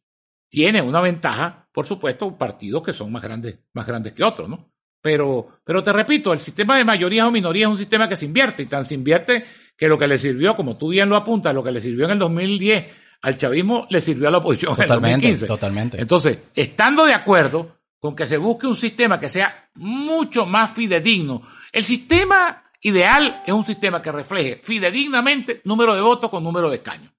tiene 0.49 0.81
una 0.81 0.99
ventaja, 1.01 1.69
por 1.71 1.85
supuesto, 1.85 2.37
partidos 2.37 2.83
que 2.83 2.93
son 2.93 3.11
más 3.11 3.23
grandes, 3.23 3.59
más 3.73 3.87
grandes 3.87 4.13
que 4.13 4.23
otros, 4.23 4.49
¿no? 4.49 4.71
Pero, 5.01 5.59
pero 5.63 5.83
te 5.83 5.93
repito, 5.93 6.33
el 6.33 6.41
sistema 6.41 6.77
de 6.77 6.85
mayorías 6.85 7.27
o 7.27 7.31
minorías 7.31 7.67
es 7.67 7.71
un 7.71 7.77
sistema 7.77 8.09
que 8.09 8.17
se 8.17 8.25
invierte 8.25 8.63
y 8.63 8.65
tan 8.65 8.85
se 8.85 8.93
invierte 8.93 9.45
que 9.77 9.87
lo 9.87 9.97
que 9.97 10.07
le 10.07 10.17
sirvió, 10.17 10.55
como 10.55 10.77
tú 10.77 10.89
bien 10.89 11.07
lo 11.09 11.15
apuntas, 11.15 11.53
lo 11.53 11.63
que 11.63 11.71
le 11.71 11.81
sirvió 11.81 12.05
en 12.05 12.11
el 12.11 12.19
2010 12.19 12.85
al 13.21 13.37
chavismo 13.37 13.87
le 13.89 14.01
sirvió 14.01 14.27
a 14.27 14.31
la 14.31 14.37
oposición 14.37 14.75
totalmente, 14.75 15.25
en 15.25 15.31
el 15.31 15.39
2015. 15.39 15.47
Totalmente. 15.47 16.01
Entonces, 16.01 16.39
estando 16.55 17.05
de 17.05 17.13
acuerdo 17.13 17.77
con 17.99 18.15
que 18.15 18.27
se 18.27 18.37
busque 18.37 18.67
un 18.67 18.75
sistema 18.75 19.19
que 19.19 19.29
sea 19.29 19.69
mucho 19.75 20.45
más 20.45 20.71
fidedigno, 20.71 21.43
el 21.71 21.85
sistema 21.85 22.63
ideal 22.81 23.43
es 23.45 23.53
un 23.53 23.65
sistema 23.65 24.01
que 24.01 24.11
refleje 24.11 24.59
fidedignamente 24.63 25.61
número 25.63 25.95
de 25.95 26.01
votos 26.01 26.29
con 26.29 26.43
número 26.43 26.69
de 26.69 26.77
escaños. 26.77 27.11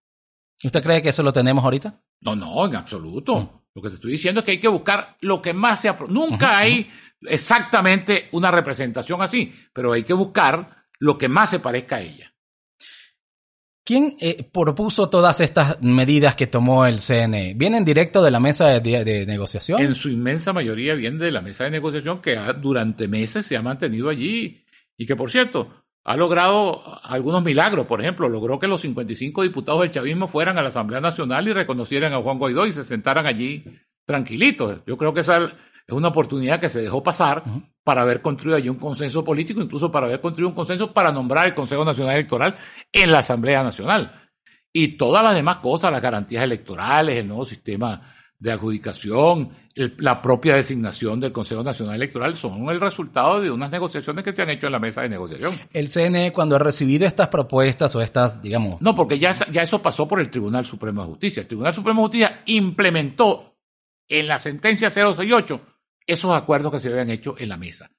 ¿Usted 0.63 0.83
cree 0.83 1.03
que 1.03 1.11
eso 1.11 1.23
lo 1.23 1.33
tenemos 1.33 1.63
ahorita? 1.63 2.01
No, 2.21 2.35
no, 2.35 2.67
en 2.67 2.77
absoluto. 2.77 3.37
Mm. 3.41 3.59
Lo 3.75 3.83
que 3.83 3.89
te 3.91 3.95
estoy 3.97 4.13
diciendo 4.13 4.41
es 4.41 4.45
que 4.45 4.53
hay 4.53 4.61
que 4.61 4.69
buscar 4.69 5.17
lo 5.21 5.41
que 5.41 5.53
más 5.53 5.81
sea. 5.81 5.97
Nunca 6.09 6.47
uh 6.47 6.51
-huh, 6.51 6.57
hay. 6.57 6.81
Uh 6.81 6.83
-huh 6.83 7.08
exactamente 7.23 8.29
una 8.33 8.51
representación 8.51 9.23
así, 9.23 9.55
pero 9.73 9.93
hay 9.93 10.05
que 10.05 10.13
buscar 10.13 10.87
lo 10.99 11.17
que 11.19 11.29
más 11.29 11.51
se 11.51 11.61
parezca 11.61 11.97
a 11.97 12.01
ella. 12.01 12.33
¿Quién 13.85 14.17
eh, 14.21 14.47
propuso 14.53 15.09
todas 15.09 15.41
estas 15.41 15.81
medidas 15.81 16.37
que 16.37 16.47
tomó 16.47 16.85
el 16.85 16.99
CNE? 16.99 17.55
¿Vienen 17.57 17.87
directo 17.87 18.23
de 18.23 18.31
la 18.31 18.39
mesa 18.39 18.67
de, 18.67 18.81
de, 18.81 19.03
de, 19.03 19.25
negociación? 19.25 19.81
En 19.81 19.95
su 19.95 20.11
inmensa 20.11 20.53
mayoría 20.53 20.95
vienen 20.95 21.19
de 21.19 21.31
la 21.31 21.41
mesa 21.41 21.65
de 21.65 21.71
negociación 21.71 22.21
que 22.21 22.37
ha, 22.37 22.53
durante 22.53 23.09
meses 23.09 23.47
se 23.47 23.57
ha 23.57 23.63
mantenido 23.63 24.11
allí 24.11 24.67
y 24.95 25.07
que, 25.07 25.17
por 25.17 25.31
cierto, 25.31 25.87
ha 26.05 26.17
logrado 26.17 27.01
algunos 27.03 27.43
milagros. 27.43 27.87
Por 27.87 28.03
ejemplo, 28.03 28.29
logró 28.29 28.59
que 28.59 28.67
los 28.67 28.83
55 28.83 29.43
diputados 29.43 29.81
del 29.81 29.93
chavismo 29.93 30.29
fueran 30.29 30.59
a 30.59 30.63
la 30.63 30.69
Asamblea 30.69 31.01
Nacional 31.01 31.49
y 31.49 31.55
reconocieran 31.55 32.13
a 32.13 32.21
Juan 32.21 32.39
Guaidó 32.39 32.67
y 32.67 32.75
se 32.75 32.85
sentaran 32.85 33.25
allí 33.25 33.65
tranquilitos. 34.05 34.81
Yo 34.87 34.99
creo 34.99 35.15
que 35.15 35.21
esa 35.21 35.51
es 35.89 35.95
una 35.95 36.09
oportunidad 36.09 36.61
que 36.61 36.69
se 36.69 36.83
dejó 36.83 37.03
pasar 37.03 37.43
uh 37.47 37.51
-huh. 37.51 37.63
para 37.83 38.03
haber 38.03 38.21
construido 38.21 38.59
allí 38.59 38.69
un 38.69 38.79
consenso 38.79 39.25
político, 39.25 39.63
incluso 39.63 39.91
para 39.91 40.07
haber 40.07 40.21
construido 40.21 40.51
un 40.51 40.55
consenso 40.55 40.93
para 40.93 41.11
nombrar 41.11 41.47
el 41.47 41.55
Consejo 41.55 41.83
Nacional 41.83 42.15
Electoral 42.15 42.59
en 42.93 43.11
la 43.11 43.21
Asamblea 43.21 43.63
Nacional. 43.63 44.31
Y 44.71 44.99
todas 44.99 45.25
las 45.25 45.35
demás 45.35 45.57
cosas, 45.57 45.91
las 45.91 46.03
garantías 46.03 46.45
electorales, 46.45 47.17
el 47.17 47.27
nuevo 47.27 47.47
sistema 47.47 48.15
de 48.39 48.53
adjudicación, 48.53 49.49
el, 49.75 49.95
la 49.99 50.21
propia 50.21 50.57
designación 50.57 51.21
del 51.21 51.33
Consejo 51.33 51.65
Nacional 51.65 51.95
Electoral, 51.95 52.37
son 52.37 52.69
el 52.69 52.81
resultado 52.81 53.41
de 53.41 53.51
unas 53.51 53.71
negociaciones 53.71 54.23
que 54.23 54.35
se 54.35 54.43
han 54.43 54.51
hecho 54.51 54.67
en 54.67 54.73
la 54.73 54.79
mesa 54.79 55.01
de 55.01 55.09
negociación. 55.09 55.55
El 55.73 55.89
CNE, 55.89 56.35
cuando 56.35 56.57
ha 56.57 56.59
recibido 56.59 57.07
estas 57.07 57.29
propuestas 57.29 57.97
o 57.97 58.03
estas, 58.03 58.43
digamos... 58.43 58.81
No, 58.83 58.95
porque 58.95 59.19
ya, 59.19 59.33
ya 59.33 59.63
eso 59.63 59.81
pasó 59.81 60.07
por 60.07 60.21
el 60.21 60.31
Tribunal 60.31 60.67
Supremo 60.67 61.01
de 61.01 61.09
Justicia. 61.09 61.41
El 61.41 61.49
Tribunal 61.49 61.75
Supremo 61.75 62.03
de 62.03 62.07
Justicia 62.09 62.43
implementó 62.45 63.57
en 64.07 64.29
la 64.29 64.39
sentencia 64.39 64.91
068 64.91 65.78
esos 66.09 66.35
acuerdos 66.35 66.73
que 66.73 66.81
se 66.81 66.89
habían 66.89 67.11
hecho 67.11 67.37
en 67.39 67.51
la 67.51 67.57
mesa. 67.57 67.93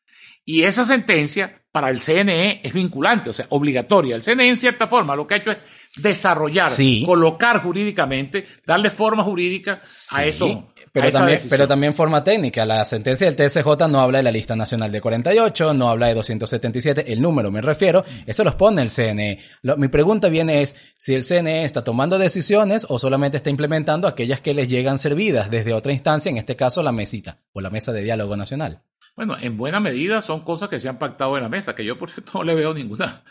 Y 0.44 0.64
esa 0.64 0.84
sentencia 0.84 1.59
para 1.72 1.90
el 1.90 2.02
CNE 2.02 2.62
es 2.64 2.74
vinculante, 2.74 3.30
o 3.30 3.34
sea, 3.34 3.46
obligatoria. 3.50 4.16
El 4.16 4.24
CNE, 4.24 4.50
en 4.50 4.58
cierta 4.58 4.88
forma, 4.88 5.16
lo 5.16 5.28
que 5.28 5.36
ha 5.36 5.38
hecho 5.38 5.52
es 5.52 5.60
desarrollar, 5.98 6.72
sí. 6.72 7.04
colocar 7.06 7.62
jurídicamente, 7.62 8.48
darle 8.66 8.90
forma 8.90 9.24
jurídica 9.24 9.82
sí, 9.84 10.16
a 10.16 10.26
eso. 10.26 10.74
Pero, 10.92 11.08
a 11.08 11.12
también, 11.12 11.40
pero 11.50 11.68
también 11.68 11.94
forma 11.94 12.24
técnica. 12.24 12.66
La 12.66 12.84
sentencia 12.86 13.30
del 13.30 13.36
TSJ 13.36 13.88
no 13.90 14.00
habla 14.00 14.20
de 14.20 14.24
la 14.24 14.32
lista 14.32 14.56
nacional 14.56 14.92
de 14.92 15.02
48, 15.02 15.74
no 15.74 15.90
habla 15.90 16.08
de 16.08 16.16
277, 16.16 17.12
el 17.12 17.22
número 17.22 17.52
me 17.52 17.62
refiero, 17.62 18.04
eso 18.26 18.44
los 18.44 18.56
pone 18.56 18.82
el 18.82 18.90
CNE. 18.90 19.40
Lo, 19.62 19.78
mi 19.78 19.88
pregunta 19.88 20.30
viene 20.30 20.62
es 20.62 20.76
si 20.98 21.14
el 21.14 21.24
CNE 21.24 21.66
está 21.66 21.84
tomando 21.84 22.18
decisiones 22.18 22.86
o 22.90 22.98
solamente 22.98 23.38
está 23.38 23.50
implementando 23.50 24.08
aquellas 24.08 24.42
que 24.42 24.54
les 24.54 24.68
llegan 24.70 24.98
servidas 24.98 25.52
desde 25.52 25.74
otra 25.74 25.94
instancia, 25.94 26.30
en 26.30 26.38
este 26.38 26.56
caso 26.56 26.82
la 26.82 26.92
mesita 26.92 27.40
o 27.54 27.62
la 27.62 27.70
mesa 27.70 27.92
de 27.92 28.04
diálogo 28.04 28.36
nacional. 28.36 28.82
Bueno, 29.20 29.36
en 29.38 29.58
buena 29.58 29.82
medida 29.82 30.22
son 30.22 30.46
cosas 30.46 30.70
que 30.70 30.80
se 30.80 30.88
han 30.88 30.98
pactado 30.98 31.36
en 31.36 31.44
la 31.44 31.50
mesa, 31.50 31.76
que 31.76 31.84
yo 31.84 31.98
por 31.98 32.10
cierto 32.10 32.32
no 32.36 32.46
le 32.46 32.56
veo 32.56 32.74
ninguna, 32.74 33.22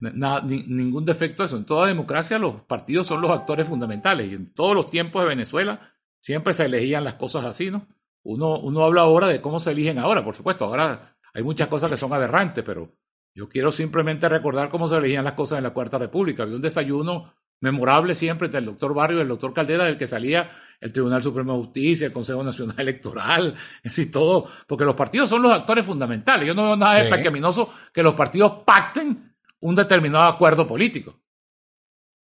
ningún 0.00 1.04
defecto 1.04 1.44
a 1.44 1.46
eso. 1.46 1.56
En 1.56 1.64
toda 1.64 1.86
democracia 1.86 2.36
los 2.40 2.62
partidos 2.62 3.06
son 3.06 3.20
los 3.20 3.30
actores 3.30 3.68
fundamentales 3.68 4.28
y 4.28 4.34
en 4.34 4.52
todos 4.52 4.74
los 4.74 4.90
tiempos 4.90 5.22
de 5.22 5.28
Venezuela 5.28 5.94
siempre 6.18 6.52
se 6.52 6.64
elegían 6.64 7.04
las 7.04 7.14
cosas 7.14 7.44
así, 7.44 7.70
¿no? 7.70 7.86
Uno, 8.24 8.58
uno 8.58 8.84
habla 8.84 9.02
ahora 9.02 9.28
de 9.28 9.40
cómo 9.40 9.60
se 9.60 9.70
eligen 9.70 10.00
ahora, 10.00 10.24
por 10.24 10.34
supuesto, 10.34 10.64
ahora 10.64 11.16
hay 11.32 11.44
muchas 11.44 11.68
cosas 11.68 11.90
que 11.92 11.96
son 11.96 12.12
aberrantes, 12.12 12.64
pero 12.64 12.96
yo 13.32 13.48
quiero 13.48 13.70
simplemente 13.70 14.28
recordar 14.28 14.68
cómo 14.68 14.88
se 14.88 14.96
elegían 14.96 15.22
las 15.22 15.34
cosas 15.34 15.58
en 15.58 15.62
la 15.62 15.70
Cuarta 15.70 15.96
República. 15.96 16.42
Había 16.42 16.56
un 16.56 16.62
desayuno 16.62 17.34
memorable 17.60 18.16
siempre 18.16 18.46
entre 18.46 18.58
el 18.58 18.66
doctor 18.66 18.94
Barrio 18.94 19.18
y 19.18 19.20
el 19.20 19.28
doctor 19.28 19.52
Caldera, 19.52 19.84
del 19.84 19.96
que 19.96 20.08
salía 20.08 20.50
el 20.80 20.92
Tribunal 20.92 21.22
Supremo 21.22 21.52
de 21.52 21.58
Justicia, 21.64 22.06
el 22.06 22.12
Consejo 22.12 22.42
Nacional 22.42 22.76
Electoral, 22.80 23.54
es 23.78 23.96
decir, 23.96 24.10
todo, 24.10 24.46
porque 24.66 24.84
los 24.84 24.94
partidos 24.94 25.30
son 25.30 25.42
los 25.42 25.52
actores 25.52 25.84
fundamentales. 25.84 26.46
Yo 26.46 26.54
no 26.54 26.64
veo 26.64 26.76
nada 26.76 26.96
sí. 26.96 27.04
de 27.04 27.10
pecaminoso 27.10 27.70
que 27.92 28.02
los 28.02 28.14
partidos 28.14 28.62
pacten 28.64 29.34
un 29.60 29.74
determinado 29.74 30.24
acuerdo 30.24 30.66
político. 30.66 31.20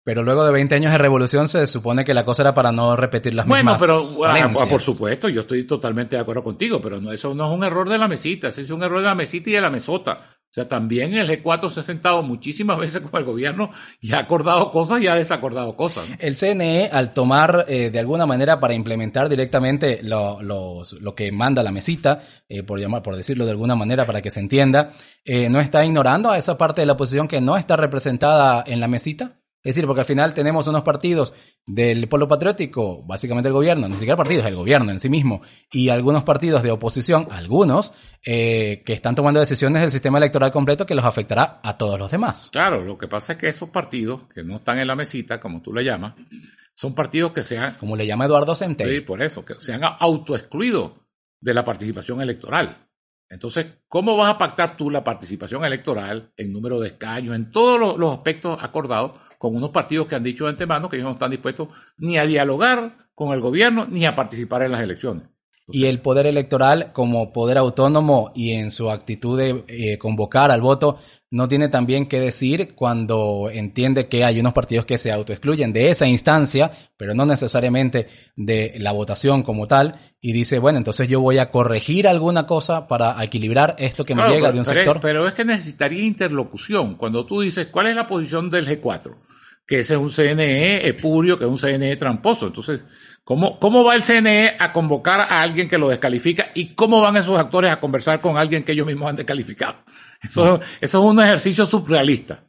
Pero 0.05 0.25
luego 0.25 0.45
de 0.45 0.53
20 0.53 0.75
años 0.75 0.91
de 0.91 0.99
revolución 0.99 1.47
se 1.47 1.65
supone 1.69 2.05
que 2.05 2.13
la 2.13 2.25
cosa 2.25 2.43
era 2.43 2.55
para 2.55 2.73
no 2.73 2.97
repetir 2.97 3.35
las 3.35 3.47
bueno, 3.47 3.73
mismas 3.73 4.17
Bueno, 4.19 4.35
pero 4.35 4.61
ah, 4.61 4.67
por 4.69 4.81
supuesto, 4.81 5.29
yo 5.29 5.43
estoy 5.43 5.65
totalmente 5.65 6.17
de 6.17 6.23
acuerdo 6.23 6.43
contigo, 6.43 6.81
pero 6.83 7.01
no, 7.01 7.13
eso 7.13 7.35
no 7.35 7.47
es 7.47 7.53
un 7.53 7.63
error 7.63 7.89
de 7.89 7.99
la 7.99 8.09
mesita, 8.09 8.49
eso 8.49 8.61
es 8.63 8.71
un 8.71 8.83
error 8.83 8.99
de 8.99 9.07
la 9.07 9.15
mesita 9.15 9.51
y 9.51 9.53
de 9.53 9.61
la 9.61 9.71
mesota. 9.71 10.39
O 10.53 10.55
sea, 10.55 10.69
también 10.69 11.15
el 11.15 11.31
G4 11.31 11.71
se 11.71 11.81
ha 11.81 11.83
sentado 11.83 12.23
muchísimas 12.23 12.79
veces 12.79 13.01
con 13.01 13.19
el 13.19 13.25
gobierno 13.25 13.71
y 14.03 14.13
ha 14.13 14.19
acordado 14.19 14.71
cosas 14.71 15.01
y 15.01 15.07
ha 15.07 15.15
desacordado 15.15 15.77
cosas. 15.77 16.11
¿no? 16.11 16.17
El 16.19 16.37
CNE, 16.37 16.91
al 16.93 17.15
tomar 17.15 17.65
eh, 17.69 17.89
de 17.89 17.99
alguna 17.99 18.27
manera 18.27 18.61
para 18.61 18.75
implementar 18.75 19.31
directamente 19.31 20.01
lo, 20.03 20.43
los, 20.43 21.01
lo 21.01 21.15
que 21.15 21.33
manda 21.33 21.63
la 21.63 21.73
mesita, 21.73 22.21
eh, 22.51 22.63
por, 22.63 22.79
llamar, 22.79 23.03
por 23.03 23.17
decirlo 23.17 23.47
de 23.47 23.53
alguna 23.53 23.77
manera 23.77 24.05
para 24.05 24.21
que 24.21 24.31
se 24.31 24.41
entienda, 24.41 24.91
eh, 25.25 25.49
¿no 25.49 25.59
está 25.59 25.87
ignorando 25.87 26.31
a 26.31 26.37
esa 26.37 26.59
parte 26.59 26.83
de 26.83 26.87
la 26.87 26.93
oposición 26.93 27.29
que 27.29 27.41
no 27.41 27.57
está 27.57 27.79
representada 27.79 28.63
en 28.67 28.81
la 28.81 28.89
mesita? 28.89 29.42
Es 29.65 29.77
decir, 29.77 29.87
porque 29.87 30.01
al 30.01 30.07
final 30.07 30.35
tenemos 30.35 30.67
unos 30.67 30.83
partidos 30.83 31.35
del 31.65 32.09
polo 32.09 32.27
patriótico, 32.27 33.05
básicamente 33.05 33.49
el 33.49 33.55
gobierno, 33.55 33.87
ni 33.87 33.95
siquiera 33.95 34.17
partidos, 34.17 34.45
el 34.47 34.57
gobierno 34.57 34.91
en 34.91 34.99
sí 34.99 35.09
mismo, 35.09 35.41
y 35.71 35.89
algunos 35.89 36.25
partidos 36.25 36.65
de 36.65 36.73
oposición, 36.73 37.29
algunos, 37.31 37.95
eh, 38.27 38.83
que 38.85 38.93
están 38.93 39.15
tomando 39.15 39.39
decisiones 39.39 39.83
del 39.83 39.93
sistema 39.93 40.19
electoral 40.19 40.51
completo 40.51 40.85
que 40.85 40.97
los 40.97 41.05
afectará 41.05 41.61
a 41.63 41.79
todos 41.79 41.97
los 41.97 42.11
demás. 42.11 42.51
Claro, 42.51 42.83
lo 42.83 42.99
que 42.99 43.07
pasa 43.07 43.35
es 43.35 43.39
que 43.39 43.49
esos 43.49 43.69
partidos, 43.69 44.23
que 44.35 44.43
no 44.43 44.57
están 44.57 44.81
en 44.81 44.89
la 44.89 44.97
mesita, 44.97 45.39
como 45.39 45.63
tú 45.63 45.73
le 45.73 45.85
llamas, 45.85 46.15
son 46.75 46.95
partidos 46.95 47.33
que 47.33 47.45
se 47.45 47.57
han... 47.57 47.77
Como 47.77 47.95
le 47.95 48.07
llama 48.07 48.25
Eduardo 48.27 48.57
Centeno. 48.57 48.91
Sí, 48.91 49.01
por 49.01 49.23
eso, 49.23 49.45
que 49.45 49.55
se 49.61 49.73
han 49.75 49.83
autoexcluido 49.85 51.07
de 51.41 51.55
la 51.55 51.65
participación 51.65 52.21
electoral. 52.21 52.89
Entonces, 53.29 53.67
¿cómo 53.87 54.17
vas 54.17 54.35
a 54.35 54.39
pactar 54.39 54.77
tú 54.77 54.91
la 54.91 55.05
participación 55.05 55.65
electoral 55.65 56.33
en 56.37 56.53
número 56.53 56.81
de 56.81 56.89
escaños, 56.89 57.37
en 57.37 57.51
todos 57.53 57.79
los, 57.79 57.97
los 57.97 58.13
aspectos 58.13 58.59
acordados? 58.61 59.13
Con 59.43 59.57
unos 59.57 59.71
partidos 59.71 60.07
que 60.07 60.15
han 60.15 60.23
dicho 60.23 60.45
de 60.45 60.51
antemano 60.51 60.89
que 60.89 60.95
ellos 60.95 61.07
no 61.07 61.15
están 61.15 61.33
dispuestos 61.33 61.67
ni 61.99 62.17
a 62.17 62.25
dialogar 62.25 63.09
con 63.13 63.35
el 63.35 63.41
gobierno 63.41 63.87
ni 63.91 64.07
a 64.07 64.15
participar 64.15 64.63
en 64.63 64.71
las 64.71 64.81
elecciones. 64.81 65.25
Y 65.67 65.87
el 65.87 66.01
poder 66.01 66.27
electoral 66.27 66.93
como 66.93 67.33
poder 67.33 67.59
autónomo 67.59 68.31
y 68.37 68.53
en 68.53 68.71
su 68.71 68.89
actitud 68.89 69.37
de 69.37 69.65
eh, 69.67 69.99
convocar 69.99 70.53
al 70.53 70.61
voto 70.61 70.99
no 71.31 71.49
tiene 71.49 71.69
también 71.69 72.07
que 72.07 72.21
decir 72.21 72.75
cuando 72.77 73.51
entiende 73.53 74.07
que 74.07 74.25
hay 74.25 74.39
unos 74.39 74.53
partidos 74.53 74.85
que 74.85 74.99
se 74.99 75.11
autoexcluyen 75.11 75.73
de 75.73 75.91
esa 75.91 76.07
instancia, 76.07 76.71
pero 76.97 77.13
no 77.13 77.25
necesariamente 77.25 78.07
de 78.37 78.75
la 78.79 78.93
votación 78.93 79.43
como 79.43 79.67
tal, 79.67 79.99
y 80.21 80.33
dice, 80.33 80.61
bueno, 80.61 80.79
entonces 80.79 81.09
yo 81.09 81.21
voy 81.21 81.39
a 81.39 81.51
corregir 81.51 82.07
alguna 82.07 82.47
cosa 82.47 82.87
para 82.87 83.17
equilibrar 83.25 83.75
esto 83.79 84.05
que 84.05 84.15
me 84.15 84.29
llega 84.29 84.53
de 84.53 84.59
un 84.59 84.65
sector. 84.65 85.01
pero 85.01 85.27
es 85.27 85.35
que 85.35 85.45
necesitaría 85.45 86.05
interlocución. 86.05 86.95
Cuando 86.95 87.27
tú 87.27 87.41
dices, 87.41 87.67
¿cuál 87.69 87.89
es 87.89 87.97
la 87.97 88.07
posición 88.07 88.51
del 88.51 88.69
G4? 88.69 89.32
Que 89.67 89.81
ese 89.81 89.95
es 89.95 90.01
un 90.01 90.11
CNE 90.11 90.89
espurio, 90.89 91.39
que 91.39 91.45
es 91.45 91.51
un 91.51 91.59
CNE 91.59 91.97
tramposo. 91.97 92.49
Entonces, 92.49 92.81
¿Cómo, 93.25 93.61
¿Cómo 93.61 93.85
va 93.85 93.95
el 93.95 94.03
CNE 94.03 94.57
a 94.59 94.73
convocar 94.73 95.21
a 95.21 95.43
alguien 95.43 95.69
que 95.69 95.79
lo 95.79 95.89
descalifica 95.89 96.51
y 96.55 96.75
cómo 96.75 97.01
van 97.01 97.17
esos 97.17 97.39
actores 97.39 97.71
a 97.71 97.79
conversar 97.79 98.21
con 98.21 98.37
alguien 98.37 98.65
que 98.65 98.73
ellos 98.73 98.87
mismos 98.87 99.11
han 99.11 99.17
descalificado? 99.17 99.77
Eso, 100.23 100.61
eso 100.81 100.99
es 100.99 101.05
un 101.05 101.21
ejercicio 101.21 101.67
surrealista. 101.67 102.45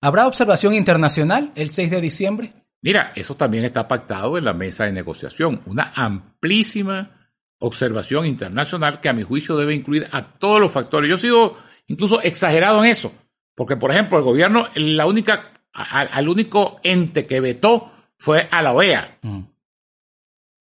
¿Habrá 0.00 0.26
observación 0.26 0.74
internacional 0.74 1.52
el 1.54 1.70
6 1.70 1.90
de 1.90 2.00
diciembre? 2.00 2.52
Mira, 2.80 3.12
eso 3.14 3.36
también 3.36 3.64
está 3.64 3.86
pactado 3.86 4.36
en 4.38 4.44
la 4.44 4.54
mesa 4.54 4.84
de 4.84 4.92
negociación. 4.92 5.62
Una 5.66 5.92
amplísima 5.94 7.30
observación 7.58 8.26
internacional 8.26 9.00
que 9.00 9.08
a 9.08 9.12
mi 9.12 9.22
juicio 9.22 9.56
debe 9.56 9.74
incluir 9.74 10.08
a 10.10 10.38
todos 10.38 10.60
los 10.60 10.72
factores. 10.72 11.08
Yo 11.08 11.16
he 11.16 11.20
sido 11.20 11.58
incluso 11.86 12.20
exagerado 12.22 12.82
en 12.82 12.90
eso, 12.90 13.12
porque 13.54 13.76
por 13.76 13.92
ejemplo 13.92 14.18
el 14.18 14.24
gobierno, 14.24 14.66
la 14.74 15.06
única, 15.06 15.51
al, 15.72 16.28
único 16.28 16.80
ente 16.82 17.26
que 17.26 17.40
vetó 17.40 17.92
fue 18.16 18.48
a 18.50 18.62
la 18.62 18.72
OEA. 18.72 19.18
Mm. 19.22 19.40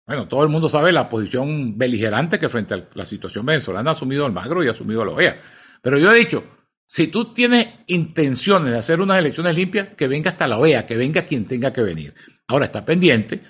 Bueno, 0.07 0.27
todo 0.27 0.43
el 0.43 0.49
mundo 0.49 0.67
sabe 0.67 0.91
la 0.91 1.07
posición 1.07 1.77
beligerante 1.77 2.39
que 2.39 2.49
frente 2.49 2.73
a 2.73 2.87
la 2.93 3.05
situación 3.05 3.45
venezolana 3.45 3.91
ha 3.91 3.93
asumido 3.93 4.25
Almagro 4.25 4.63
y 4.63 4.67
ha 4.67 4.71
asumido 4.71 5.05
la 5.05 5.11
OEA. 5.11 5.39
Pero 5.81 5.97
yo 5.97 6.11
he 6.11 6.17
dicho, 6.17 6.43
si 6.85 7.07
tú 7.07 7.33
tienes 7.33 7.67
intenciones 7.87 8.71
de 8.71 8.79
hacer 8.79 8.99
unas 8.99 9.19
elecciones 9.19 9.55
limpias, 9.55 9.89
que 9.95 10.07
venga 10.07 10.31
hasta 10.31 10.47
la 10.47 10.57
OEA, 10.57 10.85
que 10.85 10.97
venga 10.97 11.25
quien 11.25 11.45
tenga 11.45 11.71
que 11.71 11.81
venir. 11.81 12.13
Ahora 12.47 12.65
está 12.65 12.83
pendiente, 12.83 13.41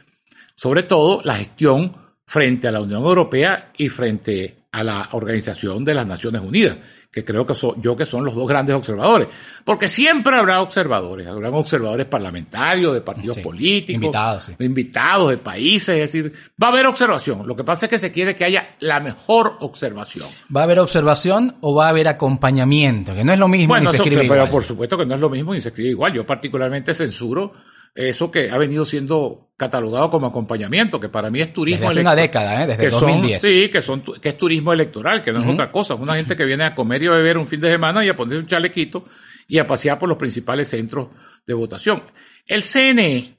sobre 0.55 0.83
todo, 0.83 1.21
la 1.23 1.35
gestión 1.35 1.95
frente 2.27 2.67
a 2.67 2.71
la 2.71 2.81
Unión 2.81 3.01
Europea 3.01 3.71
y 3.77 3.89
frente 3.89 4.65
a 4.71 4.83
la 4.83 5.09
Organización 5.13 5.83
de 5.83 5.95
las 5.95 6.05
Naciones 6.05 6.41
Unidas 6.41 6.77
que 7.11 7.25
creo 7.25 7.45
que 7.45 7.53
son, 7.53 7.81
yo 7.81 7.93
que 7.93 8.05
son 8.05 8.23
los 8.23 8.33
dos 8.33 8.47
grandes 8.47 8.73
observadores. 8.73 9.27
Porque 9.65 9.89
siempre 9.89 10.37
habrá 10.37 10.61
observadores, 10.61 11.27
habrá 11.27 11.49
observadores 11.49 12.05
parlamentarios, 12.05 12.93
de 12.93 13.01
partidos 13.01 13.37
políticos, 13.39 14.01
invitados, 14.01 14.51
invitados 14.59 15.29
de 15.31 15.37
países, 15.37 15.95
es 15.95 16.13
decir, 16.13 16.33
va 16.61 16.67
a 16.67 16.71
haber 16.71 16.87
observación. 16.87 17.45
Lo 17.45 17.55
que 17.55 17.65
pasa 17.65 17.87
es 17.87 17.89
que 17.89 17.99
se 17.99 18.13
quiere 18.13 18.35
que 18.35 18.45
haya 18.45 18.75
la 18.79 19.01
mejor 19.01 19.57
observación. 19.59 20.29
¿Va 20.55 20.61
a 20.61 20.63
haber 20.63 20.79
observación 20.79 21.57
o 21.59 21.75
va 21.75 21.87
a 21.87 21.89
haber 21.89 22.07
acompañamiento? 22.07 23.13
Que 23.13 23.25
no 23.25 23.33
es 23.33 23.39
lo 23.39 23.49
mismo 23.49 23.77
ni 23.77 23.87
se 23.87 23.97
escribe 23.97 24.27
pero 24.29 24.49
por 24.49 24.63
supuesto 24.63 24.97
que 24.97 25.05
no 25.05 25.15
es 25.15 25.21
lo 25.21 25.29
mismo 25.29 25.53
ni 25.53 25.61
se 25.61 25.69
escribe 25.69 25.89
igual. 25.89 26.13
Yo 26.13 26.25
particularmente 26.25 26.95
censuro 26.95 27.51
eso 27.93 28.31
que 28.31 28.49
ha 28.49 28.57
venido 28.57 28.85
siendo 28.85 29.51
catalogado 29.57 30.09
como 30.09 30.27
acompañamiento, 30.27 30.99
que 30.99 31.09
para 31.09 31.29
mí 31.29 31.41
es 31.41 31.53
turismo 31.53 31.87
Desde 31.87 31.99
hace 31.99 32.01
una 32.01 32.15
década, 32.15 32.63
¿eh? 32.63 32.67
desde 32.67 32.89
2010. 32.89 33.41
sí, 33.41 33.69
que, 33.69 33.81
son, 33.81 34.01
que 34.01 34.29
es 34.29 34.37
turismo 34.37 34.73
electoral, 34.73 35.21
que 35.21 35.31
no 35.31 35.43
es 35.43 35.49
otra 35.49 35.71
cosa. 35.71 35.93
Es 35.93 35.99
una 35.99 36.15
gente 36.15 36.35
que 36.35 36.45
viene 36.45 36.63
a 36.63 36.73
comer 36.73 37.03
y 37.03 37.07
a 37.07 37.11
beber 37.11 37.37
un 37.37 37.47
fin 37.47 37.59
de 37.59 37.69
semana 37.69 38.03
y 38.03 38.09
a 38.09 38.15
poner 38.15 38.39
un 38.39 38.47
chalequito 38.47 39.05
y 39.47 39.59
a 39.59 39.67
pasear 39.67 39.99
por 39.99 40.09
los 40.09 40.17
principales 40.17 40.69
centros 40.69 41.09
de 41.45 41.53
votación. 41.53 42.03
El 42.47 42.63
CNE, 42.63 43.37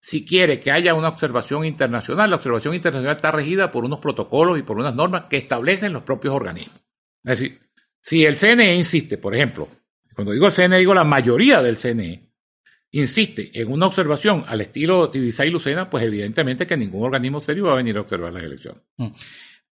si 0.00 0.24
quiere 0.24 0.58
que 0.58 0.72
haya 0.72 0.94
una 0.94 1.08
observación 1.08 1.64
internacional, 1.64 2.30
la 2.30 2.36
observación 2.36 2.74
internacional 2.74 3.16
está 3.16 3.30
regida 3.30 3.70
por 3.70 3.84
unos 3.84 4.00
protocolos 4.00 4.58
y 4.58 4.62
por 4.62 4.78
unas 4.78 4.94
normas 4.94 5.24
que 5.28 5.36
establecen 5.36 5.92
los 5.92 6.02
propios 6.02 6.34
organismos. 6.34 6.80
Es 7.22 7.38
decir, 7.38 7.60
si 8.00 8.24
el 8.24 8.36
CNE 8.36 8.74
insiste, 8.74 9.18
por 9.18 9.34
ejemplo, 9.34 9.68
cuando 10.14 10.32
digo 10.32 10.46
el 10.46 10.52
CNE 10.52 10.78
digo 10.78 10.94
la 10.94 11.04
mayoría 11.04 11.62
del 11.62 11.76
CNE, 11.76 12.23
insiste 12.94 13.50
en 13.60 13.72
una 13.72 13.86
observación 13.86 14.44
al 14.46 14.60
estilo 14.60 15.10
Tibisay 15.10 15.48
y 15.48 15.50
Lucena, 15.50 15.90
pues 15.90 16.04
evidentemente 16.04 16.66
que 16.66 16.76
ningún 16.76 17.04
organismo 17.04 17.40
serio 17.40 17.64
va 17.64 17.72
a 17.72 17.76
venir 17.76 17.96
a 17.96 18.02
observar 18.02 18.32
las 18.32 18.44
elecciones. 18.44 18.82
Mm. 18.96 19.08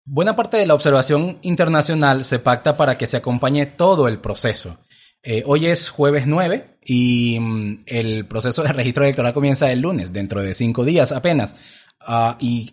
Buena 0.07 0.36
parte 0.36 0.57
de 0.57 0.66
la 0.66 0.76
observación 0.76 1.39
internacional 1.41 2.26
se 2.26 2.39
pacta 2.39 2.78
para 2.78 2.97
que 2.97 3.07
se 3.07 3.18
acompañe 3.18 3.66
todo 3.66 4.07
el 4.07 4.20
proceso. 4.20 4.80
Eh, 5.24 5.43
hoy 5.45 5.66
es 5.66 5.89
jueves 5.89 6.28
9 6.28 6.78
y 6.84 7.39
mm, 7.39 7.84
el 7.88 8.28
proceso 8.28 8.61
de 8.63 8.74
registro 8.74 9.03
electoral 9.03 9.34
comienza 9.34 9.72
el 9.72 9.80
lunes, 9.80 10.13
dentro 10.13 10.41
de 10.41 10.53
cinco 10.53 10.84
días 10.84 11.11
apenas. 11.11 11.55
Ah, 11.99 12.38
y 12.39 12.72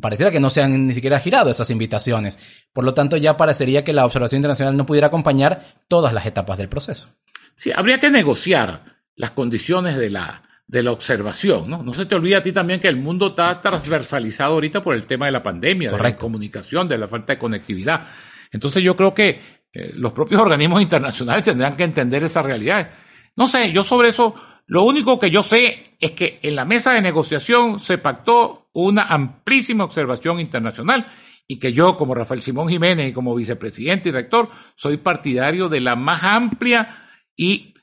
pareciera 0.00 0.32
que 0.32 0.40
no 0.40 0.50
se 0.50 0.62
han 0.62 0.86
ni 0.86 0.94
siquiera 0.94 1.20
girado 1.20 1.50
esas 1.50 1.70
invitaciones. 1.70 2.38
Por 2.72 2.84
lo 2.84 2.94
tanto, 2.94 3.18
ya 3.18 3.36
parecería 3.36 3.84
que 3.84 3.92
la 3.92 4.06
observación 4.06 4.38
internacional 4.38 4.76
no 4.76 4.86
pudiera 4.86 5.08
acompañar 5.08 5.62
todas 5.88 6.12
las 6.12 6.26
etapas 6.26 6.56
del 6.58 6.70
proceso. 6.70 7.10
Sí, 7.54 7.70
habría 7.72 8.00
que 8.00 8.10
negociar 8.10 8.91
las 9.16 9.32
condiciones 9.32 9.96
de 9.96 10.10
la, 10.10 10.42
de 10.66 10.82
la 10.82 10.92
observación, 10.92 11.68
¿no? 11.68 11.82
No 11.82 11.94
se 11.94 12.06
te 12.06 12.14
olvide 12.14 12.36
a 12.36 12.42
ti 12.42 12.52
también 12.52 12.80
que 12.80 12.88
el 12.88 12.96
mundo 12.96 13.28
está 13.28 13.60
transversalizado 13.60 14.54
ahorita 14.54 14.82
por 14.82 14.94
el 14.94 15.06
tema 15.06 15.26
de 15.26 15.32
la 15.32 15.42
pandemia, 15.42 15.90
de 15.90 15.98
la 15.98 16.16
comunicación, 16.16 16.88
de 16.88 16.98
la 16.98 17.08
falta 17.08 17.34
de 17.34 17.38
conectividad. 17.38 18.06
Entonces 18.50 18.82
yo 18.82 18.96
creo 18.96 19.12
que 19.14 19.62
eh, 19.72 19.92
los 19.94 20.12
propios 20.12 20.40
organismos 20.40 20.82
internacionales 20.82 21.44
tendrán 21.44 21.76
que 21.76 21.84
entender 21.84 22.24
esa 22.24 22.42
realidad. 22.42 22.90
No 23.36 23.46
sé, 23.46 23.72
yo 23.72 23.82
sobre 23.82 24.08
eso, 24.08 24.34
lo 24.66 24.84
único 24.84 25.18
que 25.18 25.30
yo 25.30 25.42
sé 25.42 25.96
es 25.98 26.12
que 26.12 26.38
en 26.42 26.56
la 26.56 26.64
mesa 26.64 26.92
de 26.92 27.00
negociación 27.00 27.78
se 27.78 27.98
pactó 27.98 28.68
una 28.72 29.02
amplísima 29.02 29.84
observación 29.84 30.40
internacional 30.40 31.06
y 31.46 31.58
que 31.58 31.72
yo, 31.72 31.96
como 31.96 32.14
Rafael 32.14 32.42
Simón 32.42 32.68
Jiménez 32.68 33.10
y 33.10 33.12
como 33.12 33.34
vicepresidente 33.34 34.08
y 34.08 34.12
rector, 34.12 34.48
soy 34.74 34.96
partidario 34.98 35.68
de 35.68 35.80
la 35.80 35.96
más 35.96 36.22
amplia 36.22 37.08
y 37.36 37.74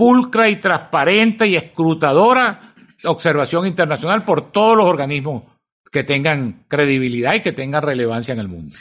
pulcra 0.00 0.48
y 0.48 0.56
transparente 0.56 1.46
y 1.46 1.56
escrutadora 1.56 2.72
observación 3.04 3.66
internacional 3.66 4.24
por 4.24 4.50
todos 4.50 4.74
los 4.74 4.86
organismos 4.86 5.44
que 5.92 6.04
tengan 6.04 6.64
credibilidad 6.68 7.34
y 7.34 7.42
que 7.42 7.52
tengan 7.52 7.82
relevancia 7.82 8.32
en 8.32 8.40
el 8.40 8.48
mundo. 8.48 8.74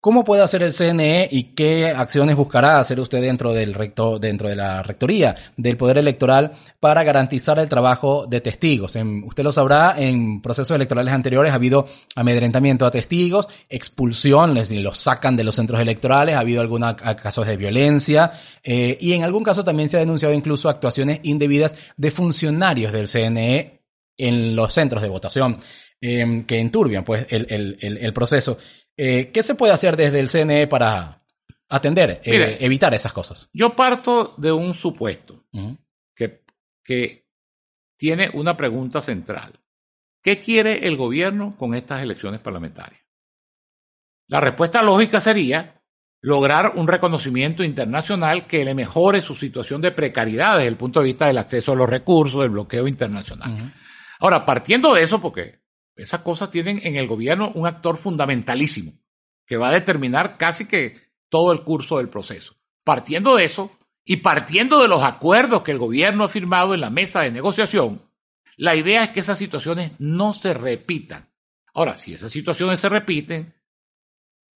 ¿Cómo 0.00 0.22
puede 0.22 0.42
hacer 0.42 0.62
el 0.62 0.72
CNE 0.72 1.28
y 1.28 1.54
qué 1.54 1.88
acciones 1.88 2.36
buscará 2.36 2.78
hacer 2.78 3.00
usted 3.00 3.20
dentro 3.20 3.52
del 3.52 3.74
recto, 3.74 4.20
dentro 4.20 4.48
de 4.48 4.54
la 4.54 4.80
rectoría 4.84 5.34
del 5.56 5.76
Poder 5.76 5.98
Electoral 5.98 6.52
para 6.78 7.02
garantizar 7.02 7.58
el 7.58 7.68
trabajo 7.68 8.24
de 8.28 8.40
testigos? 8.40 8.96
usted 9.24 9.42
lo 9.42 9.50
sabrá, 9.50 9.96
en 9.98 10.40
procesos 10.40 10.76
electorales 10.76 11.12
anteriores 11.12 11.50
ha 11.50 11.56
habido 11.56 11.84
amedrentamiento 12.14 12.86
a 12.86 12.92
testigos, 12.92 13.48
expulsión, 13.68 14.54
les 14.54 14.70
los 14.70 14.98
sacan 14.98 15.34
de 15.34 15.42
los 15.42 15.56
centros 15.56 15.80
electorales, 15.80 16.36
ha 16.36 16.40
habido 16.40 16.60
algunos 16.60 16.94
casos 16.94 17.48
de 17.48 17.56
violencia 17.56 18.30
eh, 18.62 18.96
y 19.00 19.14
en 19.14 19.24
algún 19.24 19.42
caso 19.42 19.64
también 19.64 19.88
se 19.88 19.96
ha 19.96 20.00
denunciado 20.00 20.32
incluso 20.32 20.68
actuaciones 20.68 21.18
indebidas 21.24 21.74
de 21.96 22.12
funcionarios 22.12 22.92
del 22.92 23.08
CNE 23.08 23.82
en 24.16 24.54
los 24.54 24.72
centros 24.72 25.02
de 25.02 25.08
votación. 25.08 25.58
Eh, 26.00 26.44
que 26.46 26.60
enturbian 26.60 27.02
pues 27.02 27.26
el 27.28 28.12
proceso. 28.12 28.56
Eh, 29.00 29.30
¿Qué 29.32 29.44
se 29.44 29.54
puede 29.54 29.72
hacer 29.72 29.96
desde 29.96 30.18
el 30.18 30.28
CNE 30.28 30.66
para 30.66 31.24
atender, 31.68 32.20
eh, 32.24 32.58
evitar 32.60 32.92
esas 32.94 33.12
cosas? 33.12 33.48
Yo 33.52 33.76
parto 33.76 34.34
de 34.36 34.50
un 34.50 34.74
supuesto 34.74 35.44
que, 36.16 36.42
que 36.84 37.24
tiene 37.96 38.28
una 38.34 38.56
pregunta 38.56 39.00
central. 39.00 39.52
¿Qué 40.20 40.40
quiere 40.40 40.88
el 40.88 40.96
gobierno 40.96 41.56
con 41.56 41.74
estas 41.74 42.02
elecciones 42.02 42.40
parlamentarias? 42.40 43.00
La 44.26 44.40
respuesta 44.40 44.82
lógica 44.82 45.20
sería 45.20 45.80
lograr 46.20 46.72
un 46.74 46.88
reconocimiento 46.88 47.62
internacional 47.62 48.48
que 48.48 48.64
le 48.64 48.74
mejore 48.74 49.22
su 49.22 49.36
situación 49.36 49.80
de 49.80 49.92
precariedad 49.92 50.56
desde 50.56 50.68
el 50.68 50.76
punto 50.76 50.98
de 50.98 51.06
vista 51.06 51.28
del 51.28 51.38
acceso 51.38 51.70
a 51.70 51.76
los 51.76 51.88
recursos, 51.88 52.42
del 52.42 52.50
bloqueo 52.50 52.88
internacional. 52.88 53.72
Ahora, 54.18 54.44
partiendo 54.44 54.92
de 54.92 55.04
eso, 55.04 55.20
porque 55.20 55.60
esas 55.98 56.22
cosas 56.22 56.50
tienen 56.50 56.80
en 56.84 56.96
el 56.96 57.08
gobierno 57.08 57.50
un 57.54 57.66
actor 57.66 57.98
fundamentalísimo 57.98 58.92
que 59.44 59.56
va 59.56 59.68
a 59.68 59.74
determinar 59.74 60.38
casi 60.38 60.66
que 60.66 61.12
todo 61.28 61.52
el 61.52 61.62
curso 61.62 61.98
del 61.98 62.08
proceso. 62.08 62.54
Partiendo 62.84 63.36
de 63.36 63.44
eso 63.44 63.70
y 64.04 64.18
partiendo 64.18 64.80
de 64.80 64.88
los 64.88 65.02
acuerdos 65.02 65.62
que 65.62 65.72
el 65.72 65.78
gobierno 65.78 66.24
ha 66.24 66.28
firmado 66.28 66.72
en 66.72 66.80
la 66.80 66.90
mesa 66.90 67.20
de 67.20 67.32
negociación, 67.32 68.02
la 68.56 68.76
idea 68.76 69.04
es 69.04 69.10
que 69.10 69.20
esas 69.20 69.38
situaciones 69.38 69.92
no 69.98 70.34
se 70.34 70.54
repitan. 70.54 71.28
Ahora, 71.74 71.96
si 71.96 72.14
esas 72.14 72.32
situaciones 72.32 72.80
se 72.80 72.88
repiten, 72.88 73.54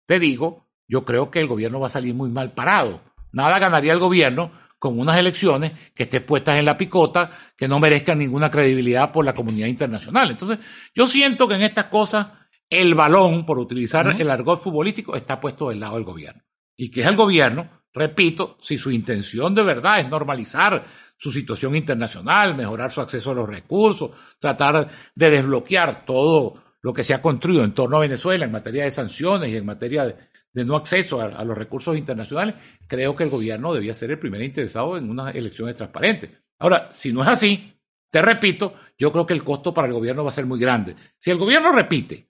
te 0.07 0.18
digo, 0.18 0.66
yo 0.88 1.05
creo 1.05 1.30
que 1.30 1.41
el 1.41 1.47
gobierno 1.47 1.80
va 1.80 1.86
a 1.86 1.91
salir 1.91 2.14
muy 2.14 2.30
mal 2.30 2.53
parado. 2.53 3.01
Nada 3.32 3.59
ganaría 3.59 3.93
el 3.93 3.99
gobierno 3.99 4.53
con 4.81 4.99
unas 4.99 5.16
elecciones 5.16 5.72
que 5.95 6.03
estén 6.03 6.26
puestas 6.26 6.59
en 6.59 6.64
la 6.64 6.76
picota, 6.76 7.31
que 7.57 7.68
no 7.68 7.78
merezcan 7.78 8.18
ninguna 8.18 8.51
credibilidad 8.51 9.12
por 9.12 9.24
la 9.24 9.35
comunidad 9.35 9.68
internacional. 9.68 10.33
Entonces, 10.33 10.59
yo 10.93 11.07
siento 11.07 11.47
que 11.47 11.55
en 11.55 11.62
estas 11.62 11.85
cosas 11.85 12.26
el 12.68 12.97
balón, 12.97 13.47
por 13.47 13.61
utilizar 13.61 14.20
el 14.20 14.31
argot 14.31 14.61
futbolístico, 14.61 15.14
está 15.14 15.39
puesto 15.39 15.68
del 15.68 15.78
lado 15.78 15.95
del 15.95 16.05
gobierno. 16.05 16.43
Y 16.76 16.91
que 16.91 17.03
es 17.03 17.07
el 17.07 17.16
gobierno 17.16 17.81
repito, 17.93 18.57
si 18.61 18.78
su 18.78 18.91
intención 18.91 19.55
de 19.55 19.62
verdad 19.62 20.01
es 20.01 20.09
normalizar 20.09 20.85
su 21.16 21.31
situación 21.31 21.76
internacional, 21.76 22.57
mejorar 22.57 22.91
su 22.91 23.01
acceso 23.01 23.33
a 23.33 23.35
los 23.35 23.49
recursos, 23.49 24.11
tratar 24.39 24.89
de 25.14 25.31
desbloquear 25.31 26.05
todo 26.05 26.62
lo 26.83 26.93
que 26.95 27.05
se 27.05 27.12
ha 27.12 27.20
construido 27.20 27.62
en 27.62 27.74
torno 27.74 27.97
a 27.97 28.01
Venezuela 28.01 28.47
en 28.47 28.53
materia 28.53 28.85
de 28.85 28.91
sanciones 28.91 29.51
y 29.51 29.57
en 29.57 29.66
materia 29.66 30.07
de, 30.07 30.30
no 30.55 30.76
acceso 30.76 31.20
a, 31.20 31.44
los 31.44 31.57
recursos 31.57 31.96
internacionales, 31.96 32.57
creo 32.86 33.14
que 33.14 33.24
el 33.24 33.30
gobierno 33.30 33.72
debía 33.72 33.94
ser 33.94 34.11
el 34.11 34.18
primer 34.18 34.42
interesado 34.42 34.96
en 34.96 35.09
unas 35.09 35.34
elecciones 35.34 35.76
transparentes. 35.76 36.30
Ahora, 36.59 36.88
si 36.92 37.12
no 37.12 37.22
es 37.22 37.28
así, 37.28 37.72
te 38.11 38.20
repito, 38.20 38.74
yo 38.98 39.12
creo 39.12 39.26
que 39.26 39.34
el 39.34 39.44
costo 39.44 39.72
para 39.72 39.86
el 39.86 39.94
gobierno 39.94 40.24
va 40.24 40.30
a 40.30 40.32
ser 40.32 40.46
muy 40.46 40.59
grande. 40.59 40.96
Si 41.18 41.30
el 41.30 41.38
gobierno 41.38 41.72
repite 41.72 42.28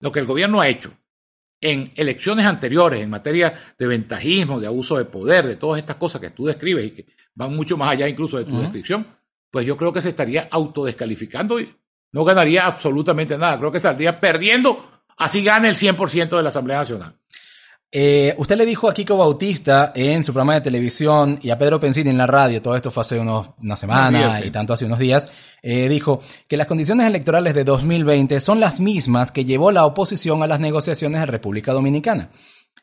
lo 0.00 0.12
que 0.12 0.20
el 0.20 0.26
gobierno 0.26 0.60
ha 0.60 0.68
hecho 0.68 0.92
en 1.60 1.92
elecciones 1.94 2.44
anteriores 2.44 3.00
en 3.00 3.08
materia 3.08 3.54
de 3.78 3.86
ventajismo, 3.86 4.60
de 4.60 4.66
abuso 4.66 4.98
de 4.98 5.04
poder, 5.04 5.46
de 5.46 5.56
todas 5.56 5.78
estas 5.78 5.96
cosas 5.96 6.20
que 6.20 6.30
tú 6.30 6.46
describes 6.46 6.86
y 6.86 6.90
que 6.90 7.06
van 7.34 7.54
mucho 7.54 7.76
más 7.76 7.92
allá 7.92 8.08
incluso 8.08 8.36
de 8.36 8.44
tu 8.44 8.60
descripción, 8.60 9.06
pues 9.50 9.64
yo 9.64 9.76
creo 9.76 9.92
que 9.92 10.02
se 10.02 10.10
estaría 10.10 10.48
autodescalificando 10.50 11.60
y 11.60 11.74
no 12.10 12.24
ganaría 12.24 12.66
absolutamente 12.66 13.38
nada. 13.38 13.58
Creo 13.58 13.72
que 13.72 13.80
saldría 13.80 14.18
perdiendo, 14.20 15.02
así 15.16 15.42
gane 15.42 15.68
el 15.68 15.76
100% 15.76 16.36
de 16.36 16.42
la 16.42 16.48
Asamblea 16.48 16.78
Nacional. 16.78 17.16
Eh, 17.94 18.34
usted 18.38 18.56
le 18.56 18.64
dijo 18.64 18.88
a 18.88 18.94
Kiko 18.94 19.18
Bautista 19.18 19.92
en 19.94 20.24
su 20.24 20.32
programa 20.32 20.54
de 20.54 20.62
televisión 20.62 21.38
y 21.42 21.50
a 21.50 21.58
Pedro 21.58 21.78
Pensini 21.78 22.08
en 22.08 22.16
la 22.16 22.26
radio, 22.26 22.62
todo 22.62 22.74
esto 22.74 22.90
fue 22.90 23.02
hace 23.02 23.20
unos, 23.20 23.50
una 23.62 23.76
semana 23.76 24.40
y 24.42 24.50
tanto 24.50 24.72
hace 24.72 24.86
unos 24.86 24.98
días, 24.98 25.28
eh, 25.60 25.90
dijo 25.90 26.22
que 26.48 26.56
las 26.56 26.66
condiciones 26.66 27.06
electorales 27.06 27.52
de 27.52 27.64
2020 27.64 28.40
son 28.40 28.60
las 28.60 28.80
mismas 28.80 29.30
que 29.30 29.44
llevó 29.44 29.70
la 29.72 29.84
oposición 29.84 30.42
a 30.42 30.46
las 30.46 30.58
negociaciones 30.58 31.20
en 31.20 31.28
República 31.28 31.74
Dominicana. 31.74 32.30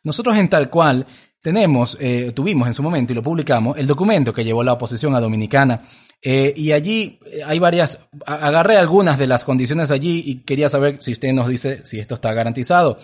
Nosotros 0.04 0.38
en 0.38 0.48
tal 0.48 0.70
cual 0.70 1.08
tenemos, 1.42 1.98
eh, 2.00 2.32
tuvimos 2.36 2.68
en 2.68 2.76
su 2.76 2.84
momento 2.84 3.12
y 3.12 3.16
lo 3.16 3.24
publicamos, 3.24 3.78
el 3.80 3.88
documento 3.88 4.32
que 4.32 4.44
llevó 4.44 4.64
la 4.64 4.74
oposición 4.74 5.16
a 5.16 5.20
Dominicana. 5.20 5.82
Eh, 6.22 6.54
y 6.56 6.72
allí 6.72 7.20
hay 7.48 7.58
varias, 7.58 8.08
agarré 8.28 8.78
algunas 8.78 9.18
de 9.18 9.26
las 9.26 9.44
condiciones 9.44 9.90
allí 9.90 10.22
y 10.24 10.44
quería 10.44 10.70
saber 10.70 10.98
si 11.02 11.14
usted 11.14 11.34
nos 11.34 11.48
dice 11.48 11.84
si 11.84 11.98
esto 11.98 12.14
está 12.14 12.32
garantizado. 12.32 13.00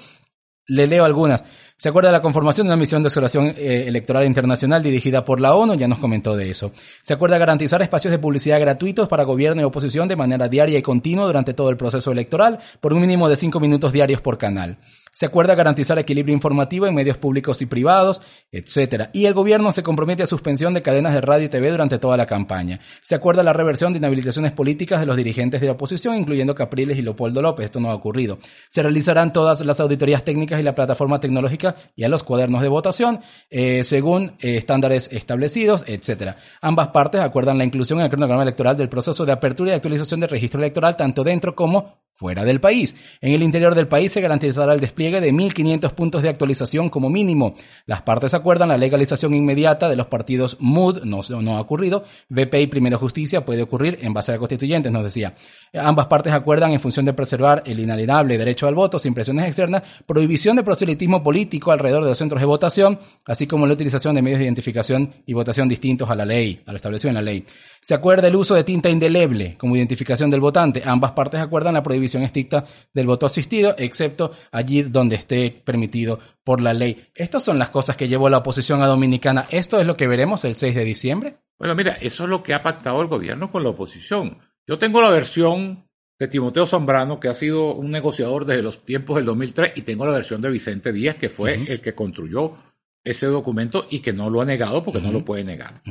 Le 0.68 0.86
leo 0.86 1.06
algunas. 1.06 1.44
¿Se 1.78 1.90
acuerda 1.90 2.08
de 2.08 2.14
la 2.14 2.22
conformación 2.22 2.68
de 2.68 2.74
una 2.74 2.80
misión 2.80 3.04
de 3.04 3.08
observación 3.08 3.48
eh, 3.58 3.84
electoral 3.88 4.26
internacional 4.26 4.82
dirigida 4.82 5.26
por 5.26 5.42
la 5.42 5.56
ONU? 5.56 5.76
Ya 5.76 5.90
nos 5.90 6.00
comentó 6.00 6.36
de 6.36 6.50
eso. 6.50 6.72
¿Se 7.02 7.14
acuerda 7.14 7.38
garantizar 7.38 7.82
espacios 7.82 8.12
de 8.12 8.20
publicidad 8.20 8.62
gratuitos 8.62 9.10
para 9.10 9.24
gobierno 9.24 9.62
y 9.62 9.66
oposición 9.66 10.08
de 10.08 10.16
manera 10.16 10.48
diaria 10.48 10.80
y 10.80 10.82
continua 10.82 11.26
durante 11.26 11.54
todo 11.54 11.70
el 11.70 11.76
proceso 11.76 12.14
electoral 12.14 12.60
por 12.80 12.94
un 12.94 13.02
mínimo 13.02 13.28
de 13.28 13.36
cinco 13.36 13.60
minutos 13.60 13.92
diarios 13.92 14.22
por 14.22 14.38
canal? 14.38 14.78
¿Se 15.18 15.26
acuerda 15.26 15.56
garantizar 15.56 15.98
equilibrio 15.98 16.36
informativo 16.36 16.88
en 16.88 16.94
medios 16.94 17.16
públicos 17.18 17.62
y 17.62 17.68
privados? 17.68 18.22
Etcétera. 18.52 19.12
Y 19.14 19.28
el 19.28 19.34
gobierno 19.34 19.72
se 19.72 19.82
compromete 19.82 20.24
a 20.24 20.28
suspensión 20.28 20.74
de 20.74 20.82
cadenas 20.82 21.14
de 21.14 21.22
radio 21.22 21.46
y 21.46 21.50
TV 21.50 21.72
durante 21.72 22.00
toda 22.00 22.18
la 22.18 22.26
campaña. 22.26 22.82
¿Se 23.02 23.16
acuerda 23.16 23.42
la 23.42 23.54
reversión 23.54 23.94
de 23.94 24.00
inhabilitaciones 24.00 24.52
políticas 24.52 25.00
de 25.00 25.06
los 25.06 25.16
dirigentes 25.16 25.62
de 25.62 25.68
la 25.68 25.72
oposición, 25.72 26.16
incluyendo 26.16 26.54
Capriles 26.54 26.98
y 26.98 27.02
Leopoldo 27.02 27.42
López? 27.42 27.64
Esto 27.64 27.80
no 27.80 27.92
ha 27.92 27.96
ocurrido. 27.96 28.40
¿Se 28.70 28.82
realizarán 28.84 29.32
todas 29.32 29.66
las 29.66 29.80
auditorías 29.80 30.26
técnicas 30.26 30.60
y 30.60 30.64
la 30.64 30.76
plataforma 30.76 31.22
tecnológica 31.22 31.78
y 31.96 32.04
a 32.04 32.10
los 32.10 32.24
cuadernos 32.24 32.62
de 32.62 32.68
votación 32.68 33.22
eh, 33.50 33.86
según 33.86 34.34
eh, 34.42 34.58
estándares 34.58 35.10
establecidos, 35.14 35.86
etcétera. 35.88 36.36
Ambas 36.60 36.90
partes 36.90 37.22
acuerdan 37.22 37.58
la 37.58 37.64
inclusión 37.64 38.00
en 38.00 38.06
el 38.06 38.12
cronograma 38.12 38.44
electoral 38.44 38.76
del 38.76 38.90
proceso 38.90 39.26
de 39.26 39.32
apertura 39.32 39.72
y 39.72 39.76
actualización 39.76 40.20
del 40.20 40.30
registro 40.30 40.60
electoral 40.60 40.98
tanto 40.98 41.24
dentro 41.24 41.56
como 41.56 42.04
fuera 42.16 42.46
del 42.46 42.62
país. 42.62 42.96
En 43.22 43.34
el 43.34 43.44
interior 43.44 43.76
del 43.76 43.88
país 43.88 44.12
se 44.12 44.22
garantizará 44.22 44.74
el 44.74 44.80
despliegue 44.80 45.05
de 45.12 45.34
1.500 45.34 45.92
puntos 45.94 46.22
de 46.22 46.30
actualización 46.30 46.90
como 46.90 47.10
mínimo. 47.10 47.54
Las 47.86 48.02
partes 48.02 48.34
acuerdan 48.34 48.70
la 48.70 48.78
legalización 48.78 49.34
inmediata 49.34 49.90
de 49.90 49.96
los 49.96 50.08
partidos 50.08 50.58
MUD, 50.60 51.04
no, 51.04 51.22
no 51.42 51.58
ha 51.58 51.62
ocurrido, 51.62 52.04
VP 52.30 52.62
y 52.62 52.68
Primero 52.68 52.98
Justicia 52.98 53.46
puede 53.46 53.62
ocurrir 53.62 54.00
en 54.02 54.14
base 54.14 54.34
a 54.34 54.38
constituyentes, 54.38 54.92
nos 54.92 55.04
decía. 55.04 55.36
Ambas 55.74 56.08
partes 56.08 56.34
acuerdan 56.34 56.74
en 56.74 56.80
función 56.80 57.06
de 57.06 57.14
preservar 57.14 57.64
el 57.66 57.80
inalienable 57.80 58.38
derecho 58.38 58.68
al 58.68 58.76
voto 58.76 59.00
sin 59.00 59.14
presiones 59.14 59.46
externas, 59.48 59.84
prohibición 60.06 60.56
de 60.56 60.64
proselitismo 60.64 61.24
político 61.24 61.72
alrededor 61.72 62.04
de 62.04 62.10
los 62.10 62.18
centros 62.18 62.42
de 62.42 62.46
votación, 62.46 63.00
así 63.26 63.48
como 63.48 63.68
la 63.68 63.74
utilización 63.74 64.16
de 64.16 64.22
medios 64.22 64.40
de 64.40 64.46
identificación 64.46 65.14
y 65.26 65.34
votación 65.34 65.70
distintos 65.70 66.10
a 66.10 66.16
la 66.16 66.26
ley, 66.26 66.60
a 66.66 66.72
lo 66.72 66.78
establecido 66.78 67.10
en 67.10 67.16
la 67.16 67.22
ley. 67.22 67.46
Se 67.82 67.94
acuerda 67.94 68.28
el 68.28 68.36
uso 68.36 68.56
de 68.56 68.64
tinta 68.64 68.90
indeleble 68.90 69.56
como 69.58 69.76
identificación 69.76 70.30
del 70.32 70.40
votante. 70.40 70.82
Ambas 70.86 71.12
partes 71.12 71.40
acuerdan 71.40 71.74
la 71.74 71.84
prohibición 71.84 72.24
estricta 72.24 72.66
del 72.94 73.08
voto 73.08 73.26
asistido, 73.26 73.76
excepto 73.78 74.32
allí 74.52 74.84
donde 74.96 75.16
esté 75.16 75.62
permitido 75.64 76.20
por 76.44 76.62
la 76.62 76.74
ley. 76.74 77.04
Estas 77.14 77.44
son 77.44 77.60
las 77.60 77.70
cosas 77.70 77.96
que 77.96 78.08
llevó 78.08 78.30
la 78.30 78.40
oposición 78.40 78.82
a 78.82 78.88
Dominicana. 78.88 79.46
¿Esto 79.52 79.80
es 79.80 79.86
lo 79.86 79.96
que 79.96 80.08
veremos 80.08 80.44
el 80.46 80.56
6 80.56 80.74
de 80.74 80.84
diciembre? 80.84 81.38
Bueno, 81.60 81.76
mira, 81.76 81.94
eso 81.94 82.24
es 82.24 82.30
lo 82.30 82.42
que 82.42 82.54
ha 82.54 82.64
pactado 82.64 83.02
el 83.02 83.08
gobierno 83.08 83.52
con 83.52 83.64
la 83.64 83.70
oposición. 83.70 84.40
Yo 84.68 84.80
tengo 84.80 85.02
la 85.02 85.12
versión 85.12 85.88
de 86.18 86.28
Timoteo 86.28 86.66
Zambrano, 86.66 87.20
que 87.20 87.28
ha 87.28 87.34
sido 87.34 87.74
un 87.74 87.92
negociador 87.92 88.46
desde 88.46 88.64
los 88.64 88.86
tiempos 88.86 89.18
del 89.18 89.26
2003, 89.26 89.74
y 89.76 89.82
tengo 89.82 90.06
la 90.06 90.14
versión 90.14 90.42
de 90.42 90.50
Vicente 90.50 90.92
Díaz, 90.92 91.16
que 91.16 91.30
fue 91.30 91.54
el 91.54 91.82
que 91.82 91.94
construyó 91.94 92.58
ese 93.04 93.28
documento 93.28 93.86
y 93.90 94.00
que 94.00 94.14
no 94.14 94.30
lo 94.30 94.42
ha 94.42 94.46
negado 94.46 94.84
porque 94.84 95.02
no 95.02 95.12
lo 95.12 95.24
puede 95.24 95.44
negar. 95.44 95.82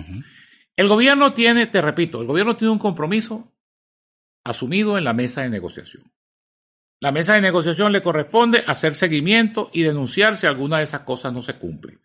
El 0.76 0.88
gobierno 0.88 1.32
tiene, 1.32 1.66
te 1.68 1.80
repito, 1.80 2.20
el 2.20 2.26
gobierno 2.26 2.56
tiene 2.56 2.72
un 2.72 2.78
compromiso 2.78 3.52
asumido 4.42 4.98
en 4.98 5.04
la 5.04 5.12
mesa 5.12 5.42
de 5.42 5.50
negociación. 5.50 6.10
La 7.04 7.12
mesa 7.12 7.34
de 7.34 7.42
negociación 7.42 7.92
le 7.92 8.00
corresponde 8.00 8.64
hacer 8.66 8.94
seguimiento 8.94 9.68
y 9.74 9.82
denunciar 9.82 10.38
si 10.38 10.46
alguna 10.46 10.78
de 10.78 10.84
esas 10.84 11.02
cosas 11.02 11.34
no 11.34 11.42
se 11.42 11.58
cumple. 11.58 11.98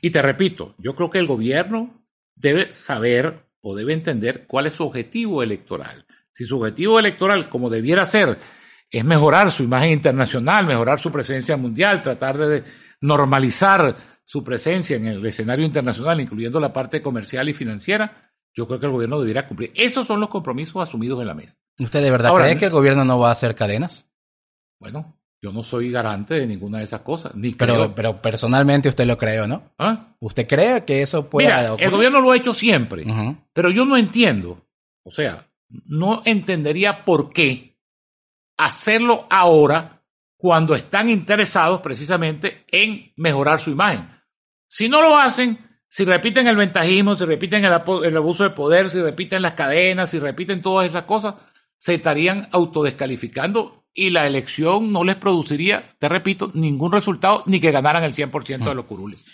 Y 0.00 0.08
te 0.08 0.22
repito, 0.22 0.74
yo 0.78 0.94
creo 0.94 1.10
que 1.10 1.18
el 1.18 1.26
gobierno 1.26 2.06
debe 2.36 2.72
saber 2.72 3.44
o 3.60 3.76
debe 3.76 3.92
entender 3.92 4.46
cuál 4.46 4.64
es 4.66 4.76
su 4.76 4.84
objetivo 4.84 5.42
electoral. 5.42 6.06
Si 6.32 6.46
su 6.46 6.56
objetivo 6.56 6.98
electoral, 6.98 7.50
como 7.50 7.68
debiera 7.68 8.06
ser, 8.06 8.38
es 8.90 9.04
mejorar 9.04 9.52
su 9.52 9.64
imagen 9.64 9.90
internacional, 9.90 10.66
mejorar 10.66 10.98
su 11.00 11.12
presencia 11.12 11.58
mundial, 11.58 12.02
tratar 12.02 12.38
de 12.38 12.64
normalizar 13.02 13.94
su 14.24 14.42
presencia 14.42 14.96
en 14.96 15.04
el 15.04 15.26
escenario 15.26 15.66
internacional, 15.66 16.18
incluyendo 16.18 16.58
la 16.58 16.72
parte 16.72 17.02
comercial 17.02 17.46
y 17.50 17.52
financiera, 17.52 18.32
yo 18.54 18.66
creo 18.66 18.80
que 18.80 18.86
el 18.86 18.92
gobierno 18.92 19.20
debería 19.20 19.46
cumplir. 19.46 19.70
Esos 19.74 20.06
son 20.06 20.18
los 20.18 20.30
compromisos 20.30 20.82
asumidos 20.82 21.20
en 21.20 21.26
la 21.26 21.34
mesa. 21.34 21.58
¿Usted 21.78 22.02
de 22.02 22.10
verdad 22.10 22.34
cree 22.34 22.56
que 22.56 22.64
el 22.64 22.70
gobierno 22.70 23.04
no 23.04 23.18
va 23.18 23.28
a 23.28 23.32
hacer 23.32 23.54
cadenas? 23.54 24.09
Bueno, 24.80 25.20
yo 25.42 25.52
no 25.52 25.62
soy 25.62 25.90
garante 25.90 26.34
de 26.34 26.46
ninguna 26.46 26.78
de 26.78 26.84
esas 26.84 27.02
cosas. 27.02 27.34
Ni 27.34 27.52
pero, 27.52 27.94
pero 27.94 28.20
personalmente 28.20 28.88
usted 28.88 29.06
lo 29.06 29.16
cree, 29.16 29.46
¿no? 29.46 29.72
¿Ah? 29.78 30.16
¿Usted 30.20 30.48
cree 30.48 30.84
que 30.84 31.02
eso 31.02 31.30
puede 31.30 31.48
Mira, 31.48 31.74
El 31.78 31.90
gobierno 31.90 32.20
lo 32.20 32.32
ha 32.32 32.36
hecho 32.36 32.52
siempre, 32.52 33.04
pero 33.52 33.70
yo 33.70 33.84
no 33.84 33.96
entiendo. 33.96 34.66
O 35.02 35.10
sea, 35.10 35.48
no 35.68 36.22
entendería 36.24 37.04
por 37.04 37.32
qué 37.32 37.78
hacerlo 38.58 39.26
ahora 39.30 40.02
cuando 40.36 40.74
están 40.74 41.08
interesados 41.08 41.80
precisamente 41.80 42.64
en 42.68 43.12
mejorar 43.16 43.60
su 43.60 43.70
imagen. 43.70 44.10
Si 44.68 44.88
no 44.88 45.02
lo 45.02 45.16
hacen, 45.16 45.58
si 45.88 46.04
repiten 46.04 46.46
el 46.46 46.56
ventajismo, 46.56 47.14
si 47.14 47.24
repiten 47.24 47.64
el, 47.64 47.72
el 48.04 48.16
abuso 48.16 48.44
de 48.44 48.50
poder, 48.50 48.88
si 48.88 49.00
repiten 49.00 49.42
las 49.42 49.54
cadenas, 49.54 50.10
si 50.10 50.18
repiten 50.18 50.62
todas 50.62 50.88
esas 50.88 51.04
cosas, 51.04 51.34
se 51.76 51.94
estarían 51.94 52.48
autodescalificando 52.52 53.79
y 53.94 54.10
la 54.10 54.26
elección 54.26 54.92
no 54.92 55.04
les 55.04 55.16
produciría, 55.16 55.96
te 55.98 56.08
repito, 56.08 56.50
ningún 56.54 56.92
resultado 56.92 57.42
ni 57.46 57.60
que 57.60 57.70
ganaran 57.70 58.04
el 58.04 58.14
100% 58.14 58.64
de 58.64 58.74
los 58.74 58.84
curules. 58.84 59.24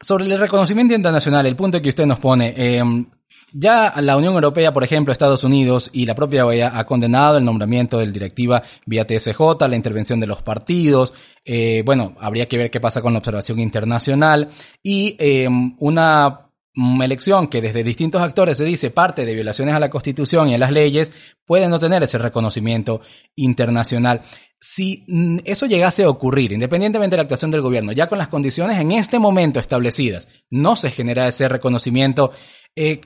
Sobre 0.00 0.24
el 0.24 0.38
reconocimiento 0.38 0.94
internacional, 0.94 1.46
el 1.46 1.56
punto 1.56 1.80
que 1.80 1.88
usted 1.88 2.06
nos 2.06 2.18
pone, 2.18 2.54
em, 2.56 3.06
ya 3.52 3.94
la 4.00 4.16
Unión 4.16 4.34
Europea, 4.34 4.72
por 4.72 4.82
ejemplo, 4.82 5.12
Estados 5.12 5.44
Unidos 5.44 5.90
y 5.92 6.06
la 6.06 6.14
propia 6.14 6.44
OEA 6.44 6.78
ha 6.78 6.84
condenado 6.86 7.36
el 7.38 7.44
nombramiento 7.44 7.98
del 7.98 8.12
directiva 8.12 8.62
vía 8.86 9.06
TSJ, 9.06 9.68
la 9.68 9.76
intervención 9.76 10.20
de 10.20 10.26
los 10.26 10.42
partidos. 10.42 11.14
Eh, 11.44 11.82
bueno, 11.84 12.16
habría 12.18 12.48
que 12.48 12.58
ver 12.58 12.70
qué 12.70 12.80
pasa 12.80 13.02
con 13.02 13.12
la 13.12 13.20
observación 13.20 13.60
internacional 13.60 14.48
y 14.82 15.16
em, 15.18 15.76
una 15.78 16.51
elección 16.74 17.48
que 17.48 17.60
desde 17.60 17.84
distintos 17.84 18.22
actores 18.22 18.58
se 18.58 18.64
dice 18.64 18.90
parte 18.90 19.26
de 19.26 19.34
violaciones 19.34 19.74
a 19.74 19.80
la 19.80 19.90
Constitución 19.90 20.48
y 20.48 20.54
a 20.54 20.58
las 20.58 20.72
leyes, 20.72 21.12
puede 21.44 21.68
no 21.68 21.78
tener 21.78 22.02
ese 22.02 22.18
reconocimiento 22.18 23.02
internacional. 23.36 24.22
Si 24.58 25.04
mm, 25.06 25.38
eso 25.44 25.66
llegase 25.66 26.04
a 26.04 26.08
ocurrir, 26.08 26.52
independientemente 26.52 27.14
de 27.14 27.18
la 27.18 27.22
actuación 27.22 27.50
del 27.50 27.60
gobierno, 27.60 27.92
ya 27.92 28.08
con 28.08 28.18
las 28.18 28.28
condiciones 28.28 28.78
en 28.78 28.92
este 28.92 29.18
momento 29.18 29.60
establecidas, 29.60 30.28
no 30.50 30.76
se 30.76 30.90
genera 30.90 31.28
ese 31.28 31.48
reconocimiento, 31.48 32.32
eh, 32.74 33.00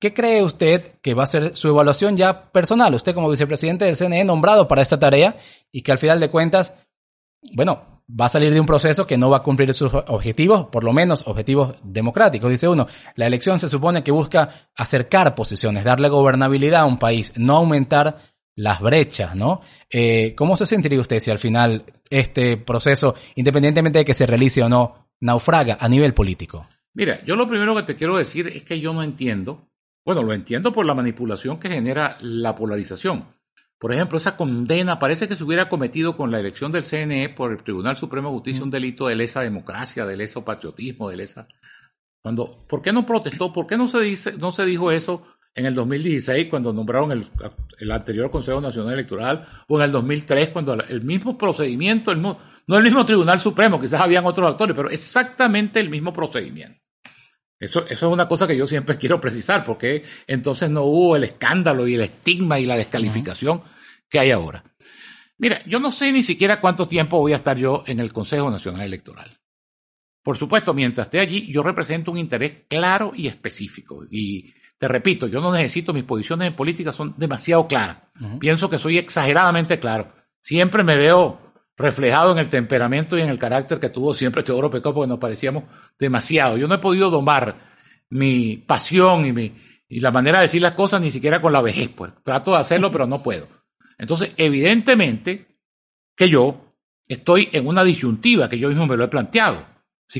¿qué 0.00 0.12
cree 0.12 0.42
usted 0.42 0.98
que 1.00 1.14
va 1.14 1.24
a 1.24 1.28
ser 1.28 1.56
su 1.56 1.68
evaluación 1.68 2.16
ya 2.16 2.50
personal? 2.50 2.94
Usted 2.94 3.14
como 3.14 3.30
vicepresidente 3.30 3.84
del 3.84 3.96
CNE 3.96 4.24
nombrado 4.24 4.66
para 4.66 4.82
esta 4.82 4.98
tarea 4.98 5.36
y 5.70 5.82
que 5.82 5.92
al 5.92 5.98
final 5.98 6.18
de 6.18 6.30
cuentas, 6.30 6.74
bueno, 7.52 7.97
va 8.08 8.26
a 8.26 8.30
salir 8.30 8.52
de 8.52 8.60
un 8.60 8.66
proceso 8.66 9.06
que 9.06 9.18
no 9.18 9.30
va 9.30 9.38
a 9.38 9.42
cumplir 9.42 9.72
sus 9.74 9.92
objetivos, 9.92 10.66
por 10.66 10.84
lo 10.84 10.92
menos 10.92 11.26
objetivos 11.26 11.74
democráticos. 11.82 12.50
Dice 12.50 12.68
uno, 12.68 12.86
la 13.16 13.26
elección 13.26 13.60
se 13.60 13.68
supone 13.68 14.02
que 14.02 14.12
busca 14.12 14.50
acercar 14.76 15.34
posiciones, 15.34 15.84
darle 15.84 16.08
gobernabilidad 16.08 16.82
a 16.82 16.86
un 16.86 16.98
país, 16.98 17.32
no 17.36 17.56
aumentar 17.56 18.18
las 18.54 18.80
brechas, 18.80 19.36
¿no? 19.36 19.60
Eh, 19.90 20.34
¿Cómo 20.36 20.56
se 20.56 20.66
sentiría 20.66 21.00
usted 21.00 21.20
si 21.20 21.30
al 21.30 21.38
final 21.38 21.84
este 22.10 22.56
proceso, 22.56 23.14
independientemente 23.36 24.00
de 24.00 24.04
que 24.04 24.14
se 24.14 24.26
realice 24.26 24.62
o 24.62 24.68
no, 24.68 25.10
naufraga 25.20 25.78
a 25.80 25.88
nivel 25.88 26.14
político? 26.14 26.66
Mira, 26.94 27.24
yo 27.24 27.36
lo 27.36 27.46
primero 27.46 27.76
que 27.76 27.84
te 27.84 27.94
quiero 27.94 28.16
decir 28.16 28.48
es 28.48 28.64
que 28.64 28.80
yo 28.80 28.92
no 28.92 29.04
entiendo, 29.04 29.68
bueno, 30.04 30.22
lo 30.22 30.32
entiendo 30.32 30.72
por 30.72 30.86
la 30.86 30.94
manipulación 30.94 31.60
que 31.60 31.68
genera 31.68 32.16
la 32.20 32.56
polarización. 32.56 33.26
Por 33.78 33.92
ejemplo, 33.92 34.18
esa 34.18 34.36
condena 34.36 34.98
parece 34.98 35.28
que 35.28 35.36
se 35.36 35.44
hubiera 35.44 35.68
cometido 35.68 36.16
con 36.16 36.30
la 36.30 36.40
elección 36.40 36.72
del 36.72 36.84
CNE 36.84 37.28
por 37.28 37.52
el 37.52 37.62
Tribunal 37.62 37.96
Supremo 37.96 38.28
de 38.28 38.34
Justicia 38.34 38.64
un 38.64 38.70
delito 38.70 39.06
de 39.06 39.14
lesa 39.14 39.40
democracia, 39.40 40.04
de 40.04 40.16
lesa 40.16 40.44
patriotismo, 40.44 41.08
de 41.08 41.16
lesa... 41.16 41.46
Cuando, 42.20 42.66
¿Por 42.68 42.82
qué 42.82 42.92
no 42.92 43.06
protestó? 43.06 43.52
¿Por 43.52 43.68
qué 43.68 43.76
no 43.76 43.86
se, 43.86 44.00
dice, 44.00 44.36
no 44.36 44.50
se 44.50 44.64
dijo 44.64 44.90
eso 44.90 45.22
en 45.54 45.66
el 45.66 45.74
2016 45.74 46.48
cuando 46.48 46.72
nombraron 46.72 47.12
el, 47.12 47.26
el 47.78 47.90
anterior 47.92 48.30
Consejo 48.30 48.60
Nacional 48.60 48.94
Electoral 48.94 49.46
o 49.68 49.78
en 49.78 49.84
el 49.84 49.92
2003 49.92 50.48
cuando 50.50 50.74
el 50.74 51.02
mismo 51.02 51.38
procedimiento, 51.38 52.10
el, 52.10 52.20
no 52.20 52.76
el 52.76 52.82
mismo 52.82 53.04
Tribunal 53.04 53.40
Supremo, 53.40 53.80
quizás 53.80 54.00
habían 54.00 54.26
otros 54.26 54.50
actores, 54.50 54.76
pero 54.76 54.90
exactamente 54.90 55.80
el 55.80 55.88
mismo 55.88 56.12
procedimiento. 56.12 56.80
Eso, 57.60 57.86
eso 57.86 58.06
es 58.06 58.12
una 58.12 58.28
cosa 58.28 58.46
que 58.46 58.56
yo 58.56 58.66
siempre 58.66 58.96
quiero 58.98 59.20
precisar, 59.20 59.64
porque 59.64 60.04
entonces 60.26 60.70
no 60.70 60.82
hubo 60.82 61.16
el 61.16 61.24
escándalo 61.24 61.86
y 61.86 61.94
el 61.94 62.02
estigma 62.02 62.58
y 62.58 62.66
la 62.66 62.76
descalificación 62.76 63.62
que 64.08 64.18
hay 64.18 64.30
ahora. 64.30 64.64
Mira, 65.38 65.62
yo 65.66 65.78
no 65.78 65.92
sé 65.92 66.10
ni 66.12 66.22
siquiera 66.22 66.60
cuánto 66.60 66.88
tiempo 66.88 67.18
voy 67.18 67.32
a 67.32 67.36
estar 67.36 67.56
yo 67.56 67.84
en 67.86 68.00
el 68.00 68.12
Consejo 68.12 68.50
Nacional 68.50 68.82
Electoral. 68.82 69.38
Por 70.22 70.36
supuesto, 70.36 70.74
mientras 70.74 71.06
esté 71.06 71.20
allí, 71.20 71.50
yo 71.50 71.62
represento 71.62 72.10
un 72.10 72.18
interés 72.18 72.64
claro 72.68 73.12
y 73.14 73.28
específico. 73.28 74.04
Y 74.10 74.52
te 74.76 74.88
repito, 74.88 75.26
yo 75.26 75.40
no 75.40 75.52
necesito, 75.52 75.92
mis 75.92 76.04
posiciones 76.04 76.48
en 76.48 76.56
política 76.56 76.92
son 76.92 77.14
demasiado 77.16 77.66
claras. 77.66 78.02
Pienso 78.40 78.68
que 78.68 78.78
soy 78.78 78.98
exageradamente 78.98 79.78
claro. 79.78 80.12
Siempre 80.40 80.82
me 80.84 80.96
veo 80.96 81.47
reflejado 81.78 82.32
en 82.32 82.38
el 82.38 82.50
temperamento 82.50 83.16
y 83.16 83.22
en 83.22 83.28
el 83.28 83.38
carácter 83.38 83.78
que 83.78 83.90
tuvo 83.90 84.12
siempre 84.12 84.42
Teodoro 84.42 84.70
Pecó, 84.70 84.92
porque 84.92 85.08
nos 85.08 85.20
parecíamos 85.20 85.64
demasiado. 85.98 86.56
Yo 86.58 86.66
no 86.66 86.74
he 86.74 86.78
podido 86.78 87.08
domar 87.08 87.56
mi 88.10 88.56
pasión 88.56 89.24
y, 89.24 89.32
mi, 89.32 89.54
y 89.88 90.00
la 90.00 90.10
manera 90.10 90.38
de 90.38 90.42
decir 90.42 90.60
las 90.60 90.72
cosas 90.72 91.00
ni 91.00 91.12
siquiera 91.12 91.40
con 91.40 91.52
la 91.52 91.62
vejez, 91.62 91.88
pues. 91.90 92.12
Trato 92.22 92.50
de 92.50 92.58
hacerlo, 92.58 92.90
pero 92.90 93.06
no 93.06 93.22
puedo. 93.22 93.46
Entonces, 93.96 94.32
evidentemente 94.36 95.46
que 96.16 96.28
yo 96.28 96.74
estoy 97.06 97.48
en 97.52 97.66
una 97.66 97.84
disyuntiva 97.84 98.48
que 98.48 98.58
yo 98.58 98.68
mismo 98.68 98.86
me 98.86 98.96
lo 98.96 99.04
he 99.04 99.08
planteado. 99.08 99.64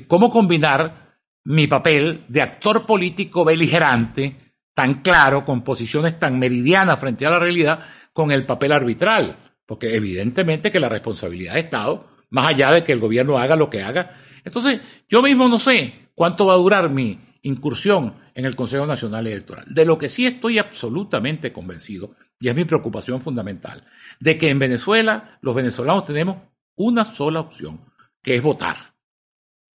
¿Cómo 0.06 0.30
combinar 0.30 1.16
mi 1.44 1.66
papel 1.66 2.24
de 2.28 2.42
actor 2.42 2.86
político 2.86 3.44
beligerante, 3.44 4.54
tan 4.74 5.02
claro, 5.02 5.44
con 5.44 5.64
posiciones 5.64 6.18
tan 6.20 6.38
meridianas 6.38 7.00
frente 7.00 7.26
a 7.26 7.30
la 7.30 7.38
realidad, 7.38 7.84
con 8.12 8.30
el 8.30 8.46
papel 8.46 8.72
arbitral? 8.72 9.47
Porque 9.68 9.94
evidentemente 9.94 10.72
que 10.72 10.80
la 10.80 10.88
responsabilidad 10.88 11.52
de 11.52 11.60
Estado, 11.60 12.08
más 12.30 12.46
allá 12.46 12.70
de 12.72 12.84
que 12.84 12.92
el 12.92 13.00
gobierno 13.00 13.36
haga 13.36 13.54
lo 13.54 13.68
que 13.68 13.82
haga. 13.82 14.18
Entonces, 14.42 14.80
yo 15.10 15.20
mismo 15.20 15.46
no 15.46 15.58
sé 15.58 16.08
cuánto 16.14 16.46
va 16.46 16.54
a 16.54 16.56
durar 16.56 16.88
mi 16.88 17.20
incursión 17.42 18.14
en 18.34 18.46
el 18.46 18.56
Consejo 18.56 18.86
Nacional 18.86 19.26
Electoral. 19.26 19.66
De 19.68 19.84
lo 19.84 19.98
que 19.98 20.08
sí 20.08 20.24
estoy 20.24 20.58
absolutamente 20.58 21.52
convencido, 21.52 22.14
y 22.40 22.48
es 22.48 22.56
mi 22.56 22.64
preocupación 22.64 23.20
fundamental, 23.20 23.84
de 24.18 24.38
que 24.38 24.48
en 24.48 24.58
Venezuela 24.58 25.38
los 25.42 25.54
venezolanos 25.54 26.06
tenemos 26.06 26.38
una 26.74 27.04
sola 27.04 27.40
opción, 27.40 27.92
que 28.22 28.36
es 28.36 28.42
votar. 28.42 28.94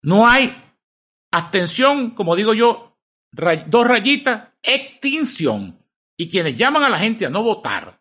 No 0.03 0.29
hay 0.29 0.55
abstención, 1.31 2.11
como 2.11 2.37
digo 2.37 2.53
yo, 2.53 2.99
dos 3.33 3.89
rayitas, 3.89 4.51
extinción. 4.63 5.79
Y 6.15 6.29
quienes 6.29 6.59
llaman 6.59 6.83
a 6.83 6.91
la 6.91 6.99
gente 6.99 7.25
a 7.25 7.31
no 7.31 7.43
votar 7.43 7.99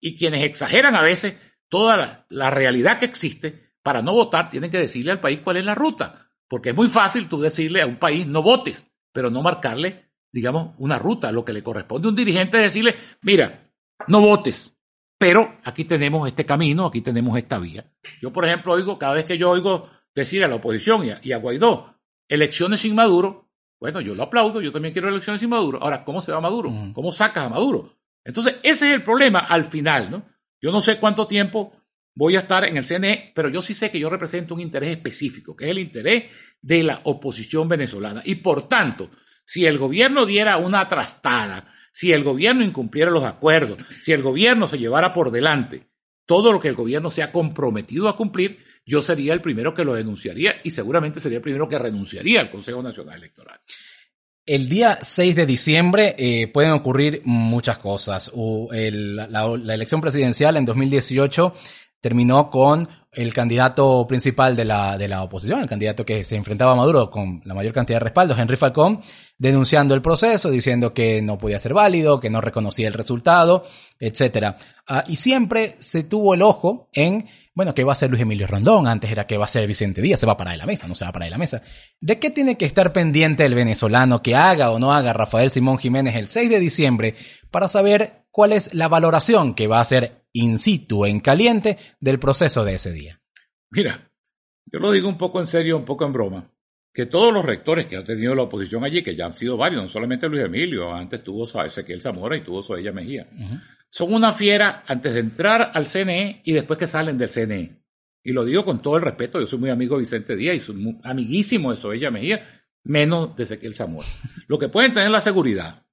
y 0.00 0.16
quienes 0.16 0.44
exageran 0.44 0.94
a 0.94 1.02
veces 1.02 1.36
toda 1.68 2.26
la, 2.28 2.50
realidad 2.50 2.98
que 2.98 3.06
existe 3.06 3.72
para 3.82 4.02
no 4.02 4.12
votar 4.12 4.50
tienen 4.50 4.70
que 4.70 4.78
decirle 4.78 5.12
al 5.12 5.20
país 5.20 5.40
cuál 5.42 5.58
es 5.58 5.64
la 5.64 5.74
ruta. 5.74 6.30
Porque 6.48 6.70
es 6.70 6.74
muy 6.74 6.88
fácil 6.88 7.28
tú 7.28 7.40
decirle 7.40 7.82
a 7.82 7.86
un 7.86 7.98
país 7.98 8.26
no 8.26 8.42
votes, 8.42 8.86
pero 9.12 9.30
no 9.30 9.42
marcarle, 9.42 10.10
digamos, 10.32 10.74
una 10.78 10.98
ruta. 10.98 11.30
Lo 11.30 11.44
que 11.44 11.52
le 11.52 11.62
corresponde 11.62 12.08
a 12.08 12.10
un 12.10 12.16
dirigente 12.16 12.56
es 12.58 12.64
decirle, 12.64 12.96
mira, 13.20 13.70
no 14.06 14.20
votes, 14.20 14.74
pero 15.18 15.58
aquí 15.64 15.84
tenemos 15.84 16.26
este 16.28 16.46
camino, 16.46 16.86
aquí 16.86 17.00
tenemos 17.00 17.36
esta 17.36 17.58
vía. 17.58 17.92
Yo, 18.22 18.32
por 18.32 18.46
ejemplo, 18.46 18.72
oigo, 18.72 18.98
cada 18.98 19.14
vez 19.14 19.26
que 19.26 19.36
yo 19.36 19.50
oigo 19.50 19.90
decir 20.14 20.42
a 20.44 20.48
la 20.48 20.54
oposición 20.54 21.04
y 21.22 21.32
a, 21.32 21.38
Guaidó, 21.38 21.96
elecciones 22.28 22.80
sin 22.80 22.94
Maduro, 22.94 23.50
bueno, 23.80 24.00
yo 24.00 24.14
lo 24.14 24.24
aplaudo, 24.24 24.60
yo 24.60 24.72
también 24.72 24.92
quiero 24.92 25.08
elecciones 25.08 25.40
sin 25.40 25.50
Maduro. 25.50 25.82
Ahora, 25.82 26.04
¿cómo 26.04 26.20
se 26.20 26.32
va 26.32 26.40
Maduro? 26.40 26.72
¿Cómo 26.94 27.10
sacas 27.10 27.46
a 27.46 27.48
Maduro? 27.48 27.97
Entonces, 28.24 28.56
ese 28.62 28.88
es 28.88 28.94
el 28.94 29.02
problema 29.02 29.40
al 29.40 29.64
final, 29.64 30.10
¿no? 30.10 30.28
Yo 30.60 30.72
no 30.72 30.80
sé 30.80 30.98
cuánto 30.98 31.26
tiempo 31.26 31.72
voy 32.14 32.36
a 32.36 32.40
estar 32.40 32.64
en 32.64 32.76
el 32.76 32.84
CNE, 32.84 33.32
pero 33.34 33.48
yo 33.48 33.62
sí 33.62 33.74
sé 33.74 33.90
que 33.90 34.00
yo 34.00 34.10
represento 34.10 34.54
un 34.54 34.60
interés 34.60 34.96
específico, 34.96 35.54
que 35.54 35.66
es 35.66 35.70
el 35.70 35.78
interés 35.78 36.24
de 36.60 36.82
la 36.82 37.00
oposición 37.04 37.68
venezolana. 37.68 38.22
Y 38.24 38.36
por 38.36 38.68
tanto, 38.68 39.10
si 39.44 39.66
el 39.66 39.78
gobierno 39.78 40.26
diera 40.26 40.56
una 40.56 40.88
trastada, 40.88 41.72
si 41.92 42.12
el 42.12 42.24
gobierno 42.24 42.64
incumpliera 42.64 43.10
los 43.10 43.24
acuerdos, 43.24 43.78
si 44.02 44.12
el 44.12 44.22
gobierno 44.22 44.66
se 44.66 44.78
llevara 44.78 45.12
por 45.12 45.30
delante 45.30 45.88
todo 46.26 46.52
lo 46.52 46.60
que 46.60 46.68
el 46.68 46.74
gobierno 46.74 47.10
se 47.10 47.22
ha 47.22 47.32
comprometido 47.32 48.06
a 48.06 48.14
cumplir, 48.14 48.58
yo 48.84 49.00
sería 49.00 49.32
el 49.32 49.40
primero 49.40 49.72
que 49.72 49.84
lo 49.84 49.94
denunciaría 49.94 50.60
y 50.62 50.70
seguramente 50.70 51.20
sería 51.20 51.38
el 51.38 51.42
primero 51.42 51.66
que 51.68 51.78
renunciaría 51.78 52.40
al 52.40 52.50
Consejo 52.50 52.82
Nacional 52.82 53.16
Electoral. 53.16 53.60
El 54.48 54.66
día 54.66 54.98
6 55.02 55.36
de 55.36 55.44
diciembre 55.44 56.14
eh, 56.16 56.48
pueden 56.48 56.70
ocurrir 56.70 57.20
muchas 57.26 57.76
cosas. 57.76 58.32
la, 58.72 59.44
elección 59.44 60.00
presidencial 60.00 60.56
en 60.56 60.64
2018 60.64 61.52
terminó 62.00 62.48
con 62.48 62.88
el 63.12 63.34
candidato 63.34 64.06
principal 64.06 64.56
de 64.56 64.64
la, 64.64 64.96
de 64.96 65.06
la 65.06 65.22
oposición, 65.22 65.60
el 65.60 65.68
candidato 65.68 66.06
que 66.06 66.24
se 66.24 66.36
enfrentaba 66.36 66.72
a 66.72 66.76
Maduro 66.76 67.10
con 67.10 67.42
la 67.44 67.52
mayor 67.52 67.74
cantidad 67.74 67.98
de 67.98 68.04
respaldos, 68.04 68.38
Henry 68.38 68.56
Falcón, 68.56 69.02
denunciando 69.36 69.92
el 69.92 70.00
proceso, 70.00 70.48
diciendo 70.48 70.94
que 70.94 71.20
no 71.20 71.36
podía 71.36 71.58
ser 71.58 71.74
válido, 71.74 72.18
que 72.18 72.30
no 72.30 72.40
reconocía 72.40 72.88
el 72.88 72.94
resultado, 72.94 73.64
etc. 74.00 74.54
Ah, 74.86 75.04
y 75.06 75.16
siempre 75.16 75.76
se 75.78 76.04
tuvo 76.04 76.32
el 76.32 76.40
ojo 76.40 76.88
en 76.94 77.28
bueno, 77.58 77.74
¿qué 77.74 77.82
va 77.82 77.90
a 77.90 77.94
hacer 77.94 78.08
Luis 78.08 78.22
Emilio 78.22 78.46
Rondón? 78.46 78.86
Antes 78.86 79.10
era 79.10 79.26
que 79.26 79.36
va 79.36 79.46
a 79.46 79.48
ser 79.48 79.66
Vicente 79.66 80.00
Díaz, 80.00 80.20
se 80.20 80.26
va 80.26 80.34
a 80.34 80.36
parar 80.36 80.52
de 80.52 80.58
la 80.58 80.64
mesa, 80.64 80.86
no 80.86 80.94
se 80.94 81.04
va 81.04 81.08
a 81.08 81.12
parar 81.12 81.26
de 81.26 81.32
la 81.32 81.38
mesa. 81.38 81.60
¿De 82.00 82.20
qué 82.20 82.30
tiene 82.30 82.56
que 82.56 82.64
estar 82.64 82.92
pendiente 82.92 83.44
el 83.44 83.56
venezolano 83.56 84.22
que 84.22 84.36
haga 84.36 84.70
o 84.70 84.78
no 84.78 84.94
haga 84.94 85.12
Rafael 85.12 85.50
Simón 85.50 85.76
Jiménez 85.78 86.14
el 86.14 86.28
6 86.28 86.50
de 86.50 86.60
diciembre 86.60 87.16
para 87.50 87.66
saber 87.66 88.26
cuál 88.30 88.52
es 88.52 88.74
la 88.74 88.86
valoración 88.86 89.56
que 89.56 89.66
va 89.66 89.78
a 89.78 89.80
hacer 89.80 90.24
in 90.32 90.60
situ, 90.60 91.04
en 91.04 91.18
caliente, 91.18 91.78
del 91.98 92.20
proceso 92.20 92.64
de 92.64 92.74
ese 92.74 92.92
día? 92.92 93.20
Mira, 93.72 94.08
yo 94.66 94.78
lo 94.78 94.92
digo 94.92 95.08
un 95.08 95.18
poco 95.18 95.40
en 95.40 95.48
serio, 95.48 95.78
un 95.78 95.84
poco 95.84 96.04
en 96.06 96.12
broma, 96.12 96.52
que 96.94 97.06
todos 97.06 97.34
los 97.34 97.44
rectores 97.44 97.86
que 97.86 97.96
ha 97.96 98.04
tenido 98.04 98.36
la 98.36 98.42
oposición 98.42 98.84
allí, 98.84 99.02
que 99.02 99.16
ya 99.16 99.26
han 99.26 99.34
sido 99.34 99.56
varios, 99.56 99.82
no 99.82 99.88
solamente 99.88 100.28
Luis 100.28 100.44
Emilio, 100.44 100.94
antes 100.94 101.24
tuvo 101.24 101.42
Ezequiel 101.64 102.02
Zamora 102.02 102.36
y 102.36 102.42
tuvo 102.42 102.62
Soella 102.62 102.92
Mejía, 102.92 103.26
son 103.90 104.12
una 104.12 104.32
fiera 104.32 104.84
antes 104.86 105.14
de 105.14 105.20
entrar 105.20 105.72
al 105.74 105.86
CNE 105.86 106.42
y 106.44 106.52
después 106.52 106.78
que 106.78 106.86
salen 106.86 107.18
del 107.18 107.30
CNE. 107.30 107.82
Y 108.22 108.32
lo 108.32 108.44
digo 108.44 108.64
con 108.64 108.82
todo 108.82 108.96
el 108.96 109.02
respeto, 109.02 109.40
yo 109.40 109.46
soy 109.46 109.58
muy 109.58 109.70
amigo 109.70 109.96
de 109.96 110.00
Vicente 110.00 110.36
Díaz 110.36 110.56
y 110.56 110.60
soy 110.60 110.98
amiguísimo 111.02 111.72
de 111.72 111.80
Soella 111.80 112.10
Mejía, 112.10 112.64
menos 112.84 113.36
de 113.36 113.44
Ezequiel 113.44 113.74
Zamora. 113.74 114.08
Lo 114.48 114.58
que 114.58 114.68
pueden 114.68 114.92
tener 114.92 115.10
la 115.10 115.20
seguridad 115.20 115.86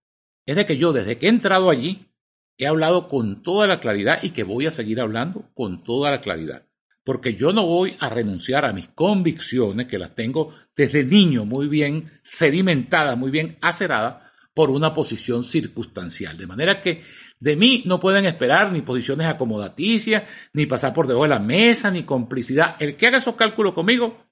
es 0.46 0.56
de 0.56 0.66
que 0.66 0.78
yo 0.78 0.92
desde 0.92 1.18
que 1.18 1.28
he 1.28 1.30
entrado 1.30 1.70
allí 1.70 2.12
he 2.58 2.68
hablado 2.68 3.08
con 3.08 3.42
toda 3.44 3.68
la 3.68 3.80
claridad 3.80 4.20
y 4.22 4.30
que 4.32 4.44
voy 4.44 4.66
a 4.66 4.72
seguir 4.72 5.02
hablando 5.02 5.50
con 5.54 5.84
toda 5.84 6.12
la 6.12 6.22
claridad. 6.22 6.68
Porque 7.04 7.36
yo 7.36 7.54
no 7.54 7.66
voy 7.66 7.98
a 8.00 8.10
renunciar 8.10 8.66
a 8.66 8.74
mis 8.74 8.88
convicciones, 8.88 9.86
que 9.86 10.00
las 10.00 10.16
tengo 10.16 10.54
desde 10.76 11.04
niño 11.04 11.46
muy 11.46 11.68
bien 11.68 12.20
sedimentadas, 12.24 13.18
muy 13.18 13.30
bien 13.30 13.58
aceradas, 13.62 14.24
por 14.56 14.72
una 14.72 14.94
posición 14.94 15.44
circunstancial. 15.44 16.38
De 16.38 16.48
manera 16.48 16.82
que 16.82 17.04
de 17.40 17.56
mí 17.56 17.84
no 17.86 18.00
pueden 18.00 18.26
esperar 18.26 18.72
ni 18.72 18.82
posiciones 18.82 19.28
acomodaticias, 19.28 20.24
ni 20.54 20.66
pasar 20.66 20.94
por 20.94 21.08
debajo 21.08 21.24
de 21.24 21.30
la 21.30 21.40
mesa, 21.40 21.92
ni 21.92 22.04
complicidad. 22.04 22.76
El 22.80 22.96
que 22.96 23.08
haga 23.08 23.18
esos 23.18 23.36
cálculos 23.36 23.74
conmigo 23.74 24.26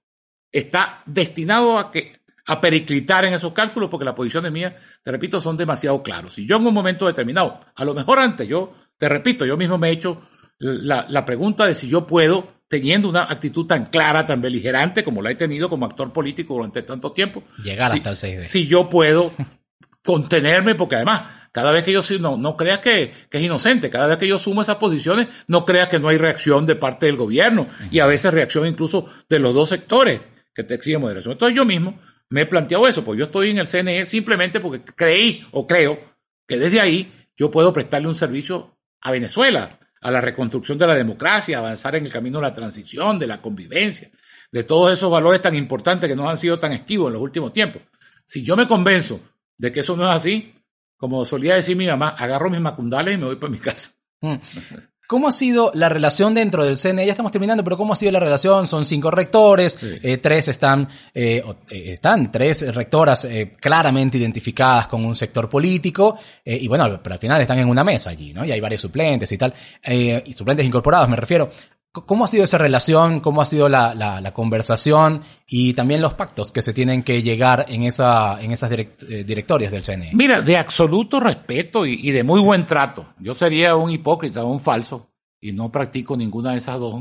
está 0.52 1.04
destinado 1.06 1.78
a 1.78 1.92
que 1.92 2.24
a 2.46 2.60
periclitar 2.60 3.26
en 3.26 3.34
esos 3.34 3.54
cálculos 3.54 3.90
porque 3.90 4.06
las 4.06 4.16
posiciones 4.16 4.52
mías, 4.52 4.74
te 5.02 5.12
repito, 5.12 5.42
son 5.42 5.56
demasiado 5.56 6.04
claras. 6.04 6.34
Si 6.34 6.46
yo 6.46 6.58
en 6.58 6.68
un 6.68 6.74
momento 6.74 7.08
determinado, 7.08 7.60
a 7.74 7.86
lo 7.86 7.94
mejor 7.94 8.20
antes 8.20 8.48
yo, 8.48 8.74
te 8.98 9.08
repito, 9.08 9.46
yo 9.46 9.58
mismo 9.58 9.78
me 9.78 9.90
he 9.90 9.92
hecho 9.94 10.22
la, 10.58 11.06
la 11.10 11.26
pregunta 11.26 11.66
de 11.66 11.76
si 11.76 11.88
yo 11.88 12.06
puedo, 12.06 12.48
teniendo 12.68 13.08
una 13.08 13.24
actitud 13.24 13.66
tan 13.66 13.86
clara, 13.86 14.26
tan 14.26 14.42
beligerante 14.42 15.04
como 15.04 15.22
la 15.22 15.32
he 15.32 15.36
tenido 15.36 15.70
como 15.70 15.86
actor 15.86 16.12
político 16.12 16.56
durante 16.56 16.82
tanto 16.84 17.12
tiempo, 17.12 17.44
llegar 17.64 17.92
hasta 17.92 18.12
el 18.12 18.18
6 18.18 18.50
Si 18.50 18.68
yo 18.68 18.90
puedo 18.90 19.32
contenerme, 20.04 20.76
porque 20.76 20.96
además, 20.96 21.43
cada 21.54 21.72
vez 21.72 21.84
que 21.84 21.94
yo 21.94 22.02
no, 22.20 22.36
no 22.36 22.58
creas 22.58 22.80
que, 22.80 23.14
que, 23.30 23.38
es 23.38 23.44
inocente, 23.44 23.92
cada 23.92 24.08
vez 24.08 24.18
que 24.18 24.28
yo 24.28 24.40
sumo 24.40 24.64
esas 24.64 24.78
posiciones, 24.78 25.28
no 25.48 25.66
creas 25.66 25.88
que 25.88 26.00
no 26.00 26.08
hay 26.08 26.18
reacción 26.18 26.66
de 26.66 26.76
parte 26.76 27.06
del 27.06 27.16
gobierno 27.16 27.68
y 27.92 28.00
a 28.00 28.08
veces 28.08 28.34
reacción 28.34 28.66
incluso 28.66 29.08
de 29.30 29.38
los 29.38 29.54
dos 29.54 29.70
sectores 29.70 30.20
que 30.56 30.64
te 30.64 30.74
exigen 30.74 31.02
moderación. 31.02 31.34
Entonces 31.34 31.56
yo 31.56 31.64
mismo 31.64 32.00
me 32.30 32.42
he 32.42 32.46
planteado 32.48 32.88
eso, 32.88 33.06
pues 33.06 33.20
yo 33.20 33.26
estoy 33.26 33.52
en 33.52 33.60
el 33.60 33.68
CNE 33.68 34.08
simplemente 34.08 34.60
porque 34.60 34.82
creí 34.84 35.46
o 35.52 35.68
creo 35.68 36.00
que 36.48 36.58
desde 36.58 36.82
ahí 36.82 37.28
yo 37.38 37.52
puedo 37.52 37.72
prestarle 37.72 38.08
un 38.08 38.16
servicio 38.16 38.80
a 39.02 39.12
Venezuela, 39.12 39.80
a 40.02 40.10
la 40.10 40.22
reconstrucción 40.22 40.80
de 40.80 40.88
la 40.88 40.96
democracia, 40.96 41.60
avanzar 41.60 41.96
en 41.96 42.08
el 42.08 42.12
camino 42.12 42.40
de 42.40 42.48
la 42.48 42.54
transición, 42.54 43.20
de 43.20 43.28
la 43.28 43.42
convivencia. 43.42 44.10
de 44.52 44.64
todos 44.64 44.94
esos 44.94 45.10
valores 45.10 45.42
tan 45.42 45.56
importantes 45.56 46.08
que 46.10 46.16
nos 46.16 46.28
han 46.28 46.38
sido 46.38 46.60
tan 46.60 46.74
esquivos 46.74 47.08
en 47.08 47.14
los 47.14 47.22
últimos 47.22 47.54
tiempos. 47.54 47.82
Si 48.26 48.44
yo 48.44 48.56
me 48.56 48.68
convenzo 48.68 49.20
de 49.58 49.72
que 49.72 49.80
eso 49.80 49.96
no 49.96 50.04
es 50.04 50.16
así, 50.16 50.54
como 51.04 51.26
solía 51.26 51.56
decir 51.56 51.76
mi 51.76 51.86
mamá, 51.86 52.16
agarro 52.18 52.50
mis 52.50 52.62
macundales 52.62 53.16
y 53.16 53.18
me 53.18 53.26
voy 53.26 53.36
para 53.36 53.52
mi 53.52 53.58
casa. 53.58 53.90
Mm. 54.22 54.36
¿Cómo 55.06 55.28
ha 55.28 55.34
sido 55.34 55.70
la 55.74 55.90
relación 55.90 56.34
dentro 56.34 56.64
del 56.64 56.78
CNE? 56.78 57.06
Ya 57.06 57.12
estamos 57.12 57.30
terminando, 57.30 57.62
pero 57.62 57.76
¿cómo 57.76 57.92
ha 57.92 57.98
sido 57.98 58.14
la 58.14 58.22
relación? 58.22 58.70
Son 58.70 58.86
cinco 58.86 59.12
rectores, 59.12 59.78
eh, 59.82 60.20
tres 60.20 60.48
están, 60.48 60.88
eh, 61.14 61.44
eh, 61.70 61.92
están 61.92 62.32
tres 62.32 62.74
rectoras 62.74 63.28
claramente 63.60 64.18
identificadas 64.18 64.88
con 64.88 65.04
un 65.04 65.14
sector 65.14 65.50
político, 65.50 66.18
y 66.46 66.70
bueno, 66.70 67.02
pero 67.04 67.16
al 67.16 67.20
final 67.20 67.42
están 67.42 67.60
en 67.60 67.68
una 67.68 67.84
mesa 67.84 68.12
allí, 68.12 68.32
¿no? 68.32 68.46
Y 68.46 68.54
hay 68.54 68.62
varios 68.62 68.80
suplentes 68.80 69.30
y 69.30 69.38
tal, 69.38 69.54
y 69.86 70.32
suplentes 70.32 70.66
incorporados, 70.66 71.10
me 71.10 71.18
refiero. 71.18 71.50
¿Cómo 71.94 72.26
ha 72.26 72.28
sido 72.28 72.44
esa 72.44 72.58
relación? 72.58 73.20
¿Cómo 73.20 73.40
ha 73.40 73.46
sido 73.46 73.70
la, 73.70 74.32
conversación? 74.34 75.22
Y 75.46 75.76
también 75.76 76.02
los 76.02 76.16
pactos 76.16 76.52
que 76.52 76.64
se 76.64 76.74
tienen 76.74 77.04
que 77.04 77.22
llegar 77.22 77.68
en, 77.70 77.84
esa, 77.84 78.42
en 78.42 78.52
esas 78.52 78.72
eh, 78.72 79.24
directorias 79.24 79.72
del 79.72 79.84
CNE. 79.84 80.10
Mira, 80.14 80.42
de 80.42 80.58
absoluto 80.58 81.20
respeto 81.20 81.86
y, 81.86 82.10
de 82.10 82.24
muy 82.24 82.42
buen 82.42 82.66
trato. 82.66 83.14
Yo 83.20 83.36
sería 83.36 83.76
un 83.76 83.92
hipócrita, 83.92 84.44
un 84.44 84.60
falso, 84.60 85.12
y 85.40 85.52
no 85.52 85.72
practico 85.72 86.18
ninguna 86.18 86.54
de 86.54 86.58
esas 86.58 86.80
dos 86.80 87.00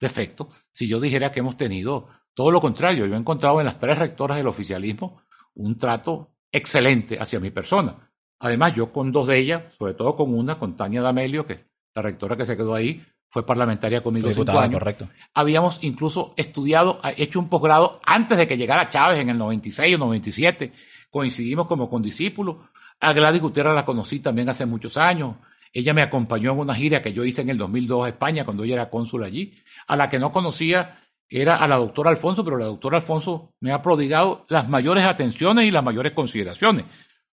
defectos 0.00 0.46
si 0.70 0.86
yo 0.86 1.00
dijera 1.00 1.32
que 1.32 1.40
hemos 1.40 1.56
tenido 1.56 2.06
todo 2.32 2.52
lo 2.52 2.60
contrario. 2.60 3.06
Yo 3.06 3.14
he 3.14 3.18
encontrado 3.18 3.58
en 3.58 3.66
las 3.66 3.80
tres 3.80 3.98
rectoras 3.98 4.36
del 4.36 4.46
oficialismo 4.46 5.20
un 5.54 5.78
trato 5.78 6.30
excelente 6.52 7.18
hacia 7.18 7.40
mi 7.40 7.50
persona. 7.50 8.08
Además, 8.38 8.72
yo 8.76 8.92
con 8.92 9.10
dos 9.10 9.26
de 9.26 9.38
ellas, 9.38 9.74
sobre 9.76 9.94
todo 9.94 10.14
con 10.14 10.32
una, 10.32 10.60
con 10.60 10.76
Tania 10.76 11.02
D'Amelio, 11.02 11.44
que 11.44 11.54
es 11.54 11.66
la 11.92 12.02
rectora 12.02 12.36
que 12.36 12.46
se 12.46 12.56
quedó 12.56 12.76
ahí, 12.76 13.02
fue 13.30 13.44
parlamentaria 13.44 14.02
conmigo 14.02 14.30
cinco 14.32 14.58
años. 14.58 14.78
Correcto. 14.78 15.08
Habíamos 15.34 15.78
incluso 15.82 16.32
estudiado, 16.36 17.00
hecho 17.16 17.38
un 17.38 17.48
posgrado 17.48 18.00
antes 18.04 18.38
de 18.38 18.46
que 18.46 18.56
llegara 18.56 18.88
Chávez 18.88 19.20
en 19.20 19.28
el 19.28 19.38
96 19.38 19.96
o 19.96 19.98
97. 19.98 20.72
Coincidimos 21.10 21.66
como 21.66 21.88
condiscípulos. 21.88 22.56
A 23.00 23.12
Gladys 23.12 23.42
Gutiérrez 23.42 23.74
la 23.74 23.84
conocí 23.84 24.20
también 24.20 24.48
hace 24.48 24.66
muchos 24.66 24.96
años. 24.96 25.36
Ella 25.72 25.92
me 25.92 26.02
acompañó 26.02 26.52
en 26.52 26.58
una 26.58 26.74
gira 26.74 27.02
que 27.02 27.12
yo 27.12 27.24
hice 27.24 27.42
en 27.42 27.50
el 27.50 27.58
2002 27.58 28.06
a 28.06 28.08
España 28.08 28.44
cuando 28.44 28.64
ella 28.64 28.74
era 28.74 28.90
cónsul 28.90 29.24
allí. 29.24 29.62
A 29.86 29.96
la 29.96 30.08
que 30.08 30.18
no 30.18 30.32
conocía 30.32 30.98
era 31.28 31.56
a 31.56 31.68
la 31.68 31.76
doctora 31.76 32.10
Alfonso, 32.10 32.42
pero 32.42 32.56
la 32.56 32.64
doctora 32.64 32.96
Alfonso 32.96 33.52
me 33.60 33.72
ha 33.72 33.82
prodigado 33.82 34.46
las 34.48 34.68
mayores 34.68 35.04
atenciones 35.04 35.66
y 35.66 35.70
las 35.70 35.84
mayores 35.84 36.12
consideraciones. 36.12 36.86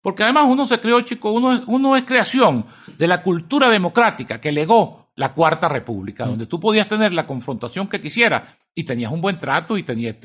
Porque 0.00 0.22
además 0.22 0.46
uno 0.48 0.64
se 0.64 0.80
creó, 0.80 1.00
chico, 1.00 1.32
uno, 1.32 1.62
uno 1.66 1.96
es 1.96 2.04
creación 2.04 2.66
de 2.96 3.06
la 3.06 3.22
cultura 3.22 3.68
democrática 3.68 4.40
que 4.40 4.52
legó 4.52 4.99
la 5.20 5.34
Cuarta 5.34 5.68
República, 5.68 6.24
donde 6.24 6.46
tú 6.46 6.58
podías 6.58 6.88
tener 6.88 7.12
la 7.12 7.26
confrontación 7.26 7.88
que 7.88 8.00
quisieras 8.00 8.56
y 8.74 8.84
tenías 8.84 9.12
un 9.12 9.20
buen 9.20 9.38
trato 9.38 9.76
y 9.76 9.82
tenías 9.82 10.16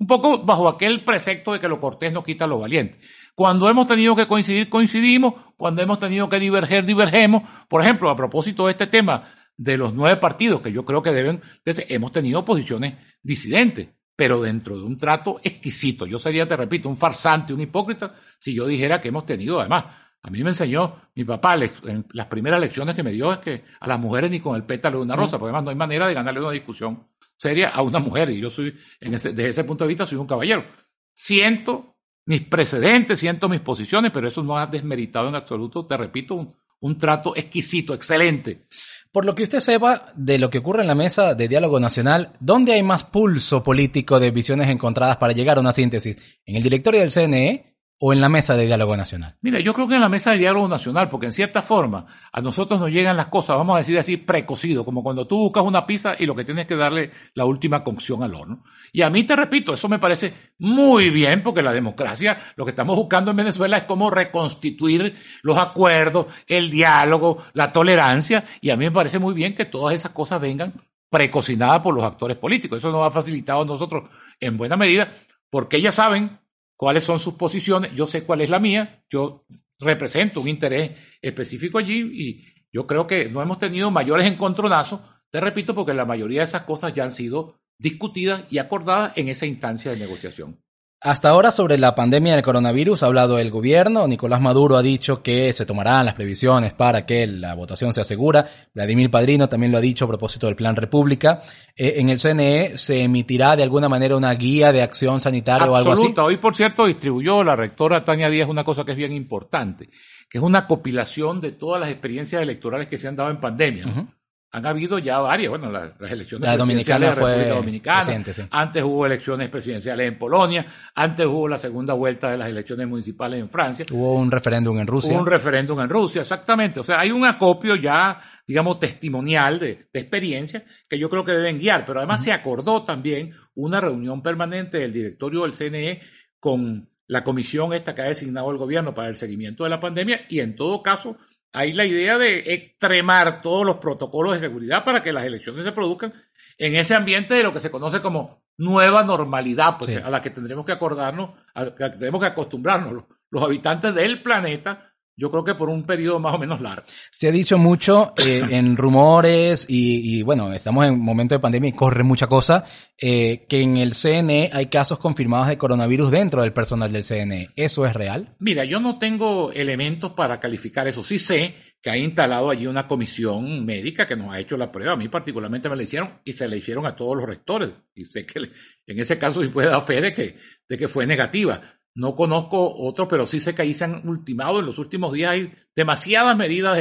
un 0.00 0.08
poco 0.08 0.38
bajo 0.38 0.68
aquel 0.68 1.04
precepto 1.04 1.52
de 1.52 1.60
que 1.60 1.68
lo 1.68 1.80
cortés 1.80 2.12
no 2.12 2.24
quita 2.24 2.44
lo 2.48 2.58
valiente. 2.58 2.98
Cuando 3.36 3.70
hemos 3.70 3.86
tenido 3.86 4.16
que 4.16 4.26
coincidir, 4.26 4.68
coincidimos, 4.68 5.34
cuando 5.56 5.82
hemos 5.82 6.00
tenido 6.00 6.28
que 6.28 6.40
diverger, 6.40 6.84
divergemos. 6.84 7.44
Por 7.68 7.80
ejemplo, 7.80 8.10
a 8.10 8.16
propósito 8.16 8.66
de 8.66 8.72
este 8.72 8.88
tema 8.88 9.32
de 9.56 9.76
los 9.76 9.94
nueve 9.94 10.16
partidos 10.16 10.62
que 10.62 10.72
yo 10.72 10.84
creo 10.84 11.00
que 11.00 11.12
deben, 11.12 11.40
hemos 11.64 12.10
tenido 12.10 12.44
posiciones 12.44 12.94
disidentes, 13.22 13.90
pero 14.16 14.42
dentro 14.42 14.76
de 14.76 14.82
un 14.82 14.96
trato 14.96 15.38
exquisito. 15.44 16.06
Yo 16.06 16.18
sería, 16.18 16.48
te 16.48 16.56
repito, 16.56 16.88
un 16.88 16.96
farsante, 16.96 17.54
un 17.54 17.60
hipócrita, 17.60 18.16
si 18.40 18.52
yo 18.52 18.66
dijera 18.66 19.00
que 19.00 19.10
hemos 19.10 19.26
tenido 19.26 19.60
además 19.60 19.84
a 20.26 20.30
mí 20.30 20.42
me 20.42 20.50
enseñó 20.50 21.02
mi 21.14 21.22
papá, 21.22 21.54
en 21.54 22.06
las 22.12 22.26
primeras 22.28 22.58
lecciones 22.58 22.96
que 22.96 23.02
me 23.02 23.12
dio 23.12 23.30
es 23.30 23.40
que 23.40 23.62
a 23.78 23.86
las 23.86 24.00
mujeres 24.00 24.30
ni 24.30 24.40
con 24.40 24.56
el 24.56 24.64
pétalo 24.64 24.96
de 24.96 25.04
una 25.04 25.16
rosa, 25.16 25.38
porque 25.38 25.50
además 25.50 25.64
no 25.64 25.70
hay 25.70 25.76
manera 25.76 26.08
de 26.08 26.14
ganarle 26.14 26.40
una 26.40 26.50
discusión 26.50 27.08
seria 27.36 27.68
a 27.68 27.82
una 27.82 27.98
mujer, 27.98 28.30
y 28.30 28.40
yo 28.40 28.48
soy, 28.48 28.74
desde 29.00 29.50
ese 29.50 29.64
punto 29.64 29.84
de 29.84 29.88
vista, 29.88 30.06
soy 30.06 30.16
un 30.16 30.26
caballero. 30.26 30.64
Siento 31.12 31.98
mis 32.24 32.40
precedentes, 32.40 33.18
siento 33.18 33.50
mis 33.50 33.60
posiciones, 33.60 34.12
pero 34.12 34.26
eso 34.26 34.42
no 34.42 34.56
ha 34.56 34.66
desmeritado 34.66 35.28
en 35.28 35.34
absoluto, 35.34 35.84
te 35.84 35.94
repito, 35.94 36.36
un, 36.36 36.54
un 36.80 36.96
trato 36.96 37.36
exquisito, 37.36 37.92
excelente. 37.92 38.66
Por 39.12 39.26
lo 39.26 39.34
que 39.34 39.42
usted 39.42 39.60
sepa 39.60 40.10
de 40.16 40.38
lo 40.38 40.48
que 40.48 40.58
ocurre 40.58 40.80
en 40.80 40.88
la 40.88 40.94
mesa 40.94 41.34
de 41.34 41.48
diálogo 41.48 41.78
nacional, 41.80 42.32
¿dónde 42.40 42.72
hay 42.72 42.82
más 42.82 43.04
pulso 43.04 43.62
político 43.62 44.18
de 44.18 44.30
visiones 44.30 44.70
encontradas 44.70 45.18
para 45.18 45.34
llegar 45.34 45.58
a 45.58 45.60
una 45.60 45.74
síntesis? 45.74 46.40
¿En 46.46 46.56
el 46.56 46.62
directorio 46.62 47.00
del 47.00 47.10
CNE 47.10 47.73
o 48.06 48.12
en 48.12 48.20
la 48.20 48.28
mesa 48.28 48.54
de 48.54 48.66
diálogo 48.66 48.94
nacional? 48.98 49.34
Mira, 49.40 49.60
yo 49.60 49.72
creo 49.72 49.88
que 49.88 49.94
en 49.94 50.02
la 50.02 50.10
mesa 50.10 50.32
de 50.32 50.36
diálogo 50.36 50.68
nacional, 50.68 51.08
porque 51.08 51.24
en 51.24 51.32
cierta 51.32 51.62
forma 51.62 52.04
a 52.30 52.42
nosotros 52.42 52.78
nos 52.78 52.90
llegan 52.90 53.16
las 53.16 53.28
cosas, 53.28 53.56
vamos 53.56 53.76
a 53.76 53.78
decir 53.78 53.98
así, 53.98 54.18
precocido, 54.18 54.84
como 54.84 55.02
cuando 55.02 55.26
tú 55.26 55.38
buscas 55.38 55.64
una 55.64 55.86
pizza 55.86 56.14
y 56.18 56.26
lo 56.26 56.34
que 56.34 56.44
tienes 56.44 56.66
que 56.66 56.76
darle 56.76 57.12
la 57.32 57.46
última 57.46 57.82
cocción 57.82 58.22
al 58.22 58.34
horno. 58.34 58.62
Y 58.92 59.00
a 59.00 59.08
mí 59.08 59.24
te 59.24 59.34
repito, 59.34 59.72
eso 59.72 59.88
me 59.88 59.98
parece 59.98 60.34
muy 60.58 61.08
bien, 61.08 61.42
porque 61.42 61.62
la 61.62 61.72
democracia, 61.72 62.38
lo 62.56 62.66
que 62.66 62.72
estamos 62.72 62.94
buscando 62.94 63.30
en 63.30 63.38
Venezuela 63.38 63.78
es 63.78 63.84
cómo 63.84 64.10
reconstituir 64.10 65.16
los 65.42 65.56
acuerdos, 65.56 66.26
el 66.46 66.70
diálogo, 66.70 67.38
la 67.54 67.72
tolerancia, 67.72 68.44
y 68.60 68.68
a 68.68 68.76
mí 68.76 68.84
me 68.84 68.92
parece 68.92 69.18
muy 69.18 69.32
bien 69.32 69.54
que 69.54 69.64
todas 69.64 69.94
esas 69.94 70.10
cosas 70.10 70.42
vengan 70.42 70.74
precocinadas 71.08 71.80
por 71.80 71.94
los 71.94 72.04
actores 72.04 72.36
políticos. 72.36 72.76
Eso 72.76 72.92
nos 72.92 73.06
ha 73.06 73.10
facilitado 73.10 73.62
a 73.62 73.64
nosotros 73.64 74.10
en 74.40 74.58
buena 74.58 74.76
medida, 74.76 75.08
porque 75.48 75.80
ya 75.80 75.90
saben 75.90 76.43
cuáles 76.76 77.04
son 77.04 77.18
sus 77.18 77.34
posiciones, 77.34 77.92
yo 77.94 78.06
sé 78.06 78.24
cuál 78.24 78.40
es 78.40 78.50
la 78.50 78.60
mía, 78.60 79.04
yo 79.10 79.44
represento 79.78 80.40
un 80.40 80.48
interés 80.48 80.92
específico 81.20 81.78
allí 81.78 82.00
y 82.12 82.44
yo 82.72 82.86
creo 82.86 83.06
que 83.06 83.28
no 83.28 83.42
hemos 83.42 83.58
tenido 83.58 83.90
mayores 83.90 84.26
encontronazos, 84.26 85.00
te 85.30 85.40
repito, 85.40 85.74
porque 85.74 85.94
la 85.94 86.04
mayoría 86.04 86.40
de 86.40 86.48
esas 86.48 86.62
cosas 86.62 86.94
ya 86.94 87.04
han 87.04 87.12
sido 87.12 87.60
discutidas 87.78 88.44
y 88.50 88.58
acordadas 88.58 89.12
en 89.16 89.28
esa 89.28 89.46
instancia 89.46 89.90
de 89.90 89.98
negociación. 89.98 90.63
Hasta 91.04 91.28
ahora 91.28 91.50
sobre 91.50 91.76
la 91.76 91.94
pandemia 91.94 92.32
del 92.32 92.42
coronavirus 92.42 93.02
ha 93.02 93.06
hablado 93.08 93.38
el 93.38 93.50
gobierno. 93.50 94.08
Nicolás 94.08 94.40
Maduro 94.40 94.78
ha 94.78 94.82
dicho 94.82 95.22
que 95.22 95.52
se 95.52 95.66
tomarán 95.66 96.06
las 96.06 96.14
previsiones 96.14 96.72
para 96.72 97.04
que 97.04 97.26
la 97.26 97.54
votación 97.54 97.92
sea 97.92 98.04
segura. 98.04 98.46
Vladimir 98.72 99.10
Padrino 99.10 99.46
también 99.46 99.70
lo 99.70 99.76
ha 99.76 99.82
dicho 99.82 100.06
a 100.06 100.08
propósito 100.08 100.46
del 100.46 100.56
Plan 100.56 100.74
República. 100.74 101.42
Eh, 101.76 101.96
en 101.98 102.08
el 102.08 102.18
CNE 102.18 102.78
se 102.78 103.02
emitirá 103.02 103.54
de 103.54 103.64
alguna 103.64 103.86
manera 103.86 104.16
una 104.16 104.32
guía 104.32 104.72
de 104.72 104.80
acción 104.80 105.20
sanitaria 105.20 105.70
o 105.70 105.76
algo 105.76 105.92
así. 105.92 106.14
Hoy, 106.16 106.38
por 106.38 106.56
cierto, 106.56 106.86
distribuyó 106.86 107.44
la 107.44 107.54
rectora 107.54 108.02
Tania 108.02 108.30
Díaz 108.30 108.48
una 108.48 108.64
cosa 108.64 108.82
que 108.82 108.92
es 108.92 108.96
bien 108.96 109.12
importante, 109.12 109.90
que 110.30 110.38
es 110.38 110.42
una 110.42 110.66
compilación 110.66 111.38
de 111.38 111.52
todas 111.52 111.82
las 111.82 111.90
experiencias 111.90 112.40
electorales 112.40 112.88
que 112.88 112.96
se 112.96 113.08
han 113.08 113.16
dado 113.16 113.28
en 113.28 113.40
pandemia 113.40 114.08
han 114.54 114.64
habido 114.66 115.00
ya 115.00 115.18
varias, 115.18 115.50
bueno, 115.50 115.68
las, 115.68 115.90
elecciones 116.08 116.48
la 116.48 116.56
dominicana 116.56 117.06
de 117.06 117.12
República 117.12 117.54
Dominicana, 117.54 118.24
antes 118.50 118.84
hubo 118.84 119.04
elecciones 119.04 119.48
presidenciales 119.48 120.06
en 120.06 120.16
Polonia, 120.16 120.64
antes 120.94 121.26
hubo 121.26 121.48
la 121.48 121.58
segunda 121.58 121.92
vuelta 121.94 122.30
de 122.30 122.38
las 122.38 122.48
elecciones 122.48 122.86
municipales 122.86 123.40
en 123.40 123.50
Francia. 123.50 123.84
Hubo 123.90 124.14
un 124.14 124.30
referéndum 124.30 124.78
en 124.78 124.86
Rusia. 124.86 125.10
Hubo 125.12 125.18
un 125.18 125.26
referéndum 125.26 125.80
en 125.80 125.88
Rusia, 125.88 126.20
exactamente. 126.20 126.78
O 126.78 126.84
sea, 126.84 127.00
hay 127.00 127.10
un 127.10 127.24
acopio 127.24 127.74
ya, 127.74 128.20
digamos, 128.46 128.78
testimonial 128.78 129.58
de, 129.58 129.88
de 129.92 130.00
experiencias 130.00 130.62
que 130.88 131.00
yo 131.00 131.10
creo 131.10 131.24
que 131.24 131.32
deben 131.32 131.58
guiar, 131.58 131.84
pero 131.84 131.98
además 131.98 132.22
se 132.22 132.30
acordó 132.30 132.84
también 132.84 133.32
una 133.56 133.80
reunión 133.80 134.22
permanente 134.22 134.78
del 134.78 134.92
directorio 134.92 135.42
del 135.42 135.54
CNE 135.54 136.00
con 136.38 136.88
la 137.08 137.24
comisión 137.24 137.72
esta 137.72 137.92
que 137.92 138.02
ha 138.02 138.06
designado 138.06 138.52
el 138.52 138.58
gobierno 138.58 138.94
para 138.94 139.08
el 139.08 139.16
seguimiento 139.16 139.64
de 139.64 139.70
la 139.70 139.80
pandemia 139.80 140.26
y 140.28 140.38
en 140.38 140.54
todo 140.54 140.80
caso 140.80 141.16
hay 141.54 141.72
la 141.72 141.84
idea 141.84 142.18
de 142.18 142.52
extremar 142.52 143.40
todos 143.40 143.64
los 143.64 143.76
protocolos 143.76 144.34
de 144.34 144.40
seguridad 144.40 144.84
para 144.84 145.02
que 145.02 145.12
las 145.12 145.24
elecciones 145.24 145.64
se 145.64 145.70
produzcan 145.70 146.12
en 146.58 146.74
ese 146.74 146.96
ambiente 146.96 147.32
de 147.34 147.44
lo 147.44 147.52
que 147.52 147.60
se 147.60 147.70
conoce 147.70 148.00
como 148.00 148.42
nueva 148.56 149.04
normalidad, 149.04 149.78
pues, 149.78 150.04
a 150.04 150.10
la 150.10 150.20
que 150.20 150.30
tendremos 150.30 150.66
que 150.66 150.72
acordarnos, 150.72 151.30
a 151.54 151.64
la 151.64 151.74
que 151.74 151.90
tenemos 151.90 152.20
que 152.20 152.26
acostumbrarnos 152.26 153.04
los 153.30 153.42
habitantes 153.42 153.94
del 153.94 154.20
planeta 154.20 154.93
yo 155.16 155.30
creo 155.30 155.44
que 155.44 155.54
por 155.54 155.68
un 155.68 155.84
periodo 155.84 156.18
más 156.18 156.34
o 156.34 156.38
menos 156.38 156.60
largo. 156.60 156.84
Se 157.10 157.28
ha 157.28 157.32
dicho 157.32 157.58
mucho 157.58 158.14
eh, 158.16 158.42
en 158.50 158.76
rumores 158.76 159.66
y, 159.68 160.22
bueno, 160.22 160.52
estamos 160.52 160.86
en 160.86 160.98
momento 160.98 161.34
de 161.34 161.40
pandemia 161.40 161.70
y 161.70 161.72
corre 161.72 162.02
mucha 162.02 162.26
cosa, 162.26 162.64
eh, 163.00 163.46
que 163.48 163.60
en 163.60 163.76
el 163.76 163.94
CNE 163.94 164.50
hay 164.52 164.66
casos 164.66 164.98
confirmados 164.98 165.48
de 165.48 165.58
coronavirus 165.58 166.10
dentro 166.10 166.42
del 166.42 166.52
personal 166.52 166.92
del 166.92 167.04
CNE. 167.04 167.50
¿Eso 167.56 167.86
es 167.86 167.94
real? 167.94 168.34
Mira, 168.38 168.64
yo 168.64 168.80
no 168.80 168.98
tengo 168.98 169.52
elementos 169.52 170.12
para 170.12 170.40
calificar 170.40 170.88
eso. 170.88 171.02
Sí 171.02 171.18
sé 171.18 171.54
que 171.84 171.90
ha 171.90 171.98
instalado 171.98 172.48
allí 172.48 172.66
una 172.66 172.86
comisión 172.86 173.66
médica 173.66 174.06
que 174.06 174.16
nos 174.16 174.32
ha 174.32 174.40
hecho 174.40 174.56
la 174.56 174.72
prueba. 174.72 174.94
A 174.94 174.96
mí 174.96 175.10
particularmente 175.10 175.68
me 175.68 175.76
la 175.76 175.82
hicieron 175.82 176.18
y 176.24 176.32
se 176.32 176.48
la 176.48 176.56
hicieron 176.56 176.86
a 176.86 176.96
todos 176.96 177.14
los 177.14 177.26
rectores. 177.26 177.72
Y 177.94 178.06
sé 178.06 178.24
que 178.24 178.38
en 178.86 178.98
ese 178.98 179.18
caso 179.18 179.42
sí 179.42 179.48
puede 179.48 179.68
dar 179.68 179.84
fe 179.84 180.00
de 180.00 180.14
que, 180.14 180.38
de 180.66 180.78
que 180.78 180.88
fue 180.88 181.06
negativa. 181.06 181.60
No 181.94 182.16
conozco 182.16 182.74
otros, 182.76 183.06
pero 183.08 183.26
sí 183.26 183.40
sé 183.40 183.54
que 183.54 183.62
ahí 183.62 183.74
se 183.74 183.84
han 183.84 184.08
ultimado 184.08 184.60
en 184.60 184.66
los 184.66 184.78
últimos 184.78 185.12
días. 185.12 185.30
Hay 185.30 185.54
demasiadas 185.76 186.36
medidas 186.36 186.76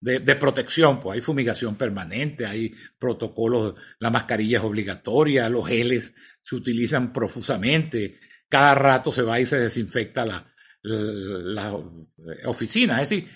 de, 0.00 0.36
protección, 0.36 1.00
pues 1.00 1.16
hay 1.16 1.20
fumigación 1.22 1.76
permanente, 1.76 2.46
hay 2.46 2.74
protocolos, 2.98 3.74
la 3.98 4.10
mascarilla 4.10 4.58
es 4.58 4.64
obligatoria, 4.64 5.48
los 5.48 5.66
geles 5.66 6.14
se 6.42 6.54
utilizan 6.56 7.12
profusamente, 7.12 8.18
cada 8.48 8.74
rato 8.74 9.12
se 9.12 9.22
va 9.22 9.40
y 9.40 9.46
se 9.46 9.58
desinfecta 9.58 10.24
la, 10.26 10.46
la, 10.82 11.74
oficina. 12.44 13.02
Es 13.02 13.10
decir, 13.10 13.28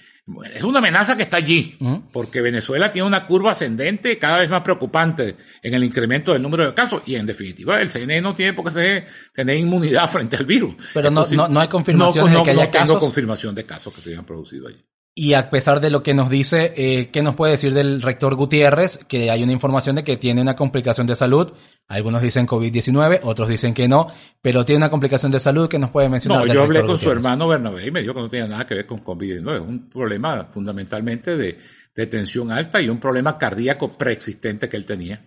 Es 0.55 0.63
una 0.63 0.79
amenaza 0.79 1.17
que 1.19 1.25
está 1.25 1.37
allí, 1.37 1.77
porque 2.11 2.41
Venezuela 2.41 2.91
tiene 2.91 3.07
una 3.07 3.27
curva 3.27 3.51
ascendente 3.51 4.17
cada 4.19 4.39
vez 4.39 4.49
más 4.49 4.63
preocupante 4.63 5.37
en 5.63 5.75
el 5.75 5.85
incremento 5.85 6.33
del 6.33 6.41
número 6.41 6.65
de 6.65 6.73
casos 6.73 7.03
y 7.05 7.17
en 7.17 7.27
definitiva 7.27 7.79
el 7.83 7.91
CNE 7.91 8.23
no 8.23 8.35
tiene 8.35 8.55
por 8.55 8.73
qué 8.73 9.05
tener 9.35 9.57
inmunidad 9.59 10.09
frente 10.11 10.37
al 10.37 10.47
virus. 10.47 10.77
Pero 10.95 11.11
no, 11.11 11.27
no, 11.27 11.61
hay 11.61 11.69
confirmación 11.69 12.33
de 12.33 12.43
que 12.43 12.51
haya 12.53 12.65
no 12.65 12.71
tengo 12.71 12.99
confirmación 12.99 13.55
de 13.55 13.67
casos 13.67 13.93
que 13.93 14.01
se 14.01 14.11
hayan 14.11 14.25
producido 14.25 14.69
allí. 14.69 14.83
Y 15.17 15.35
a 15.35 15.49
pesar 15.49 15.81
de 15.81 15.91
lo 15.91 16.03
que 16.03 16.13
nos 16.13 16.29
dice, 16.29 16.75
eh, 16.77 17.11
¿qué 17.13 17.23
nos 17.23 17.37
puede 17.37 17.53
decir 17.53 17.73
del 17.73 18.03
rector 18.03 18.35
Gutiérrez? 18.35 19.05
Que 19.05 19.31
hay 19.31 19.45
una 19.45 19.53
información 19.53 19.95
de 19.95 20.03
que 20.03 20.17
tiene 20.17 20.43
una 20.43 20.57
complicación 20.57 21.07
de 21.07 21.15
salud. 21.15 21.53
Algunos 21.87 22.21
dicen 22.21 22.49
COVID-19, 22.49 23.21
otros 23.23 23.49
dicen 23.49 23.75
que 23.75 23.87
no, 23.87 24.09
pero 24.43 24.65
tiene 24.65 24.79
una 24.79 24.91
complicación 24.91 25.31
de 25.31 25.39
salud 25.39 25.69
que 25.69 25.79
nos 25.79 25.91
puede 25.91 26.09
mencionar. 26.09 26.45
No, 26.45 26.53
yo 26.53 26.65
hablé 26.65 26.83
con 26.83 26.99
su 26.99 27.13
hermano 27.13 27.47
Bernabé 27.47 27.87
y 27.87 27.91
me 27.93 28.01
dijo 28.01 28.13
que 28.13 28.21
no 28.23 28.29
tenía 28.29 28.49
nada 28.49 28.67
que 28.67 28.75
ver 28.75 28.87
con 28.87 29.05
COVID-19. 29.05 29.55
Es 29.55 29.61
un 29.61 29.89
problema 29.89 30.49
fundamentalmente 30.53 31.37
de, 31.37 31.59
de 31.95 32.07
tensión 32.07 32.51
alta 32.51 32.81
y 32.81 32.89
un 32.89 32.99
problema 32.99 33.39
cardíaco 33.39 33.97
preexistente 33.97 34.69
que 34.69 34.77
él 34.77 34.85
tenía. 34.85 35.21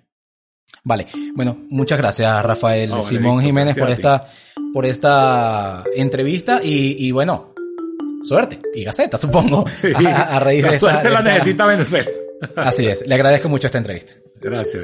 Vale, 0.83 1.07
bueno, 1.33 1.65
muchas 1.69 1.97
gracias 1.97 2.43
Rafael 2.43 2.91
Simón 3.01 3.41
Jiménez 3.41 3.77
por 3.77 3.89
esta, 3.89 4.27
por 4.73 4.85
esta 4.85 5.85
entrevista 5.95 6.59
y, 6.61 7.07
y 7.07 7.11
bueno, 7.11 7.53
suerte 8.23 8.59
y 8.73 8.83
Gaceta, 8.83 9.17
supongo, 9.17 9.65
a, 10.05 10.39
raíz 10.39 10.63
la 10.63 10.71
de 10.71 10.79
suerte 10.79 11.09
la 11.09 11.21
necesita 11.21 11.65
Venezuela. 11.65 12.09
Así 12.55 12.85
es, 12.85 13.05
le 13.05 13.15
agradezco 13.15 13.49
mucho 13.49 13.67
esta 13.67 13.77
entrevista. 13.77 14.13
Gracias. 14.41 14.83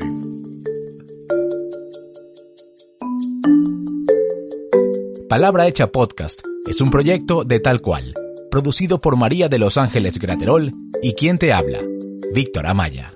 Palabra 5.30 5.68
Hecha 5.68 5.88
Podcast 5.88 6.42
es 6.68 6.80
un 6.80 6.92
proyecto 6.92 7.44
de 7.44 7.60
tal 7.60 7.82
cual, 7.82 8.14
producido 8.52 9.02
por 9.02 9.18
María 9.18 9.50
de 9.50 9.58
Los 9.58 9.78
Ángeles 9.78 10.20
Graterol 10.20 10.72
y 11.02 11.14
quien 11.14 11.40
te 11.40 11.54
habla, 11.54 11.80
Víctor 12.34 12.68
Amaya. 12.68 13.14